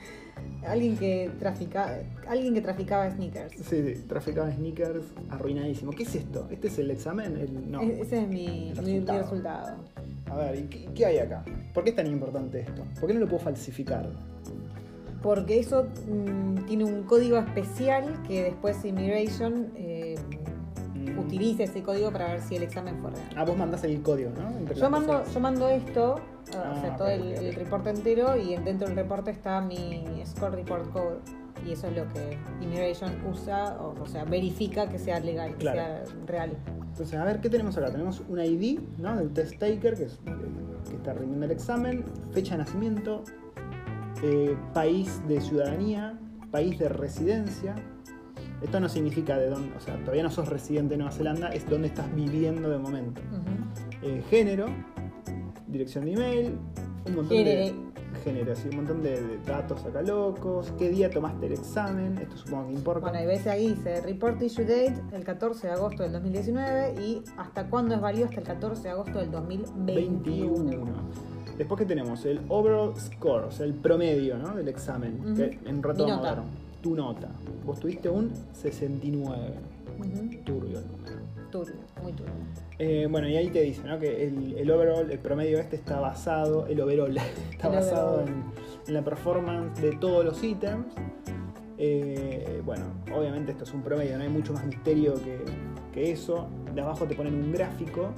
Alguien 0.66 0.98
que 0.98 1.30
trafica, 1.40 2.00
alguien 2.28 2.54
que 2.54 2.62
traficaba 2.62 3.10
sneakers. 3.10 3.54
Sí, 3.54 3.96
sí, 3.96 4.04
traficaba 4.08 4.52
sneakers 4.52 5.04
arruinadísimo. 5.30 5.92
¿Qué 5.92 6.04
es 6.04 6.16
esto? 6.16 6.48
¿Este 6.50 6.68
es 6.68 6.80
el 6.80 6.92
examen? 6.92 7.38
El- 7.38 7.72
no. 7.72 7.82
E- 7.82 8.02
Ese 8.02 8.22
es 8.24 8.28
mi, 8.28 8.70
El 8.76 8.82
mi- 8.84 9.00
mi 9.00 9.06
resultado. 9.06 9.76
A 10.30 10.36
ver, 10.36 10.56
¿y 10.60 10.64
qué, 10.64 10.90
qué 10.94 11.06
hay 11.06 11.18
acá? 11.20 11.46
¿Por 11.74 11.84
qué 11.84 11.92
es 11.92 11.96
tan 11.96 12.08
importante 12.08 12.60
esto? 12.62 12.84
¿Por 13.00 13.08
qué 13.08 13.14
no 13.14 13.20
lo 13.22 13.28
puedo 13.28 13.44
falsificar? 13.44 14.10
Porque 15.22 15.60
eso 15.60 15.88
mm, 16.08 16.66
tiene 16.66 16.84
un 16.84 17.04
código 17.04 17.38
especial 17.38 18.22
que 18.28 18.44
después 18.44 18.84
Immigration 18.86 19.72
eh, 19.76 20.16
Utiliza 21.18 21.64
ese 21.64 21.82
código 21.84 22.12
para 22.12 22.28
ver 22.28 22.42
si 22.42 22.56
el 22.56 22.64
examen 22.64 22.98
fue 23.02 23.12
real. 23.12 23.30
Ah, 23.36 23.44
vos 23.46 23.58
mandás 23.58 23.84
el 23.84 24.02
código, 24.02 24.32
¿no? 24.32 24.50
Entre 24.58 24.76
Yo 24.76 24.90
mando, 24.90 25.24
yo 25.34 25.40
mando 25.40 25.68
esto, 25.70 26.14
o 26.16 26.58
Ah, 26.58 26.78
sea, 26.82 26.96
todo 26.96 27.08
ok, 27.08 27.14
el, 27.14 27.24
el 27.34 27.56
reporte 27.56 27.90
entero 27.90 28.36
y 28.38 28.56
dentro 28.58 28.88
del 28.88 28.96
reporte 28.96 29.32
está 29.32 29.60
mi 29.62 30.04
score 30.26 30.52
report 30.56 30.92
code. 30.92 31.18
Y 31.66 31.72
eso 31.72 31.88
es 31.88 31.96
lo 31.98 32.08
que 32.14 32.38
Immigration 32.62 33.12
usa, 33.30 33.78
o, 33.82 33.96
o 34.02 34.06
sea, 34.06 34.24
verifica 34.26 34.88
que 34.88 35.00
sea 35.00 35.20
legal, 35.20 35.52
que 35.54 35.58
Claro. 35.58 36.06
sea 36.06 36.16
real. 36.28 36.52
Entonces, 36.92 37.20
a 37.20 37.24
ver, 37.26 37.42
¿qué 37.42 37.50
tenemos 37.50 37.78
acá? 37.78 37.92
Tenemos 37.92 38.22
un 38.30 38.40
ID, 38.40 38.80
¿no? 39.00 39.16
Del 39.18 39.32
test 39.32 39.54
taker, 39.60 39.96
que, 39.96 40.04
es 40.06 40.20
el 40.26 40.90
que 40.90 40.96
está 40.96 41.14
rindiendo 41.14 41.46
el 41.46 41.52
examen, 41.52 42.06
fecha 42.32 42.54
de 42.58 42.64
nacimiento, 42.64 43.24
eh, 44.24 44.56
país 44.74 45.22
de 45.28 45.42
ciudadanía, 45.42 46.18
país 46.52 46.78
de 46.80 46.90
residencia. 46.90 47.76
Esto 48.62 48.80
no 48.80 48.90
significa 48.90 49.38
de 49.38 49.50
dónde, 49.50 49.76
o 49.78 49.80
sea, 49.80 49.96
todavía 50.00 50.24
no 50.24 50.32
sos 50.32 50.48
residente 50.50 50.94
de 50.96 50.98
Nueva 50.98 51.12
Zelanda, 51.12 51.50
es 51.50 51.70
dónde 51.70 51.88
estás 51.90 52.14
viviendo 52.16 52.70
de 52.70 52.78
momento. 52.80 53.22
Eh, 54.02 54.24
género, 54.30 54.68
dirección 55.68 56.06
de 56.06 56.14
email, 56.14 56.58
un 57.06 57.16
montón 57.16 57.38
Género. 57.38 57.66
de 57.66 57.88
género, 58.24 58.56
sí, 58.56 58.70
un 58.70 58.78
montón 58.78 59.04
de, 59.04 59.22
de 59.22 59.38
datos 59.46 59.86
acá 59.86 60.02
locos, 60.02 60.74
qué 60.78 60.90
día 60.90 61.10
tomaste 61.10 61.46
el 61.46 61.54
examen, 61.54 62.18
esto 62.18 62.36
supongo 62.38 62.68
que 62.68 62.74
importa. 62.74 63.10
Bueno, 63.12 63.24
y 63.24 63.28
ves 63.28 63.46
ahí 63.48 63.70
dice 63.76 64.02
Report 64.02 64.42
Issue 64.42 64.64
Date 64.66 64.96
el 65.14 65.24
14 65.24 65.68
de 65.68 65.74
agosto 65.74 66.04
del 66.04 66.12
2019 66.14 66.96
y 67.02 67.22
hasta 67.38 67.70
cuándo 67.70 67.94
es 67.96 68.02
válido 68.02 68.26
hasta 68.26 68.40
el 68.42 68.48
14 68.48 68.82
de 68.84 68.90
agosto 68.90 69.20
del 69.20 69.32
2021. 69.32 70.64
21. 70.64 70.94
Después 71.58 71.80
que 71.80 71.86
tenemos 71.86 72.24
el 72.26 72.42
overall 72.50 72.94
score, 73.00 73.46
o 73.46 73.52
sea, 73.52 73.66
el 73.66 73.74
promedio 73.74 74.38
¿no? 74.38 74.56
del 74.56 74.68
examen, 74.68 75.20
Ujú. 75.24 75.36
que 75.36 75.60
en 75.66 75.82
rato 75.84 76.06
Tu 76.82 76.96
nota. 76.96 77.28
Vos 77.66 77.80
tuviste 77.80 78.10
un 78.10 78.32
69. 78.54 79.54
Ujú. 80.00 80.44
Turbio 80.46 80.80
el 80.80 80.88
número. 80.88 81.16
Turbio, 81.52 81.76
muy 82.04 82.12
turbio. 82.14 82.34
Eh, 82.78 83.08
bueno, 83.10 83.28
y 83.28 83.36
ahí 83.36 83.50
te 83.50 83.62
dice 83.62 83.82
¿no? 83.84 83.98
que 83.98 84.28
el, 84.28 84.56
el 84.58 84.70
overall, 84.70 85.10
el 85.10 85.20
promedio 85.20 85.60
este 85.60 85.76
está 85.78 86.00
basado, 86.00 86.68
el 86.68 86.80
overall, 86.82 87.18
está 87.52 87.68
El 87.70 87.74
basado 87.76 88.16
overall. 88.18 88.30
en, 88.30 88.44
en 88.88 88.94
la 88.94 89.04
performance 89.04 89.82
de 89.82 89.96
todos 89.98 90.24
los 90.26 90.44
ítems. 90.44 90.86
Eh, 91.80 92.62
bueno, 92.66 92.86
obviamente 93.16 93.52
esto 93.52 93.64
es 93.64 93.74
un 93.74 93.82
promedio, 93.82 94.18
no 94.18 94.24
hay 94.24 94.30
mucho 94.30 94.54
más 94.54 94.66
misterio 94.66 95.14
que, 95.16 95.40
que 95.94 96.12
eso. 96.12 96.48
de 96.74 96.82
abajo 96.82 97.06
te 97.06 97.16
ponen 97.16 97.34
un 97.36 97.52
gráfico 97.52 98.10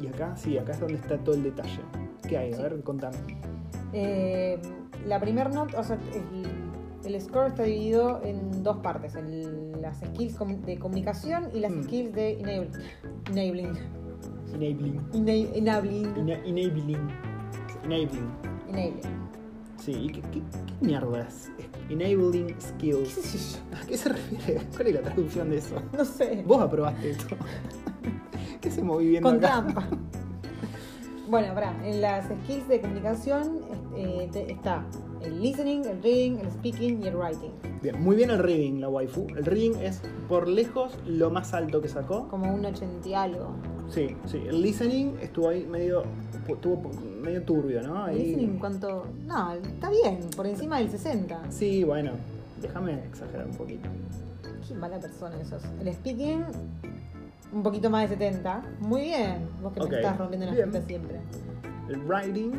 y 0.00 0.06
acá 0.08 0.36
sí, 0.36 0.58
acá 0.58 0.72
es 0.72 0.80
donde 0.80 0.96
está 0.96 1.18
todo 1.18 1.34
el 1.34 1.42
detalle. 1.42 1.80
¿Qué 2.28 2.36
hay? 2.38 2.52
A 2.52 2.56
Sí. 2.56 2.62
ver, 2.62 2.80
contame. 2.82 3.16
Eh, 3.92 4.58
la 5.06 5.20
primera 5.20 5.48
nota, 5.50 5.78
o 5.80 5.84
sea, 5.84 5.96
el, 7.06 7.14
el 7.14 7.20
score 7.20 7.48
está 7.48 7.62
dividido 7.64 8.20
en 8.24 8.62
dos 8.62 8.78
partes, 8.78 9.14
en 9.16 9.80
las 9.82 9.98
skills 9.98 10.38
de 10.66 10.78
comunicación 10.78 11.48
y 11.54 11.60
las 11.60 11.72
Mm. 11.72 11.82
skills 11.84 12.12
de 12.14 12.38
enable- 12.40 12.70
enabling. 13.30 13.78
Enabling. 14.54 15.00
Ena- 15.14 15.56
enabling. 15.56 16.16
Ena- 16.16 16.44
enabling. 16.44 17.08
Enabling. 17.84 18.30
enabling. 18.68 19.00
Sí, 19.78 19.92
¿y 19.92 20.06
qué, 20.08 20.20
qué, 20.22 20.40
qué 20.40 20.86
mierda 20.86 21.20
es? 21.28 21.50
Enabling 21.90 22.46
¿Qué 22.46 22.60
skills. 22.60 23.08
sé 23.10 23.58
yo? 23.58 23.76
¿A 23.76 23.86
qué 23.86 23.96
se 23.98 24.08
refiere? 24.10 24.60
¿Cuál 24.74 24.86
es 24.88 24.94
la 24.94 25.02
traducción 25.02 25.50
de 25.50 25.58
eso? 25.58 25.74
No 25.92 26.04
sé. 26.04 26.42
Vos 26.46 26.62
aprobaste 26.62 27.10
esto. 27.10 27.36
¿Qué 28.60 28.68
hacemos 28.68 28.98
viviendo 29.00 29.28
Con 29.28 29.38
acá? 29.44 29.62
trampa. 29.62 29.88
Bueno, 31.26 31.54
pará, 31.54 31.74
en 31.86 32.02
las 32.02 32.26
skills 32.44 32.68
de 32.68 32.80
comunicación 32.82 33.60
eh, 33.96 34.28
te- 34.30 34.52
está 34.52 34.84
el 35.24 35.40
listening, 35.42 35.84
el 35.86 36.02
reading, 36.02 36.38
el 36.38 36.50
speaking 36.50 37.02
y 37.02 37.06
el 37.08 37.16
writing. 37.16 37.50
Bien, 37.82 38.02
muy 38.02 38.16
bien 38.16 38.30
el 38.30 38.38
reading, 38.38 38.80
la 38.80 38.88
waifu. 38.88 39.26
El 39.36 39.44
reading 39.44 39.74
es 39.80 40.00
por 40.28 40.48
lejos 40.48 40.96
lo 41.06 41.30
más 41.30 41.52
alto 41.54 41.80
que 41.80 41.88
sacó. 41.88 42.28
Como 42.28 42.52
un 42.54 42.64
80 42.64 43.08
y 43.08 43.14
algo. 43.14 43.50
Sí, 43.88 44.16
sí. 44.26 44.42
El 44.48 44.62
listening 44.62 45.16
estuvo 45.20 45.50
ahí 45.50 45.66
medio, 45.66 46.04
estuvo 46.48 46.90
medio 47.22 47.42
turbio, 47.42 47.82
¿no? 47.82 48.06
El 48.08 48.14
Ahí- 48.16 48.26
listening, 48.26 48.58
¿cuánto? 48.58 49.06
No, 49.26 49.52
está 49.52 49.90
bien, 49.90 50.20
por 50.36 50.46
encima 50.46 50.78
del 50.78 50.90
60. 50.90 51.50
Sí, 51.50 51.84
bueno, 51.84 52.12
déjame 52.62 52.94
exagerar 53.04 53.46
un 53.46 53.54
poquito. 53.56 53.88
Qué 54.66 54.74
mala 54.74 54.98
persona 54.98 55.38
esos. 55.40 55.62
El 55.80 55.92
speaking, 55.92 56.42
un 57.52 57.62
poquito 57.62 57.90
más 57.90 58.08
de 58.08 58.16
70. 58.16 58.62
Muy 58.80 59.02
bien. 59.02 59.46
Vos 59.62 59.72
que 59.74 59.80
Ok, 59.80 59.90
me 59.90 59.96
estás 59.96 60.16
rompiendo 60.18 60.50
bien. 60.50 60.64
pistas 60.70 60.84
siempre. 60.86 61.20
El 61.90 62.00
writing, 62.06 62.52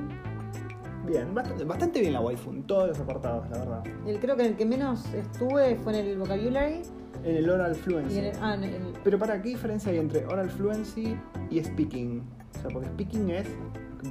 bien, 1.06 1.34
bastante, 1.34 1.64
bastante 1.64 2.00
bien 2.02 2.14
la 2.14 2.22
waifu 2.22 2.52
en 2.52 2.64
todos 2.64 2.90
los 2.90 3.00
apartados, 3.00 3.50
la 3.50 3.58
verdad. 3.60 3.84
El, 4.06 4.20
creo 4.20 4.36
que 4.36 4.46
el 4.46 4.56
que 4.56 4.66
menos 4.66 5.06
estuve 5.14 5.76
fue 5.78 6.00
en 6.00 6.08
el 6.08 6.18
vocabulary 6.18 6.82
En 7.24 7.36
el 7.38 7.50
oral 7.50 7.72
y 7.74 7.76
fluency. 7.76 8.20
en 8.20 8.26
el. 8.26 8.36
Ah, 8.42 8.56
en 8.56 8.64
el 8.64 8.94
Pero 9.04 9.18
para, 9.20 9.42
¿qué 9.42 9.50
diferencia 9.50 9.92
hay 9.92 9.98
entre 10.00 10.26
oral 10.26 10.50
fluency 10.50 11.18
y 11.50 11.64
speaking? 11.64 12.22
O 12.58 12.62
sea, 12.62 12.70
porque 12.72 12.88
speaking 12.90 13.30
es 13.32 13.48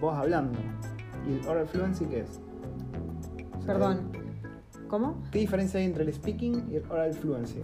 vos 0.01 0.15
hablando. 0.15 0.59
¿Y 1.29 1.35
el 1.41 1.47
oral 1.49 1.67
fluency 1.67 2.05
qué 2.07 2.21
es? 2.21 2.41
O 3.59 3.63
sea, 3.63 3.75
perdón. 3.75 4.13
¿Cómo? 4.89 5.17
¿Qué 5.33 5.39
diferencia 5.41 5.81
hay 5.81 5.87
entre 5.87 6.05
el 6.05 6.13
speaking 6.13 6.69
y 6.71 6.77
el 6.77 6.85
oral 6.91 7.15
fluency? 7.15 7.61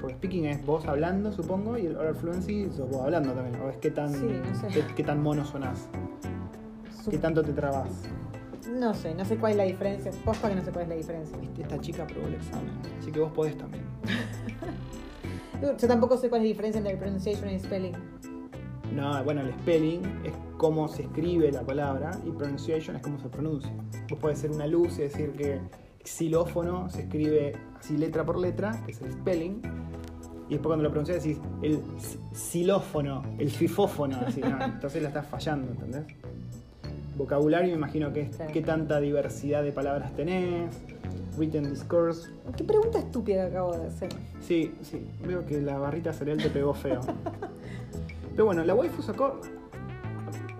Porque 0.00 0.14
speaking 0.16 0.44
es 0.46 0.66
vos 0.66 0.84
hablando, 0.86 1.32
supongo, 1.32 1.78
y 1.78 1.86
el 1.86 1.96
oral 1.96 2.14
fluency 2.16 2.68
sos 2.70 2.90
vos 2.90 3.02
hablando 3.02 3.32
también. 3.32 3.60
¿O 3.62 3.70
es 3.70 3.76
qué 3.78 3.90
tan, 3.90 4.12
Sí, 4.12 4.26
no 4.26 4.54
sé. 4.60 4.68
qué, 4.68 4.84
qué 4.94 5.04
tan 5.04 5.22
mono 5.22 5.44
sonás? 5.44 5.88
Su- 7.02 7.10
¿Qué 7.10 7.18
tanto 7.18 7.42
te 7.42 7.52
trabas? 7.52 7.88
No 8.70 8.94
sé, 8.94 9.14
no 9.14 9.24
sé 9.24 9.36
cuál 9.36 9.52
es 9.52 9.58
la 9.58 9.64
diferencia. 9.64 10.10
Posta 10.24 10.48
que 10.48 10.54
no 10.54 10.64
sé 10.64 10.70
cuál 10.70 10.84
es 10.84 10.88
la 10.88 10.94
diferencia. 10.96 11.36
Viste, 11.36 11.62
Esta 11.62 11.80
chica 11.80 12.04
aprobó 12.04 12.26
el 12.28 12.34
examen, 12.34 12.70
así 12.98 13.10
que 13.10 13.20
vos 13.20 13.32
podés 13.32 13.56
también. 13.56 13.84
Yo 15.80 15.88
tampoco 15.88 16.16
sé 16.16 16.28
cuál 16.28 16.42
es 16.42 16.46
la 16.46 16.48
diferencia 16.48 16.78
entre 16.78 16.92
el 16.92 16.98
pronunciation 16.98 17.48
y 17.48 17.54
el 17.54 17.60
spelling. 17.60 17.92
No, 18.94 19.24
bueno, 19.24 19.40
el 19.40 19.52
spelling 19.54 20.02
es 20.24 20.32
cómo 20.56 20.88
se 20.88 21.02
escribe 21.02 21.50
la 21.50 21.62
palabra 21.62 22.12
y 22.24 22.30
pronunciation 22.30 22.96
es 22.96 23.02
cómo 23.02 23.18
se 23.18 23.28
pronuncia. 23.28 23.72
Vos 24.10 24.18
podés 24.18 24.38
ser 24.38 24.50
una 24.50 24.66
luz 24.66 24.98
y 24.98 25.02
decir 25.02 25.32
que 25.32 25.60
xilófono 26.04 26.88
se 26.90 27.02
escribe 27.02 27.56
así 27.78 27.96
letra 27.96 28.24
por 28.24 28.38
letra, 28.38 28.82
que 28.84 28.92
es 28.92 29.00
el 29.00 29.12
spelling, 29.12 29.62
y 30.48 30.52
después 30.52 30.66
cuando 30.66 30.84
lo 30.84 30.90
pronuncias 30.90 31.22
decís 31.22 31.40
el 31.62 31.82
xilófono, 32.34 33.22
el 33.38 33.50
fifófono, 33.50 34.18
así, 34.26 34.40
¿no? 34.40 34.62
entonces 34.64 35.02
la 35.02 35.08
estás 35.08 35.26
fallando, 35.26 35.72
¿entendés? 35.72 36.04
Vocabulario 37.16 37.68
me 37.68 37.74
imagino 37.76 38.12
que 38.12 38.22
es 38.22 38.36
qué 38.52 38.60
tanta 38.60 38.98
diversidad 39.00 39.62
de 39.62 39.70
palabras 39.72 40.14
tenés, 40.16 40.70
written 41.36 41.70
discourse. 41.70 42.30
Qué 42.56 42.64
pregunta 42.64 42.98
estúpida 42.98 43.44
que 43.46 43.50
acabo 43.52 43.76
de 43.76 43.86
hacer. 43.86 44.08
Sí, 44.40 44.74
sí, 44.82 45.06
veo 45.26 45.44
que 45.46 45.60
la 45.60 45.78
barrita 45.78 46.12
cereal 46.12 46.38
te 46.38 46.50
pegó 46.50 46.74
feo. 46.74 47.00
Pero 48.32 48.46
bueno, 48.46 48.64
la 48.64 48.74
waifu 48.74 49.00
sacó. 49.02 49.40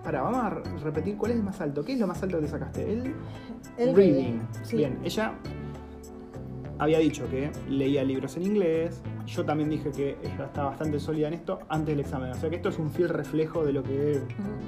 Para, 0.03 0.21
vamos 0.21 0.43
a 0.43 0.49
re- 0.51 0.61
repetir 0.83 1.17
cuál 1.17 1.31
es 1.31 1.37
el 1.37 1.43
más 1.43 1.59
alto. 1.61 1.83
¿Qué 1.83 1.93
es 1.93 1.99
lo 1.99 2.07
más 2.07 2.21
alto 2.21 2.39
que 2.39 2.47
sacaste? 2.47 2.83
El, 2.93 3.13
El 3.77 3.95
reading. 3.95 4.39
Sí. 4.63 4.77
Bien, 4.77 4.99
ella 5.03 5.33
había 6.79 6.99
dicho 6.99 7.27
que 7.29 7.51
leía 7.69 8.03
libros 8.03 8.35
en 8.37 8.43
inglés. 8.43 9.01
Yo 9.25 9.43
también 9.45 9.69
dije 9.69 9.91
que 9.91 10.17
ella 10.23 10.45
está 10.45 10.65
bastante 10.65 10.99
sólida 10.99 11.27
en 11.29 11.33
esto 11.35 11.59
antes 11.69 11.95
del 11.95 11.99
examen. 12.01 12.31
O 12.31 12.35
sea 12.35 12.49
que 12.49 12.57
esto 12.57 12.69
es 12.69 12.77
un 12.79 12.91
fiel 12.91 13.09
reflejo 13.09 13.63
de 13.65 13.73
lo 13.73 13.81
que 13.83 14.21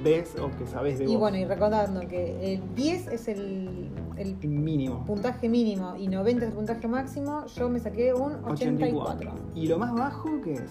ves 0.03 0.35
o 0.41 0.49
que 0.57 0.65
sabes 0.67 0.97
de 0.99 1.05
Y 1.05 1.07
vos. 1.09 1.19
bueno, 1.19 1.37
y 1.37 1.45
recordando 1.45 1.99
que 2.07 2.53
el 2.55 2.75
10 2.75 3.07
es 3.09 3.27
el, 3.27 3.89
el 4.17 4.35
Mínimo. 4.47 5.05
puntaje 5.05 5.47
mínimo 5.49 5.95
y 5.97 6.07
90 6.07 6.45
es 6.45 6.49
el 6.51 6.55
puntaje 6.55 6.87
máximo, 6.87 7.45
yo 7.47 7.69
me 7.69 7.79
saqué 7.79 8.13
un 8.13 8.33
84. 8.45 9.31
¿Y 9.55 9.67
lo 9.67 9.77
más 9.77 9.93
bajo 9.93 10.41
qué 10.43 10.53
es? 10.53 10.61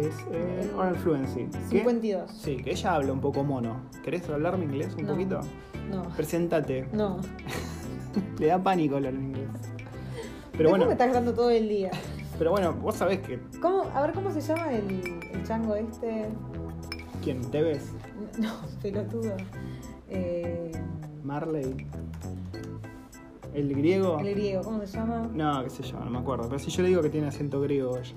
Es 0.00 0.14
eh, 0.32 0.60
El 0.62 0.70
oral 0.76 0.96
fluency. 0.96 1.46
¿Qué? 1.70 1.78
52. 1.78 2.30
Sí, 2.32 2.56
que 2.56 2.72
ella 2.72 2.94
habla 2.96 3.12
un 3.12 3.20
poco 3.20 3.44
mono. 3.44 3.76
¿Querés 4.02 4.28
hablarme 4.28 4.64
inglés 4.64 4.92
un 4.98 5.04
No. 5.06 5.12
poquito? 5.12 5.40
No, 5.88 6.02
Preséntate. 6.16 6.88
no. 6.92 7.18
Le 8.40 8.46
da 8.48 8.60
pánico 8.60 8.96
hablar 8.96 9.14
en 9.14 9.24
inglés. 9.26 9.48
Pero 10.56 10.70
bueno, 10.70 10.86
me 10.86 10.92
estás 10.92 11.08
hablando 11.08 11.34
todo 11.34 11.50
el 11.50 11.68
día. 11.68 11.90
pero 12.38 12.50
bueno, 12.52 12.72
vos 12.74 12.94
sabés 12.96 13.20
que 13.20 13.40
¿Cómo, 13.60 13.82
a 13.94 14.02
ver, 14.02 14.12
¿cómo 14.12 14.30
se 14.30 14.40
llama 14.40 14.72
el, 14.72 15.02
el 15.32 15.42
chango 15.44 15.74
este? 15.74 16.26
quién 17.22 17.40
te 17.50 17.62
ves, 17.62 17.92
No, 18.38 18.52
pelotudo. 18.82 19.36
Eh, 20.10 20.70
Marley, 21.22 21.74
el 23.54 23.74
griego. 23.74 24.18
el 24.20 24.30
griego, 24.34 24.62
¿cómo 24.62 24.86
se 24.86 24.96
llama? 24.98 25.28
No, 25.32 25.64
qué 25.64 25.70
sé 25.70 25.82
yo, 25.82 25.98
no 26.00 26.10
me 26.10 26.18
acuerdo. 26.18 26.44
Pero 26.48 26.58
si 26.58 26.70
yo 26.70 26.82
le 26.82 26.88
digo 26.88 27.02
que 27.02 27.08
tiene 27.10 27.28
acento 27.28 27.60
griego 27.60 27.96
ella. 27.96 28.14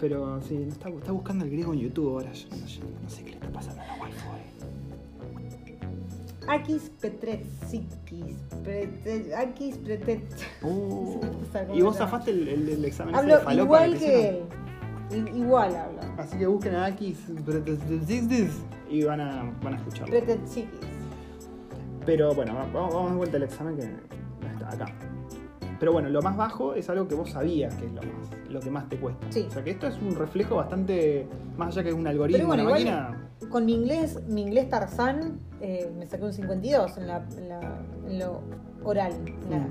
Pero 0.00 0.40
sí, 0.42 0.56
está, 0.68 0.88
está 0.88 1.12
buscando 1.12 1.44
el 1.44 1.50
griego 1.50 1.72
en 1.74 1.80
YouTube 1.80 2.10
ahora. 2.14 2.32
Yo 2.32 2.48
no, 2.50 2.66
sé- 2.66 2.80
no 3.02 3.08
sé 3.10 3.22
qué 3.22 3.30
le 3.30 3.36
está 3.36 3.48
pasando 3.50 3.82
a 3.82 3.86
la 3.86 3.94
wifi. 4.02 4.16
Akis 6.52 6.90
Petretsikis. 7.00 8.36
Akis. 9.36 9.76
Uh, 10.62 11.20
¿cómo 11.20 11.74
y 11.74 11.82
vos 11.82 11.96
zafaste 11.96 12.30
el, 12.30 12.84
examen 12.84 13.14
ese 13.14 13.22
Hablo 13.22 13.40
falopa 13.40 13.86
igual 13.86 13.98
que 13.98 14.42
Igual 15.34 15.76
hablo. 15.76 16.00
Así 16.18 16.38
que 16.38 16.46
busquen 16.46 16.74
a 16.74 16.86
Akis 16.86 17.18
y 18.90 19.04
van 19.04 19.20
a, 19.20 19.52
van 19.62 19.74
a 19.74 19.76
escucharlo. 19.76 20.10
Pretetsikis. 20.10 20.80
Pero 22.06 22.34
bueno, 22.34 22.54
va- 22.54 22.66
vamos, 22.72 22.94
vamos 22.94 23.10
de 23.12 23.16
vuelta 23.16 23.36
al 23.36 23.42
examen 23.44 23.76
que 23.76 23.82
está 23.82 24.68
acá. 24.70 24.86
Pero 25.78 25.92
bueno, 25.92 26.08
lo 26.10 26.22
más 26.22 26.36
bajo 26.36 26.74
es 26.74 26.88
algo 26.88 27.08
que 27.08 27.14
vos 27.14 27.30
sabías 27.30 27.74
que 27.74 27.86
es 27.86 27.92
lo 27.92 28.02
más, 28.02 28.30
lo 28.48 28.60
que 28.60 28.70
más 28.70 28.88
te 28.88 28.96
cuesta. 28.98 29.26
O 29.26 29.32
sea 29.32 29.64
que 29.64 29.70
esto 29.70 29.86
es 29.88 30.00
un 30.00 30.14
reflejo 30.14 30.56
bastante, 30.56 31.26
más 31.56 31.68
allá 31.76 31.84
que 31.84 31.92
un 31.92 32.06
algoritmo, 32.06 32.52
una. 32.52 33.21
Con 33.50 33.66
mi 33.66 33.74
inglés, 33.74 34.20
mi 34.28 34.42
inglés 34.42 34.68
Tarzán, 34.68 35.38
eh, 35.60 35.90
me 35.98 36.06
saqué 36.06 36.24
un 36.24 36.32
52 36.32 36.96
en, 36.98 37.06
la, 37.06 37.26
en, 37.36 37.48
la- 37.48 37.80
en 38.08 38.18
lo 38.18 38.40
oral, 38.84 39.12
en 39.26 39.50
la 39.50 39.58
Mm. 39.58 39.68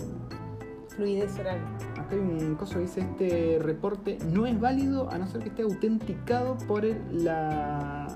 fluidez 0.89 1.37
oral. 1.39 1.57
Acá 1.93 2.07
hay 2.11 2.19
un 2.19 2.55
coso 2.55 2.75
que 2.75 2.79
dice 2.81 2.99
este 3.01 3.59
reporte 3.59 4.17
no 4.31 4.45
es 4.45 4.59
válido 4.59 5.09
a 5.09 5.17
no 5.17 5.27
ser 5.27 5.41
que 5.41 5.49
esté 5.49 5.61
autenticado 5.63 6.57
por 6.67 6.85
el, 6.85 7.23
la, 7.23 8.07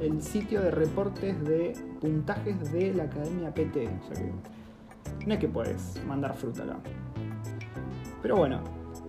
el 0.00 0.22
sitio 0.22 0.60
de 0.62 0.70
reportes 0.70 1.42
de 1.44 1.74
puntajes 2.00 2.72
de 2.72 2.92
la 2.94 3.04
Academia 3.04 3.52
PT. 3.54 3.88
O 3.88 4.14
sea 4.14 4.24
que 4.24 4.32
no 5.26 5.34
es 5.34 5.40
que 5.40 5.48
puedes 5.48 6.00
mandar 6.06 6.34
fruta 6.34 6.64
acá. 6.64 6.76
Pero 8.22 8.36
bueno, 8.36 8.60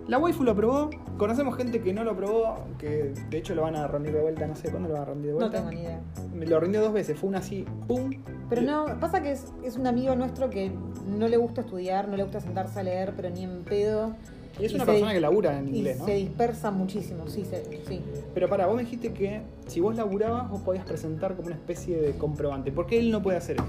la 0.08 0.18
waifu 0.18 0.43
lo 0.43 0.51
aprobó. 0.51 0.89
Conocemos 1.18 1.55
gente 1.55 1.82
que 1.82 1.93
no 1.93 2.03
lo 2.03 2.12
aprobó, 2.12 2.55
que 2.78 3.14
de 3.30 3.38
hecho 3.38 3.55
lo 3.55 3.64
van 3.64 3.76
a 3.76 3.88
rendir 3.88 4.14
de 4.14 4.22
vuelta, 4.22 4.45
no 4.47 4.55
sé 4.55 4.70
cuándo 4.70 4.88
lo 4.89 4.93
van 4.95 5.03
a 5.03 5.05
rendir 5.05 5.28
de 5.28 5.32
No 5.34 5.38
vuelta. 5.39 5.58
tengo 5.58 5.72
ni 5.72 5.82
idea. 5.82 6.01
Lo 6.47 6.60
rindió 6.60 6.82
dos 6.82 6.93
veces, 6.93 7.18
fue 7.20 7.30
una 7.30 7.39
así, 7.39 7.66
¡pum! 7.88 8.12
Pero 8.49 8.62
no, 8.62 8.99
pasa 8.99 9.22
que 9.22 9.32
es, 9.32 9.45
es 9.64 9.76
un 9.78 9.88
amigo 9.88 10.16
nuestro 10.16 10.49
que 10.49 10.72
no 11.08 11.28
le 11.28 11.38
gusta 11.38 11.62
estudiar, 11.62 12.08
no 12.08 12.16
le 12.16 12.24
gusta 12.24 12.39
sentarse 12.39 12.80
a 12.80 12.84
leer, 12.84 13.14
pero 13.16 13.30
ni 13.30 13.43
en 13.43 13.64
pedo. 13.64 14.14
Y 14.60 14.66
es 14.66 14.72
y 14.72 14.76
una 14.76 14.86
se- 14.86 14.91
persona 14.91 15.14
que 15.14 15.20
labura 15.20 15.58
en 15.60 15.68
Y 15.74 15.78
inglés, 15.80 15.99
¿no? 15.99 16.05
se 16.05 16.14
dispersa 16.16 16.72
muchísimo, 16.72 17.28
sí, 17.28 17.45
se- 17.45 17.64
sí. 17.88 18.01
Pero 18.34 18.49
para, 18.49 18.66
vos 18.66 18.76
me 18.76 18.84
dijiste 18.84 19.14
que 19.14 19.41
si 19.68 19.82
vos 19.82 19.95
laburabas, 19.95 20.49
vos 20.49 20.62
podías 20.62 20.86
presentar 20.86 21.36
como 21.36 21.47
una 21.47 21.55
especie 21.55 21.97
de 21.97 22.14
comprobante. 22.14 22.72
¿Por 22.72 22.88
qué 22.88 22.97
él 22.99 23.12
no 23.12 23.22
puede 23.22 23.38
hacer 23.38 23.58
eso? 23.58 23.66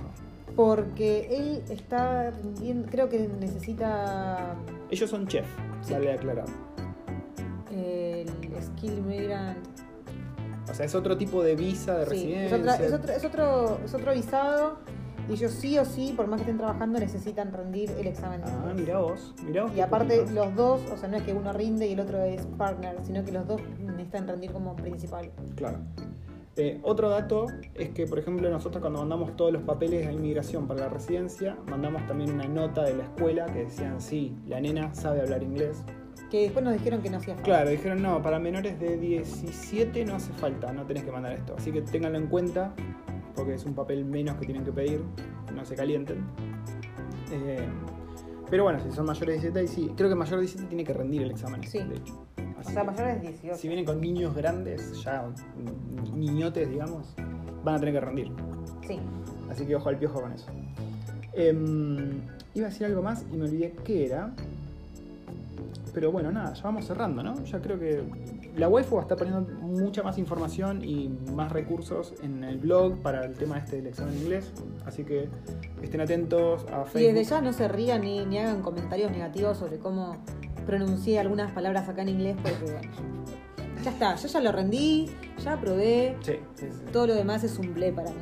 Porque 0.63 1.29
él 1.31 1.63
está 1.71 2.31
rindiendo, 2.33 2.89
creo 2.91 3.09
que 3.09 3.29
necesita 3.29 4.57
Ellos 4.91 5.09
son 5.09 5.29
chef, 5.29 5.47
Sí. 5.83 5.93
vale 5.93 6.13
aclarar. 6.13 6.47
el 7.71 8.29
skill 8.61 9.03
migrant. 9.03 9.59
O 10.69 10.75
sea, 10.75 10.85
es 10.85 10.97
otro 10.97 11.17
tipo 11.17 11.45
de 11.45 11.55
visa 11.55 11.97
de 11.99 12.07
Sí, 12.07 12.11
residencia. 12.11 12.57
es, 12.57 12.61
otra- 12.61 12.75
es 12.87 12.93
otro, 12.93 13.13
es, 13.13 13.25
otro, 13.25 13.79
es 13.85 13.95
otro 13.95 14.13
visado 14.15 14.79
Y 15.29 15.35
ellos 15.35 15.53
sí 15.53 15.79
o 15.79 15.85
sí, 15.85 16.13
por 16.17 16.27
más 16.27 16.39
que 16.39 16.43
estén 16.45 16.57
trabajando, 16.59 16.99
necesitan 16.99 17.53
rendir 17.53 17.91
el 17.93 18.07
examen 18.09 18.41
Ah, 18.45 18.73
mirá 18.75 18.99
vos, 18.99 19.35
mirá 19.47 19.63
vos. 19.65 19.73
Y 19.77 19.81
aparte, 19.81 20.27
los 20.33 20.55
dos, 20.57 20.81
o 20.91 20.97
sea, 20.97 21.09
no 21.09 21.19
es 21.19 21.23
que 21.23 21.35
uno 21.35 21.53
rinde 21.53 21.87
y 21.87 21.93
el 21.93 22.01
otro 22.01 22.21
es 22.23 22.47
partner, 22.57 22.97
sino 23.05 23.23
que 23.25 23.31
los 23.31 23.47
dos 23.47 23.61
necesitan 23.79 24.27
rendir 24.27 24.51
como 24.51 24.75
principal. 24.75 25.31
Claro. 25.55 25.79
Eh, 26.59 26.81
otro 26.83 27.09
dato 27.09 27.47
es 27.75 27.91
que, 27.91 28.07
por 28.09 28.19
ejemplo, 28.19 28.51
nosotros 28.51 28.81
cuando 28.81 28.99
mandamos 28.99 29.37
todos 29.37 29.53
los 29.53 29.63
papeles 29.63 30.05
de 30.05 30.13
inmigración 30.13 30.67
para 30.67 30.81
la 30.81 30.89
residencia, 30.89 31.57
mandamos 31.71 32.05
también 32.09 32.33
una 32.33 32.49
nota 32.49 32.83
de 32.83 32.97
la 32.97 33.05
escuela 33.05 33.47
que 33.47 33.61
decían, 33.61 34.01
sí, 34.01 34.37
la 34.49 34.61
nena 34.61 34.93
sabe 34.93 35.21
hablar 35.21 35.45
inglés. 35.45 35.85
Que 36.33 36.43
después 36.43 36.65
nos 36.65 36.75
dijeron 36.75 37.01
que 37.01 37.11
no 37.11 37.19
hacía 37.19 37.35
falta. 37.35 37.49
Claro, 37.49 37.71
dijeron, 37.71 38.03
no, 38.03 38.21
para 38.21 38.41
menores 38.41 38.81
de 38.81 38.97
17 38.97 40.05
no 40.05 40.17
hace 40.17 40.33
falta, 40.33 40.73
no 40.73 40.85
tenés 40.85 41.05
que 41.05 41.13
mandar 41.13 41.33
esto. 41.33 41.55
Así 41.57 41.71
que 41.71 41.81
ténganlo 41.81 42.19
en 42.19 42.27
cuenta, 42.27 42.75
porque 43.37 43.55
es 43.55 43.65
un 43.65 43.75
papel 43.75 44.05
menos 44.05 44.37
que 44.37 44.45
tienen 44.45 44.65
que 44.65 44.73
pedir, 44.73 45.01
no 45.55 45.65
se 45.65 45.77
calienten. 45.77 46.25
Eh, 47.31 47.69
pero 48.51 48.65
bueno, 48.65 48.81
si 48.81 48.91
son 48.93 49.07
mayores 49.07 49.43
de 49.43 49.51
17, 49.51 49.59
ahí 49.61 49.69
sí, 49.69 49.93
creo 49.97 50.09
que 50.09 50.15
mayor 50.15 50.37
de 50.37 50.43
17 50.43 50.69
tiene 50.69 50.85
que 50.85 50.93
rendir 50.93 51.23
el 51.23 51.31
examen, 51.31 51.63
Sí. 51.65 51.79
de 51.79 51.97
hecho. 51.97 52.27
O 52.59 52.71
sea, 52.71 52.85
mayores 52.85 53.23
de 53.23 53.29
18. 53.29 53.57
si 53.57 53.69
vienen 53.69 53.85
con 53.87 54.01
niños 54.01 54.35
grandes, 54.35 55.03
ya 55.03 55.27
niñotes, 56.15 56.69
digamos, 56.69 57.15
van 57.65 57.77
a 57.77 57.79
tener 57.79 57.95
que 57.95 58.01
rendir. 58.01 58.33
Sí. 58.87 58.99
Así 59.51 59.65
que 59.65 59.77
ojo 59.77 59.89
al 59.89 59.99
piojo 59.99 60.21
con 60.23 60.33
eso. 60.33 60.47
Em, 61.35 62.21
iba 62.55 62.67
a 62.67 62.71
decir 62.71 62.87
algo 62.87 63.03
más 63.03 63.25
y 63.33 63.37
me 63.37 63.45
olvidé 63.45 63.75
qué 63.85 64.07
era. 64.07 64.33
Pero 65.95 66.13
bueno, 66.13 66.31
nada, 66.31 66.53
ya 66.55 66.63
vamos 66.65 66.85
cerrando, 66.87 67.23
¿no? 67.23 67.43
Ya 67.45 67.61
creo 67.61 67.79
que 67.79 68.03
la 68.59 68.69
waifu 68.69 68.97
va 68.97 69.03
a 69.03 69.05
estar 69.05 69.17
poniendo 69.17 69.41
mucha 69.61 70.03
más 70.03 70.19
información 70.19 70.85
y 70.85 71.09
más 71.33 71.51
recursos 71.53 72.13
en 72.23 72.43
el 72.45 72.59
blog 72.59 72.99
para 73.01 73.25
el 73.25 73.35
tema 73.35 73.59
este 73.59 73.77
del 73.77 73.87
examen 73.87 74.15
de 74.15 74.21
inglés. 74.21 74.53
Así 74.85 75.05
que 75.05 75.29
estén 75.83 76.01
atentos 76.01 76.67
a 76.73 76.83
Y 76.83 76.91
Facebook. 76.91 77.15
desde 77.15 77.25
ya 77.31 77.41
no 77.41 77.53
se 77.53 77.69
rían 77.69 78.01
ni, 78.03 78.25
ni 78.27 78.39
hagan 78.39 78.63
comentarios 78.63 79.11
negativos 79.13 79.59
sobre 79.59 79.79
cómo 79.79 80.17
pronuncié 80.67 81.19
algunas 81.19 81.53
palabras 81.53 81.89
acá 81.89 82.03
en 82.03 82.09
inglés, 82.11 82.37
porque 82.43 82.65
bueno, 82.73 82.91
ya 83.85 83.91
está, 83.91 84.17
yo 84.17 84.29
ya 84.29 84.41
lo 84.41 84.53
rendí, 84.53 85.09
ya 85.43 85.53
aprobé, 85.55 86.17
Sí, 86.21 86.33
sí, 86.57 86.67
sí. 86.71 86.85
todo 86.93 87.07
lo 87.07 87.15
demás 87.15 87.45
es 87.45 87.59
un 87.59 87.73
ble 87.73 87.93
para 87.93 88.11
mí. 88.11 88.17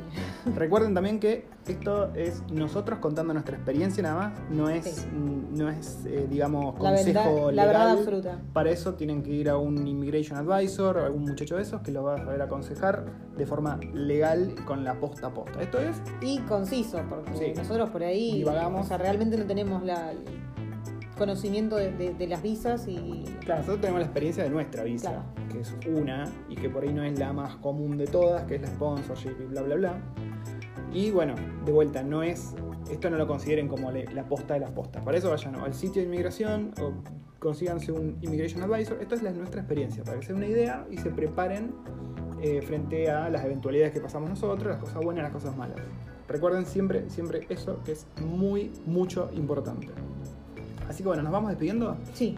Recuerden 0.55 0.93
también 0.93 1.19
que 1.19 1.45
esto 1.67 2.13
es 2.15 2.43
nosotros 2.51 2.99
contando 2.99 3.33
nuestra 3.33 3.55
experiencia 3.55 4.01
nada 4.03 4.15
más, 4.15 4.39
no 4.49 4.69
es, 4.69 4.85
Sí. 4.85 5.07
no 5.13 5.69
es 5.69 6.05
eh, 6.05 6.27
digamos, 6.29 6.79
La 6.81 6.91
consejo 6.91 7.19
verdad, 7.19 7.41
la 7.45 7.51
legal. 7.51 7.67
verdad 7.67 7.89
absoluta. 7.91 8.41
Para 8.53 8.69
eso 8.71 8.93
tienen 8.95 9.23
que 9.23 9.31
ir 9.31 9.49
a 9.49 9.57
un 9.57 9.85
immigration 9.87 10.37
advisor 10.37 10.97
algún 10.99 11.23
muchacho 11.23 11.55
de 11.57 11.63
esos 11.63 11.81
que 11.81 11.91
lo 11.91 12.03
va 12.03 12.15
a 12.15 12.17
saber 12.19 12.41
aconsejar 12.41 13.05
de 13.37 13.45
forma 13.45 13.79
legal 13.93 14.55
con 14.65 14.83
la 14.83 14.99
posta 14.99 15.27
a 15.27 15.33
posta. 15.33 15.61
Esto 15.61 15.79
es, 15.79 16.01
Y 16.21 16.39
conciso, 16.41 16.99
porque 17.09 17.35
Sí. 17.35 17.53
nosotros 17.55 17.89
por 17.89 18.03
ahí, 18.03 18.33
Divagamos. 18.35 18.85
o 18.85 18.87
sea, 18.87 18.97
realmente 18.97 19.37
no 19.37 19.45
tenemos 19.45 19.83
la, 19.83 20.11
conocimiento 21.17 21.75
de, 21.75 21.91
de- 21.91 22.13
de 22.13 22.27
las 22.27 22.41
visas 22.41 22.87
y 22.87 23.23
claro, 23.41 23.61
nosotros 23.61 23.81
tenemos 23.81 23.99
la 23.99 24.05
experiencia 24.05 24.43
de 24.43 24.49
nuestra 24.49 24.83
visa, 24.83 25.09
Claro. 25.09 25.49
que 25.51 25.59
es 25.61 25.75
una 25.87 26.25
y 26.49 26.55
que 26.55 26.69
por 26.69 26.83
ahí 26.83 26.93
no 26.93 27.03
es 27.03 27.17
la 27.19 27.33
más 27.33 27.55
común 27.57 27.97
de 27.97 28.05
todas, 28.07 28.43
que 28.45 28.55
es 28.55 28.61
la 28.61 28.67
sponsorship 28.67 29.35
y 29.41 29.45
bla 29.45 29.61
bla 29.63 29.75
bla. 29.75 30.01
Y 30.93 31.11
bueno, 31.11 31.35
de 31.65 31.71
vuelta, 31.71 32.01
no 32.03 32.23
es, 32.23 32.55
esto 32.89 33.09
no 33.09 33.17
lo 33.17 33.27
consideren 33.27 33.67
como 33.67 33.91
la 33.91 34.23
posta 34.23 34.53
de 34.53 34.61
las 34.61 34.71
postas. 34.71 35.03
Para 35.03 35.17
eso 35.17 35.29
vayan 35.29 35.55
al 35.55 35.73
sitio 35.73 36.01
de 36.01 36.07
inmigración 36.07 36.71
o 36.81 36.93
consíganse 37.39 37.91
un 37.91 38.17
immigration 38.21 38.63
advisor. 38.63 38.97
Esto 39.01 39.15
es 39.15 39.21
la, 39.23 39.31
nuestra 39.31 39.61
experiencia, 39.61 40.03
para 40.03 40.19
que 40.19 40.25
se 40.25 40.33
den 40.33 40.37
una 40.43 40.47
idea 40.51 40.87
y 40.89 40.97
se 40.97 41.09
preparen 41.09 41.73
eh, 42.41 42.61
frente 42.61 43.11
a 43.11 43.29
las 43.29 43.43
eventualidades 43.45 43.91
que 43.93 43.99
pasamos 43.99 44.29
nosotros, 44.29 44.67
las 44.67 44.77
cosas 44.79 45.03
buenas 45.03 45.21
y 45.21 45.23
las 45.23 45.31
cosas 45.33 45.57
malas. 45.57 45.77
Recuerden 46.27 46.65
siempre, 46.65 47.09
siempre 47.09 47.45
eso 47.49 47.79
que 47.83 47.91
es 47.93 48.07
muy, 48.25 48.71
mucho 48.85 49.29
importante. 49.33 49.87
Así 50.89 51.03
que 51.03 51.07
bueno, 51.07 51.23
nos 51.23 51.31
vamos 51.31 51.49
despidiendo. 51.49 51.95
sí, 52.13 52.35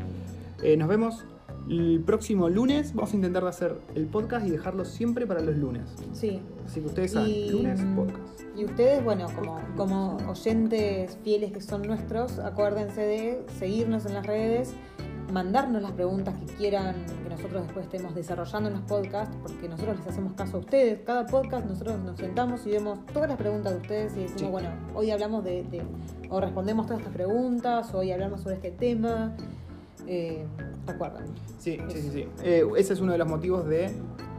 Eh, 0.64 0.76
nos 0.76 0.88
vemos 0.89 1.24
el 1.70 2.02
próximo 2.06 2.50
lunes. 2.50 2.93
Vamos 2.93 3.14
a 3.14 3.16
intentar 3.16 3.45
hacer 3.45 3.76
el 3.95 4.08
podcast 4.08 4.45
y 4.45 4.50
dejarlo 4.50 4.86
siempre 4.86 5.26
para 5.28 5.41
los 5.41 5.56
lunes. 5.56 5.84
sí. 6.14 6.41
Así 6.66 6.82
que 6.82 6.88
ustedes 6.88 7.12
saben, 7.14 7.30
Y, 7.30 7.50
lunes 7.50 7.82
mm, 7.82 7.95
podcast. 7.95 8.41
Y 8.56 8.66
ustedes, 8.66 9.04
bueno, 9.04 9.26
como, 9.36 9.60
como 9.76 10.18
oyentes 10.30 11.18
fieles 11.24 11.52
que 11.52 11.62
son 11.62 11.82
nuestros, 11.84 12.38
acuérdense 12.39 13.02
de 13.02 13.43
seguirnos 13.58 14.06
en 14.06 14.14
las 14.14 14.26
redes, 14.28 14.74
mandarnos 15.32 15.82
las 15.82 15.92
preguntas 15.92 16.34
que 16.40 16.46
quieran 16.56 16.96
que 17.24 17.30
nosotros 17.30 17.64
después 17.64 17.86
estemos 17.86 18.16
desarrollando 18.16 18.70
en 18.70 18.76
los 18.76 18.84
podcasts, 18.86 19.36
porque 19.42 19.68
nosotros 19.70 19.98
les 19.98 20.08
hacemos 20.08 20.34
caso 20.34 20.58
a 20.58 20.60
ustedes. 20.62 21.00
Cada 21.06 21.26
podcast 21.26 21.66
nosotros 21.66 22.00
nos 22.00 22.18
sentamos 22.18 22.66
y 22.68 22.72
vemos 22.72 23.06
todas 23.14 23.30
las 23.30 23.38
preguntas 23.38 23.74
de 23.74 23.80
ustedes 23.80 24.14
y 24.16 24.22
decimos, 24.22 24.42
Sí. 24.42 24.48
bueno, 24.48 24.70
hoy 24.96 25.12
hablamos 25.12 25.44
de, 25.44 25.64
de- 25.64 25.84
o 26.30 26.40
respondemos 26.42 26.86
todas 26.86 27.00
estas 27.02 27.14
preguntas, 27.14 27.94
hoy 27.94 28.12
hablamos 28.12 28.42
sobre 28.42 28.56
este 28.56 28.72
tema. 28.72 29.34
Eh, 30.08 30.46
recuerden. 30.88 31.26
Sí, 31.60 31.78
sí, 31.90 32.02
sí. 32.02 32.10
sí. 32.12 32.28
Eh, 32.44 32.64
ese 32.78 32.94
es 32.94 33.00
uno 33.02 33.12
de 33.12 33.18
los 33.18 33.28
motivos 33.28 33.66
de 33.68 33.92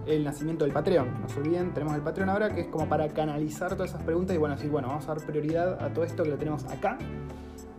el 0.06 0.24
nacimiento 0.24 0.64
del 0.64 0.72
Patreon. 0.72 1.20
No 1.20 1.28
se 1.28 1.38
olviden, 1.40 1.72
tenemos 1.74 1.94
el 1.94 2.00
Patreon 2.00 2.28
ahora 2.30 2.52
que 2.54 2.62
es 2.62 2.66
como 2.68 2.88
para 2.88 3.06
canalizar 3.08 3.74
todas 3.74 3.90
esas 3.90 4.02
preguntas 4.02 4.34
y 4.34 4.38
bueno, 4.38 4.56
decir, 4.56 4.70
bueno, 4.70 4.88
vamos 4.88 5.04
a 5.08 5.14
dar 5.14 5.24
prioridad 5.24 5.80
a 5.84 5.92
todo 5.92 6.04
esto 6.04 6.22
que 6.24 6.30
lo 6.30 6.36
tenemos 6.38 6.64
acá. 6.64 6.98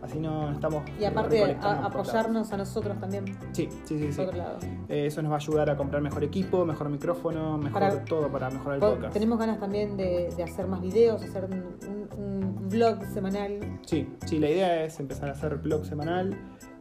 Así 0.02 0.18
no 0.18 0.50
estamos. 0.50 0.82
Y 1.00 1.04
aparte, 1.04 1.56
a- 1.60 1.86
apoyarnos 1.86 2.52
a 2.52 2.56
nosotros 2.56 2.98
también. 2.98 3.24
Sí, 3.52 3.68
sí, 3.84 3.98
sí. 3.98 4.12
sí. 4.12 4.20
otro 4.20 4.36
lado. 4.36 4.58
Eh, 4.88 5.06
eso 5.06 5.22
nos 5.22 5.30
va 5.30 5.36
a 5.36 5.38
ayudar 5.38 5.70
a 5.70 5.76
comprar 5.76 6.02
mejor 6.02 6.24
equipo, 6.24 6.64
mejor 6.66 6.88
micrófono, 6.88 7.56
mejor 7.56 7.80
Para- 7.80 8.04
todo 8.04 8.28
para 8.28 8.50
mejorar 8.50 8.74
el 8.74 8.80
Po- 8.80 8.90
podcast. 8.94 9.12
Tenemos 9.14 9.38
ganas 9.38 9.60
también 9.60 9.96
de, 9.96 10.30
de 10.36 10.42
hacer 10.42 10.66
más 10.66 10.80
videos, 10.82 11.22
hacer 11.22 11.44
un, 11.44 11.52
un- 11.88 12.20
un 12.20 12.68
vlog 12.68 13.04
semanal. 13.14 13.60
Sí, 13.86 14.08
sí, 14.26 14.38
la 14.40 14.50
idea 14.50 14.84
es 14.84 14.98
empezar 14.98 15.28
a 15.28 15.32
hacer 15.32 15.56
blog 15.58 15.84
semanal, 15.86 16.36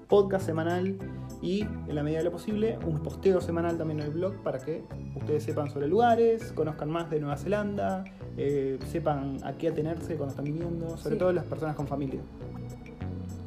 podcast 0.07 0.45
semanal 0.45 0.97
y, 1.43 1.61
en 1.61 1.95
la 1.95 2.01
medida 2.03 2.17
de 2.19 2.23
lo 2.25 2.31
posible, 2.31 2.77
un 2.85 3.01
posteo 3.03 3.39
semanal 3.39 3.77
también 3.77 3.99
en 3.99 4.07
el 4.07 4.11
blog 4.11 4.33
para 4.43 4.57
que 4.59 4.83
ustedes 5.15 5.43
sepan 5.43 5.69
sobre 5.69 5.87
lugares, 5.87 6.51
conozcan 6.53 6.89
más 6.89 7.09
de 7.11 7.19
Nueva 7.19 7.37
Zelanda, 7.37 8.03
eh, 8.35 8.77
sepan 8.87 9.37
a 9.43 9.53
qué 9.53 9.67
atenerse 9.69 10.15
cuando 10.15 10.31
están 10.31 10.45
viniendo, 10.45 10.97
sobre 10.97 11.15
Sí. 11.15 11.19
todo 11.19 11.31
las 11.33 11.45
personas 11.45 11.75
con 11.75 11.87
familia. 11.87 12.21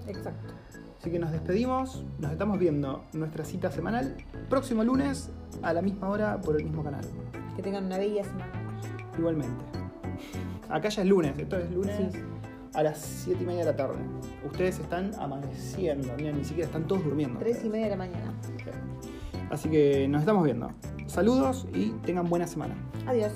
Exacto. 0.06 0.52
Así 0.98 1.10
que 1.10 1.18
nos 1.18 1.32
despedimos, 1.32 2.04
nos 2.18 2.32
estamos 2.32 2.58
viendo 2.58 3.04
nuestra 3.12 3.44
cita 3.44 3.70
semanal 3.70 4.16
próximo 4.48 4.82
lunes 4.84 5.30
a 5.62 5.72
la 5.72 5.82
misma 5.82 6.08
hora 6.08 6.40
por 6.40 6.56
el 6.56 6.64
mismo 6.64 6.82
canal. 6.82 7.04
Que 7.56 7.62
tengan 7.62 7.84
una 7.84 7.98
bella 7.98 8.24
semana. 8.24 8.46
Igualmente. 9.18 9.64
Acá 10.70 10.88
ya 10.88 11.02
es 11.02 11.08
lunes, 11.08 11.38
esto 11.38 11.58
es 11.58 11.70
lunes 11.70 11.94
Sí. 12.12 12.18
a 12.74 12.82
las 12.82 12.98
7 12.98 13.42
y 13.42 13.46
media 13.46 13.60
de 13.60 13.66
la 13.66 13.76
tarde. 13.76 13.98
Ustedes 14.46 14.78
están 14.78 15.10
amaneciendo, 15.18 16.12
mira, 16.16 16.32
ni 16.32 16.44
siquiera 16.44 16.66
están 16.66 16.86
todos 16.86 17.04
durmiendo. 17.04 17.38
Tres 17.38 17.62
y 17.64 17.68
media 17.68 17.84
de 17.84 17.90
la 17.90 17.96
mañana. 17.96 18.32
Así 19.50 19.68
que 19.68 20.08
nos 20.08 20.20
estamos 20.22 20.42
viendo. 20.44 20.70
Saludos 21.06 21.66
y 21.74 21.90
tengan 22.04 22.28
buena 22.30 22.46
semana. 22.46 22.74
Adiós. 23.06 23.32